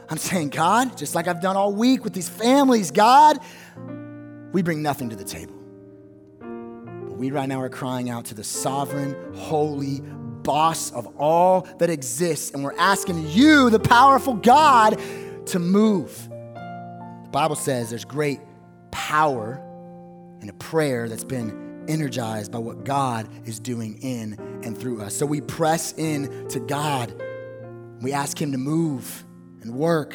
I'm 0.09 0.19
saying, 0.19 0.51
God, 0.51 0.97
just 0.97 1.15
like 1.15 1.29
I've 1.29 1.41
done 1.41 1.57
all 1.57 1.73
week 1.73 2.05
with 2.05 2.13
these 2.13 2.29
families, 2.29 2.91
God, 2.91 3.39
we 4.53 4.63
bring 4.63 4.83
nothing 4.83 5.11
to 5.11 5.17
the 5.17 5.25
table. 5.25 5.55
But 6.41 7.17
we 7.17 7.31
right 7.31 7.49
now 7.49 7.61
are 7.61 7.69
crying 7.69 8.11
out 8.11 8.27
to 8.27 8.35
the 8.35 8.45
sovereign, 8.45 9.17
holy, 9.35 10.01
boss 10.47 10.93
of 10.93 11.07
all 11.19 11.63
that 11.79 11.91
exists, 11.91 12.53
and 12.53 12.63
we're 12.63 12.77
asking 12.79 13.29
you, 13.31 13.69
the 13.69 13.81
powerful 13.81 14.35
God, 14.35 15.01
to 15.47 15.59
move. 15.59 16.29
The 16.29 17.31
Bible 17.33 17.57
says 17.57 17.91
there's 17.91 18.05
great 18.05 18.41
power 18.93 19.61
in 20.41 20.49
a 20.49 20.53
prayer 20.53 21.09
that's 21.09 21.25
been 21.25 21.66
energized 21.89 22.53
by 22.53 22.59
what 22.59 22.85
God 22.85 23.29
is 23.45 23.59
doing 23.59 23.99
in 24.03 24.35
and 24.63 24.77
through 24.77 25.03
us. 25.03 25.15
So 25.15 25.27
we 25.27 25.41
press 25.41 25.93
in 25.97 26.49
to 26.49 26.61
God. 26.61 27.13
We 28.01 28.13
ask 28.13 28.41
Him 28.41 28.53
to 28.53 28.59
move 28.59 29.25
and 29.63 29.75
work 29.75 30.15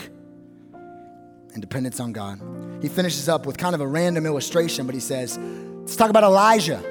and 0.74 1.61
dependence 1.61 1.99
on 1.99 2.13
God. 2.13 2.41
He 2.82 2.88
finishes 2.88 3.30
up 3.30 3.45
with 3.45 3.57
kind 3.57 3.76
of 3.76 3.82
a 3.82 3.88
random 3.88 4.26
illustration, 4.26 4.86
but 4.86 4.95
he 4.95 5.01
says, 5.01 5.38
Let's 5.38 5.95
talk 5.95 6.09
about 6.09 6.24
Elijah. 6.24 6.82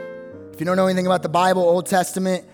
If 0.53 0.61
you 0.61 0.66
don't 0.66 0.76
know 0.76 0.87
anything 0.87 1.07
about 1.07 1.22
the 1.22 1.28
Bible, 1.28 1.62
Old 1.62 1.87
Testament, 1.87 2.45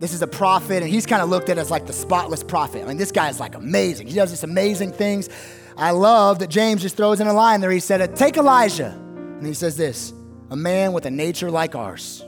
this 0.00 0.14
is 0.14 0.22
a 0.22 0.26
prophet, 0.26 0.82
and 0.82 0.90
he's 0.90 1.04
kind 1.04 1.22
of 1.22 1.28
looked 1.28 1.50
at 1.50 1.58
as 1.58 1.70
like 1.70 1.86
the 1.86 1.92
spotless 1.92 2.42
prophet. 2.42 2.82
I 2.82 2.86
mean, 2.86 2.96
this 2.96 3.12
guy 3.12 3.28
is 3.28 3.38
like 3.38 3.54
amazing. 3.54 4.06
He 4.06 4.14
does 4.14 4.30
this 4.30 4.42
amazing 4.42 4.92
things. 4.92 5.28
I 5.76 5.90
love 5.90 6.38
that 6.40 6.48
James 6.48 6.82
just 6.82 6.96
throws 6.96 7.20
in 7.20 7.26
a 7.26 7.32
line 7.32 7.60
there. 7.60 7.70
He 7.70 7.80
said, 7.80 8.16
Take 8.16 8.36
Elijah. 8.36 8.90
And 8.90 9.46
he 9.46 9.54
says 9.54 9.76
this 9.76 10.12
a 10.50 10.56
man 10.56 10.92
with 10.92 11.06
a 11.06 11.10
nature 11.10 11.50
like 11.50 11.74
ours. 11.74 12.24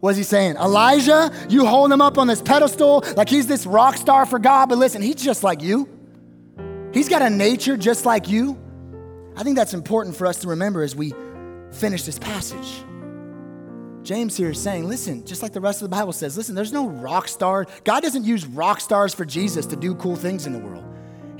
What 0.00 0.10
is 0.10 0.16
he 0.16 0.22
saying? 0.22 0.56
Elijah, 0.56 1.30
you 1.48 1.66
hold 1.66 1.92
him 1.92 2.00
up 2.00 2.16
on 2.16 2.26
this 2.26 2.40
pedestal 2.40 3.04
like 3.16 3.28
he's 3.28 3.46
this 3.46 3.66
rock 3.66 3.96
star 3.96 4.24
for 4.24 4.38
God, 4.38 4.68
but 4.68 4.78
listen, 4.78 5.02
he's 5.02 5.16
just 5.16 5.42
like 5.42 5.62
you. 5.62 5.88
He's 6.92 7.08
got 7.08 7.22
a 7.22 7.30
nature 7.30 7.76
just 7.76 8.06
like 8.06 8.28
you. 8.28 8.58
I 9.36 9.42
think 9.42 9.56
that's 9.56 9.74
important 9.74 10.16
for 10.16 10.26
us 10.26 10.38
to 10.40 10.48
remember 10.48 10.82
as 10.82 10.96
we 10.96 11.12
finish 11.72 12.02
this 12.02 12.18
passage. 12.18 12.84
James 14.02 14.36
here 14.36 14.50
is 14.50 14.60
saying, 14.60 14.88
listen, 14.88 15.24
just 15.26 15.42
like 15.42 15.52
the 15.52 15.60
rest 15.60 15.82
of 15.82 15.90
the 15.90 15.94
Bible 15.94 16.12
says, 16.12 16.36
listen, 16.36 16.54
there's 16.54 16.72
no 16.72 16.88
rock 16.88 17.28
star. 17.28 17.66
God 17.84 18.02
doesn't 18.02 18.24
use 18.24 18.46
rock 18.46 18.80
stars 18.80 19.14
for 19.14 19.24
Jesus 19.24 19.66
to 19.66 19.76
do 19.76 19.94
cool 19.94 20.16
things 20.16 20.46
in 20.46 20.52
the 20.54 20.58
world. 20.58 20.84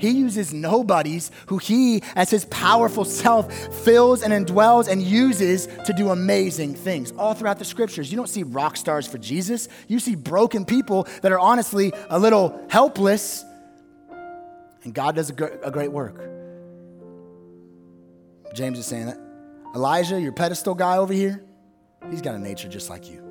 He 0.01 0.09
uses 0.09 0.51
nobodies 0.51 1.29
who 1.45 1.59
he, 1.59 2.01
as 2.15 2.31
his 2.31 2.45
powerful 2.45 3.05
self, 3.05 3.53
fills 3.85 4.23
and 4.23 4.33
indwells 4.33 4.87
and 4.87 4.99
uses 4.99 5.67
to 5.85 5.93
do 5.93 6.09
amazing 6.09 6.73
things. 6.73 7.13
All 7.19 7.35
throughout 7.35 7.59
the 7.59 7.65
scriptures, 7.65 8.11
you 8.11 8.17
don't 8.17 8.27
see 8.27 8.41
rock 8.41 8.77
stars 8.77 9.05
for 9.05 9.19
Jesus. 9.19 9.69
You 9.87 9.99
see 9.99 10.15
broken 10.15 10.65
people 10.65 11.07
that 11.21 11.31
are 11.31 11.39
honestly 11.39 11.93
a 12.09 12.17
little 12.17 12.59
helpless, 12.67 13.45
and 14.83 14.91
God 14.91 15.15
does 15.15 15.29
a, 15.29 15.33
great 15.33 15.91
work. 15.91 16.19
James 18.55 18.79
is 18.79 18.87
saying 18.87 19.05
that. 19.05 19.19
Elijah, 19.75 20.19
your 20.19 20.31
pedestal 20.31 20.73
guy 20.73 20.97
over 20.97 21.13
here, 21.13 21.43
he's 22.09 22.23
got 22.23 22.33
a 22.33 22.39
nature 22.39 22.67
just 22.67 22.89
like 22.89 23.07
you. 23.07 23.30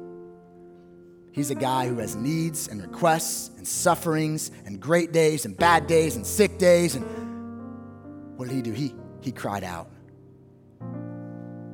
He's 1.33 1.51
a 1.51 1.55
guy 1.55 1.89
who 1.89 1.99
has 1.99 2.17
needs 2.17 2.69
and 2.69 2.83
requests 2.83 3.51
and 3.57 3.67
sufferings 3.67 4.51
and 4.67 4.81
great 4.81 5.13
days 5.13 5.45
and 5.45 5.57
bad 5.57 5.87
days 5.87 6.17
and 6.17 6.27
sick 6.27 6.59
days. 6.59 6.97
And 6.97 8.37
what 8.37 8.49
did 8.49 8.55
he 8.55 8.63
do? 8.63 8.73
He, 8.73 8.95
he 9.21 9.33
cried 9.33 9.65
out 9.65 9.89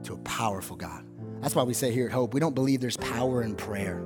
to 0.05 0.15
a 0.15 0.19
powerful 0.25 0.77
God. 0.77 1.05
That's 1.41 1.55
why 1.55 1.63
we 1.63 1.75
say 1.75 1.93
here 1.93 2.07
at 2.07 2.13
Hope, 2.13 2.35
we 2.35 2.41
don't 2.41 2.55
believe 2.55 2.81
there's 2.81 2.97
power 2.99 3.43
in 3.43 3.55
prayer. 3.55 4.03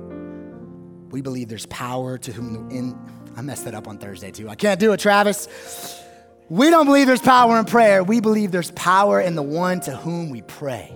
We 1.09 1.21
believe 1.21 1.49
there's 1.49 1.65
power 1.65 2.17
to 2.17 2.31
whom 2.31 2.69
in 2.71 2.97
I 3.35 3.41
messed 3.41 3.65
that 3.65 3.73
up 3.73 3.87
on 3.87 3.97
Thursday 3.97 4.31
too. 4.31 4.49
I 4.49 4.55
can't 4.55 4.79
do 4.79 4.91
it, 4.93 4.99
Travis. 4.99 5.47
We 6.49 6.69
don't 6.69 6.85
believe 6.85 7.07
there's 7.07 7.21
power 7.21 7.57
in 7.57 7.65
prayer. 7.65 8.03
We 8.03 8.19
believe 8.19 8.51
there's 8.51 8.71
power 8.71 9.21
in 9.21 9.35
the 9.35 9.43
one 9.43 9.79
to 9.81 9.95
whom 9.95 10.29
we 10.29 10.41
pray. 10.41 10.93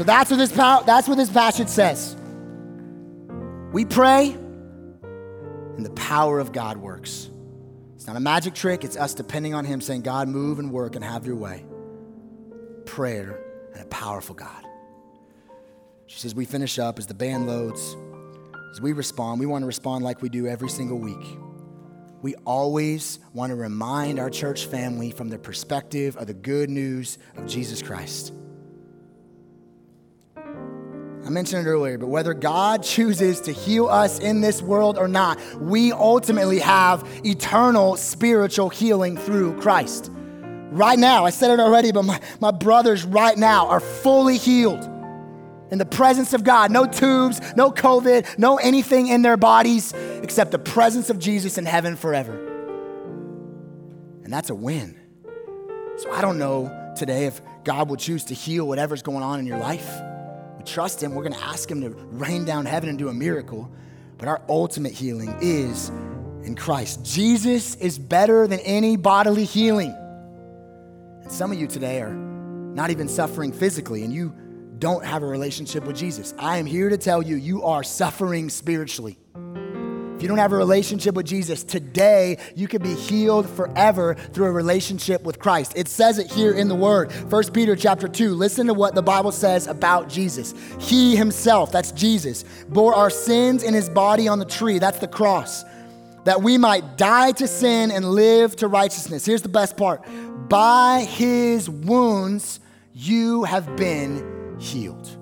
So 0.00 0.04
that's 0.04 0.30
what 0.30 0.38
this, 0.38 0.50
that's 0.50 1.08
what 1.08 1.18
this 1.18 1.28
passage 1.28 1.68
says. 1.68 2.16
We 3.70 3.84
pray, 3.84 4.30
and 4.30 5.84
the 5.84 5.90
power 5.90 6.38
of 6.38 6.52
God 6.52 6.78
works. 6.78 7.28
It's 7.96 8.06
not 8.06 8.16
a 8.16 8.20
magic 8.20 8.54
trick, 8.54 8.82
it's 8.82 8.96
us 8.96 9.12
depending 9.12 9.52
on 9.52 9.66
Him 9.66 9.82
saying, 9.82 10.00
God, 10.00 10.26
move 10.26 10.58
and 10.58 10.72
work 10.72 10.96
and 10.96 11.04
have 11.04 11.26
your 11.26 11.36
way. 11.36 11.66
Prayer 12.86 13.44
and 13.74 13.82
a 13.82 13.86
powerful 13.88 14.34
God. 14.34 14.64
She 16.06 16.18
says, 16.18 16.34
We 16.34 16.46
finish 16.46 16.78
up 16.78 16.98
as 16.98 17.06
the 17.06 17.12
band 17.12 17.46
loads, 17.46 17.94
as 18.72 18.80
we 18.80 18.94
respond, 18.94 19.38
we 19.38 19.44
want 19.44 19.64
to 19.64 19.66
respond 19.66 20.02
like 20.02 20.22
we 20.22 20.30
do 20.30 20.46
every 20.46 20.70
single 20.70 20.98
week. 20.98 21.36
We 22.22 22.36
always 22.46 23.18
want 23.34 23.50
to 23.50 23.54
remind 23.54 24.18
our 24.18 24.30
church 24.30 24.64
family 24.64 25.10
from 25.10 25.28
the 25.28 25.38
perspective 25.38 26.16
of 26.16 26.26
the 26.26 26.32
good 26.32 26.70
news 26.70 27.18
of 27.36 27.46
Jesus 27.46 27.82
Christ. 27.82 28.32
I 31.24 31.28
mentioned 31.28 31.66
it 31.66 31.70
earlier, 31.70 31.98
but 31.98 32.08
whether 32.08 32.32
God 32.32 32.82
chooses 32.82 33.40
to 33.42 33.52
heal 33.52 33.86
us 33.88 34.18
in 34.18 34.40
this 34.40 34.62
world 34.62 34.96
or 34.96 35.06
not, 35.06 35.38
we 35.60 35.92
ultimately 35.92 36.58
have 36.60 37.06
eternal 37.24 37.96
spiritual 37.96 38.70
healing 38.70 39.16
through 39.16 39.60
Christ. 39.60 40.10
Right 40.70 40.98
now, 40.98 41.26
I 41.26 41.30
said 41.30 41.50
it 41.50 41.60
already, 41.60 41.92
but 41.92 42.04
my, 42.04 42.20
my 42.40 42.50
brothers 42.50 43.04
right 43.04 43.36
now 43.36 43.68
are 43.68 43.80
fully 43.80 44.38
healed 44.38 44.82
in 45.70 45.78
the 45.78 45.84
presence 45.84 46.32
of 46.32 46.42
God. 46.42 46.70
No 46.70 46.86
tubes, 46.86 47.40
no 47.54 47.70
COVID, 47.70 48.38
no 48.38 48.56
anything 48.56 49.08
in 49.08 49.22
their 49.22 49.36
bodies 49.36 49.92
except 50.22 50.52
the 50.52 50.58
presence 50.58 51.10
of 51.10 51.18
Jesus 51.18 51.58
in 51.58 51.66
heaven 51.66 51.96
forever. 51.96 52.46
And 54.24 54.32
that's 54.32 54.48
a 54.48 54.54
win. 54.54 54.98
So 55.98 56.10
I 56.10 56.22
don't 56.22 56.38
know 56.38 56.94
today 56.96 57.26
if 57.26 57.42
God 57.64 57.90
will 57.90 57.96
choose 57.96 58.24
to 58.26 58.34
heal 58.34 58.66
whatever's 58.66 59.02
going 59.02 59.22
on 59.22 59.38
in 59.38 59.46
your 59.46 59.58
life 59.58 60.00
we 60.60 60.66
trust 60.66 61.02
Him, 61.02 61.14
we're 61.14 61.22
going 61.22 61.38
to 61.38 61.42
ask 61.44 61.70
Him 61.70 61.80
to 61.80 61.88
rain 61.88 62.44
down 62.44 62.66
heaven 62.66 62.90
and 62.90 62.98
do 62.98 63.08
a 63.08 63.14
miracle. 63.14 63.70
But 64.18 64.28
our 64.28 64.42
ultimate 64.46 64.92
healing 64.92 65.34
is 65.40 65.88
in 66.44 66.54
Christ. 66.54 67.02
Jesus 67.02 67.76
is 67.76 67.98
better 67.98 68.46
than 68.46 68.60
any 68.60 68.98
bodily 68.98 69.44
healing. 69.44 69.94
And 71.22 71.32
some 71.32 71.50
of 71.50 71.58
you 71.58 71.66
today 71.66 72.02
are 72.02 72.12
not 72.12 72.90
even 72.90 73.08
suffering 73.08 73.52
physically, 73.52 74.04
and 74.04 74.12
you 74.12 74.34
don't 74.78 75.02
have 75.02 75.22
a 75.22 75.26
relationship 75.26 75.84
with 75.84 75.96
Jesus. 75.96 76.34
I 76.38 76.58
am 76.58 76.66
here 76.66 76.90
to 76.90 76.98
tell 76.98 77.22
you, 77.22 77.36
you 77.36 77.62
are 77.62 77.82
suffering 77.82 78.50
spiritually. 78.50 79.18
If 80.20 80.24
you 80.24 80.28
don't 80.28 80.36
have 80.36 80.52
a 80.52 80.56
relationship 80.56 81.14
with 81.14 81.24
Jesus, 81.24 81.64
today 81.64 82.36
you 82.54 82.68
can 82.68 82.82
be 82.82 82.92
healed 82.92 83.48
forever 83.48 84.12
through 84.12 84.48
a 84.48 84.52
relationship 84.52 85.22
with 85.22 85.38
Christ. 85.38 85.72
It 85.76 85.88
says 85.88 86.18
it 86.18 86.30
here 86.30 86.52
in 86.52 86.68
the 86.68 86.74
word. 86.74 87.10
1 87.10 87.52
Peter 87.52 87.74
chapter 87.74 88.06
2. 88.06 88.34
Listen 88.34 88.66
to 88.66 88.74
what 88.74 88.94
the 88.94 89.00
Bible 89.00 89.32
says 89.32 89.66
about 89.66 90.10
Jesus. 90.10 90.52
He 90.78 91.16
himself, 91.16 91.72
that's 91.72 91.90
Jesus, 91.92 92.44
bore 92.68 92.94
our 92.94 93.08
sins 93.08 93.62
in 93.62 93.72
his 93.72 93.88
body 93.88 94.28
on 94.28 94.38
the 94.38 94.44
tree. 94.44 94.78
That's 94.78 94.98
the 94.98 95.08
cross. 95.08 95.64
That 96.24 96.42
we 96.42 96.58
might 96.58 96.98
die 96.98 97.32
to 97.32 97.48
sin 97.48 97.90
and 97.90 98.04
live 98.04 98.56
to 98.56 98.68
righteousness. 98.68 99.24
Here's 99.24 99.40
the 99.40 99.48
best 99.48 99.78
part. 99.78 100.04
By 100.50 101.06
his 101.08 101.70
wounds 101.70 102.60
you 102.92 103.44
have 103.44 103.74
been 103.74 104.58
healed. 104.60 105.16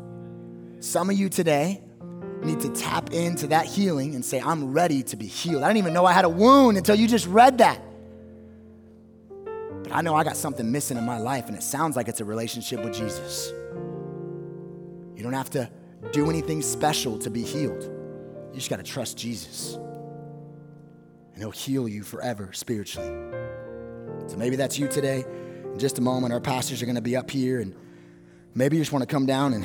Some 0.81 1.09
of 1.09 1.17
you 1.17 1.29
today 1.29 1.85
need 2.43 2.61
to 2.61 2.69
tap 2.71 3.13
into 3.13 3.49
that 3.49 3.67
healing 3.67 4.15
and 4.15 4.25
say, 4.25 4.41
I'm 4.41 4.73
ready 4.73 5.03
to 5.05 5.17
be 5.17 5.27
healed. 5.27 5.63
I 5.63 5.69
didn't 5.69 5.79
even 5.79 5.93
know 5.93 6.05
I 6.05 6.13
had 6.13 6.25
a 6.25 6.29
wound 6.29 6.77
until 6.77 6.95
you 6.95 7.09
just 7.09 7.27
read 7.27 7.59
that. 7.59 7.81
But 9.83 9.93
I 9.93 10.01
know 10.03 10.15
I 10.15 10.25
got 10.25 10.37
something 10.37 10.71
missing 10.71 10.97
in 10.97 11.05
my 11.05 11.19
life, 11.19 11.47
and 11.49 11.57
it 11.57 11.63
sounds 11.63 11.97
like 11.97 12.09
it's 12.09 12.21
a 12.21 12.25
relationship 12.25 12.85
with 12.85 12.95
Jesus. 12.95 13.53
You 15.17 15.23
don't 15.23 15.33
have 15.33 15.51
to 15.51 15.69
do 16.13 16.31
anything 16.31 16.63
special 16.63 17.19
to 17.19 17.31
be 17.31 17.43
healed, 17.43 17.83
you 17.83 18.55
just 18.55 18.71
got 18.71 18.77
to 18.77 18.83
trust 18.83 19.19
Jesus. 19.19 19.75
And 19.75 21.39
He'll 21.39 21.51
heal 21.51 21.89
you 21.89 22.03
forever 22.03 22.53
spiritually. 22.53 23.09
So 24.27 24.37
maybe 24.37 24.57
that's 24.57 24.79
you 24.79 24.89
today. 24.89 25.25
In 25.65 25.79
just 25.79 25.99
a 25.99 26.03
moment, 26.03 26.33
our 26.33 26.41
pastors 26.41 26.83
are 26.83 26.87
going 26.87 26.97
to 26.97 27.03
be 27.03 27.17
up 27.17 27.31
here, 27.31 27.61
and 27.61 27.75
maybe 28.55 28.77
you 28.77 28.83
just 28.83 28.93
want 28.93 29.03
to 29.03 29.13
come 29.13 29.27
down 29.27 29.55
and 29.55 29.65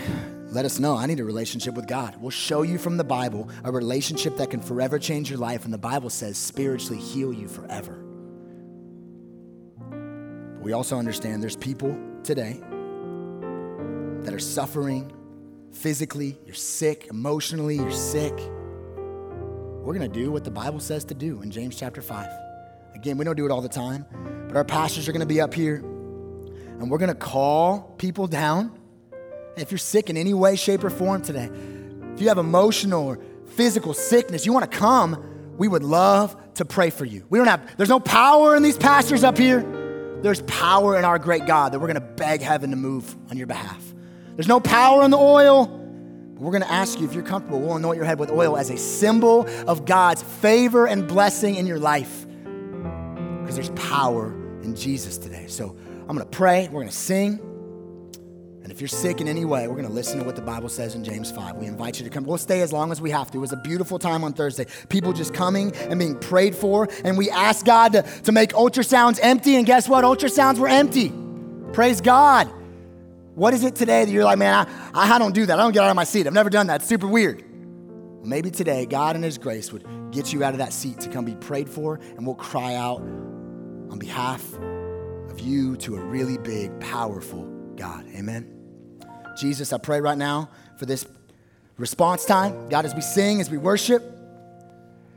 let 0.54 0.66
us 0.66 0.80
know. 0.80 0.96
I 0.96 1.08
need 1.08 1.20
a 1.20 1.24
relationship 1.24 1.74
with 1.74 1.88
God. 1.88 2.16
We'll 2.20 2.30
show 2.30 2.62
you 2.62 2.78
from 2.78 2.98
the 2.98 3.04
Bible 3.04 3.50
a 3.64 3.72
relationship 3.72 4.38
that 4.38 4.52
can 4.52 4.62
forever 4.62 5.00
change 5.00 5.30
your 5.30 5.40
life, 5.40 5.66
and 5.66 5.74
the 5.74 5.80
Bible 5.80 6.10
says 6.10 6.38
spiritually 6.38 7.02
heal 7.02 7.34
you 7.34 7.48
forever. 7.48 8.04
But 9.90 10.64
we 10.64 10.74
also 10.74 10.98
understand 10.98 11.42
there's 11.42 11.58
people 11.58 11.98
today 12.24 12.62
that 14.22 14.34
are 14.34 14.40
suffering 14.40 15.12
physically, 15.72 16.38
you're 16.46 16.54
sick, 16.54 17.08
emotionally, 17.10 17.78
you're 17.78 17.92
sick. 17.92 18.34
we're 18.38 19.94
going 19.94 20.10
to 20.10 20.20
do 20.20 20.32
what 20.32 20.44
the 20.44 20.52
Bible 20.52 20.80
says 20.80 21.04
to 21.06 21.16
do 21.16 21.42
in 21.42 21.50
James 21.50 21.76
chapter 21.76 22.02
5. 22.02 22.30
Again, 22.94 23.18
we 23.18 23.26
don't 23.26 23.36
do 23.36 23.46
it 23.46 23.52
all 23.52 23.62
the 23.62 23.68
time, 23.68 24.06
but 24.48 24.56
our 24.56 24.64
pastors 24.64 25.10
are 25.10 25.12
going 25.12 25.20
to 25.22 25.26
be 25.26 25.42
up 25.42 25.54
here 25.54 25.78
and 25.78 26.90
we're 26.92 27.00
going 27.00 27.10
to 27.10 27.16
call 27.16 27.96
people 27.98 28.28
down. 28.28 28.72
If 29.56 29.72
you're 29.72 29.78
sick 29.78 30.10
in 30.10 30.18
any 30.18 30.34
way, 30.34 30.56
shape, 30.56 30.84
or 30.84 30.90
form 30.90 31.22
today, 31.22 31.50
if 32.14 32.22
you 32.22 32.28
have 32.30 32.38
emotional 32.38 33.08
or 33.08 33.20
physical 33.48 33.94
sickness, 33.94 34.46
you 34.46 34.54
want 34.54 34.70
to 34.70 34.78
come, 34.78 35.56
we 35.58 35.68
would 35.68 35.84
love 35.84 36.36
to 36.56 36.66
pray 36.66 36.90
for 36.90 37.06
you. 37.06 37.26
We 37.30 37.38
don't 37.38 37.48
have, 37.48 37.78
there's 37.78 37.90
no 37.90 38.00
power 38.00 38.56
in 38.56 38.64
these 38.64 38.78
pastors 38.78 39.24
up 39.24 39.38
here. 39.38 39.62
There's 40.22 40.42
power 40.44 40.98
in 40.98 41.06
our 41.06 41.20
great 41.20 41.46
God 41.46 41.74
that 41.74 41.80
we're 41.80 41.88
going 41.88 41.96
to 41.96 42.02
beg 42.02 42.42
heaven 42.42 42.70
to 42.72 42.76
move 42.76 43.16
on 43.30 43.38
your 43.38 43.48
behalf. 43.48 43.84
There's 44.36 44.48
no 44.48 44.60
power 44.60 45.04
in 45.04 45.12
the 45.12 45.18
oil. 45.18 45.66
But 45.66 46.42
we're 46.42 46.52
going 46.52 46.64
to 46.64 46.72
ask 46.72 47.00
you 47.00 47.06
if 47.06 47.14
you're 47.14 47.24
comfortable, 47.24 47.60
we'll 47.60 47.76
anoint 47.76 47.98
your 47.98 48.06
head 48.06 48.20
with 48.20 48.32
oil 48.32 48.58
as 48.58 48.70
a 48.70 48.78
symbol 48.78 49.48
of 49.68 49.86
God's 49.86 50.24
favor 50.24 50.88
and 50.88 51.08
blessing 51.08 51.56
in 51.56 51.68
your 51.68 51.78
life. 51.78 52.26
Because 53.42 53.56
there's 53.56 53.70
power 53.72 54.34
in 54.64 54.76
Jesus 54.76 55.18
today. 55.18 55.46
So 55.48 55.76
I'm 56.02 56.16
going 56.16 56.20
to 56.20 56.26
pray, 56.26 56.68
we're 56.68 56.82
going 56.82 56.88
to 56.88 56.96
sing. 56.96 57.53
And 58.64 58.72
if 58.72 58.80
you're 58.80 58.88
sick 58.88 59.20
in 59.20 59.28
any 59.28 59.44
way, 59.44 59.68
we're 59.68 59.76
going 59.76 59.88
to 59.88 59.94
listen 59.94 60.20
to 60.20 60.24
what 60.24 60.38
the 60.38 60.42
Bible 60.42 60.70
says 60.70 60.96
in 60.96 61.04
James 61.04 61.30
5. 61.30 61.58
We 61.58 61.66
invite 61.66 62.00
you 62.00 62.06
to 62.06 62.10
come. 62.10 62.24
We'll 62.24 62.38
stay 62.38 62.62
as 62.62 62.72
long 62.72 62.94
as 62.94 63.02
we 63.02 63.10
have 63.12 63.30
to. 63.32 63.38
It 63.38 63.42
was 63.42 63.52
a 63.52 63.58
beautiful 63.58 64.00
time 64.00 64.24
on 64.24 64.32
Thursday. 64.32 64.68
People 64.88 65.12
just 65.12 65.34
coming 65.34 65.76
and 65.76 66.00
being 66.00 66.18
prayed 66.18 66.56
for. 66.56 66.88
And 67.04 67.18
we 67.18 67.30
asked 67.30 67.66
God 67.66 67.92
to, 67.92 68.04
to 68.24 68.32
make 68.32 68.52
ultrasounds 68.54 69.20
empty. 69.22 69.58
And 69.58 69.66
guess 69.66 69.90
what? 69.90 70.06
Ultrasounds 70.06 70.60
were 70.60 70.70
empty. 70.70 71.12
Praise 71.74 72.00
God. 72.00 72.50
What 73.36 73.54
is 73.54 73.66
it 73.66 73.76
today 73.76 74.06
that 74.06 74.12
you're 74.12 74.24
like, 74.24 74.38
man, 74.38 74.66
I, 74.94 75.14
I 75.14 75.20
don't 75.20 75.36
do 75.36 75.46
that. 75.46 75.60
I 75.60 75.62
don't 75.62 75.74
get 75.74 75.84
out 75.84 75.90
of 75.90 75.98
my 75.98 76.06
seat. 76.06 76.26
I've 76.26 76.32
never 76.32 76.50
done 76.50 76.68
that. 76.68 76.82
It's 76.82 76.88
super 76.88 77.08
weird. 77.08 77.44
Maybe 78.24 78.50
today, 78.50 78.86
God 78.86 79.18
in 79.18 79.24
His 79.24 79.38
grace 79.38 79.74
would 79.74 79.86
get 80.12 80.32
you 80.32 80.42
out 80.42 80.54
of 80.54 80.60
that 80.60 80.72
seat 80.72 81.02
to 81.02 81.10
come 81.10 81.26
be 81.26 81.36
prayed 81.36 81.68
for. 81.68 82.00
And 82.16 82.26
we'll 82.26 82.36
cry 82.36 82.76
out 82.76 83.02
on 83.02 84.00
behalf 84.00 84.42
of 85.30 85.42
you 85.42 85.76
to 85.78 85.98
a 85.98 86.00
really 86.00 86.38
big, 86.38 86.80
powerful 86.80 87.53
God. 87.84 88.06
Amen. 88.16 88.48
Jesus, 89.38 89.74
I 89.74 89.78
pray 89.78 90.00
right 90.00 90.18
now 90.18 90.50
for 90.78 90.86
this 90.86 91.06
response 91.76 92.24
time. 92.24 92.70
God, 92.70 92.86
as 92.86 92.96
we 92.96 93.02
sing, 93.02 93.42
as 93.42 93.50
we 93.50 93.58
worship, 93.58 94.02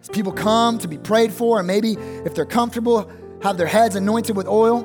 as 0.03 0.09
people 0.09 0.33
come 0.33 0.79
to 0.79 0.89
be 0.89 0.99
prayed 0.99 1.33
for, 1.33 1.59
and 1.61 1.67
maybe 1.69 1.93
if 1.93 2.35
they're 2.35 2.45
comfortable, 2.45 3.09
have 3.41 3.57
their 3.57 3.69
heads 3.69 3.95
anointed 3.95 4.35
with 4.37 4.49
oil. 4.49 4.83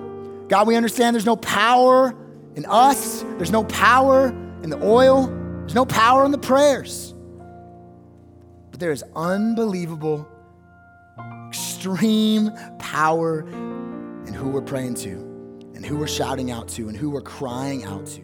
God, 0.47 0.67
we 0.67 0.75
understand 0.75 1.15
there's 1.15 1.25
no 1.25 1.37
power 1.37 2.15
in 2.55 2.67
us, 2.67 3.23
there's 3.39 3.49
no 3.49 3.63
power 3.63 4.27
in 4.61 4.69
the 4.69 4.79
oil, 4.85 5.25
there's 5.61 5.73
no 5.73 5.85
power 5.85 6.23
in 6.23 6.29
the 6.29 6.37
prayers. 6.37 7.15
But 8.69 8.79
there 8.79 8.91
is 8.91 9.03
unbelievable, 9.15 10.27
extreme 11.47 12.51
power 12.77 13.39
in 13.41 14.35
who 14.35 14.49
we're 14.49 14.61
praying 14.61 14.93
to, 14.97 15.30
and 15.81 15.89
who 15.89 15.97
we're 15.97 16.05
shouting 16.05 16.51
out 16.51 16.67
to, 16.67 16.89
and 16.89 16.95
who 16.95 17.09
we're 17.09 17.21
crying 17.21 17.85
out 17.85 18.05
to. 18.05 18.21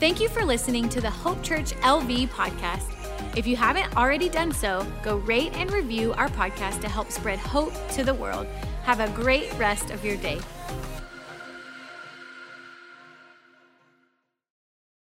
Thank 0.00 0.20
you 0.20 0.28
for 0.28 0.44
listening 0.44 0.88
to 0.88 1.00
the 1.00 1.08
Hope 1.08 1.40
Church 1.40 1.72
LV 1.82 2.30
podcast. 2.30 2.92
If 3.36 3.46
you 3.46 3.54
haven't 3.54 3.96
already 3.96 4.28
done 4.28 4.50
so, 4.50 4.84
go 5.04 5.18
rate 5.18 5.52
and 5.54 5.70
review 5.70 6.14
our 6.14 6.28
podcast 6.30 6.80
to 6.80 6.88
help 6.88 7.12
spread 7.12 7.38
hope 7.38 7.72
to 7.90 8.02
the 8.02 8.12
world. 8.12 8.48
Have 8.82 8.98
a 8.98 9.08
great 9.10 9.56
rest 9.56 9.90
of 9.90 10.04
your 10.04 10.16
day. 10.16 10.40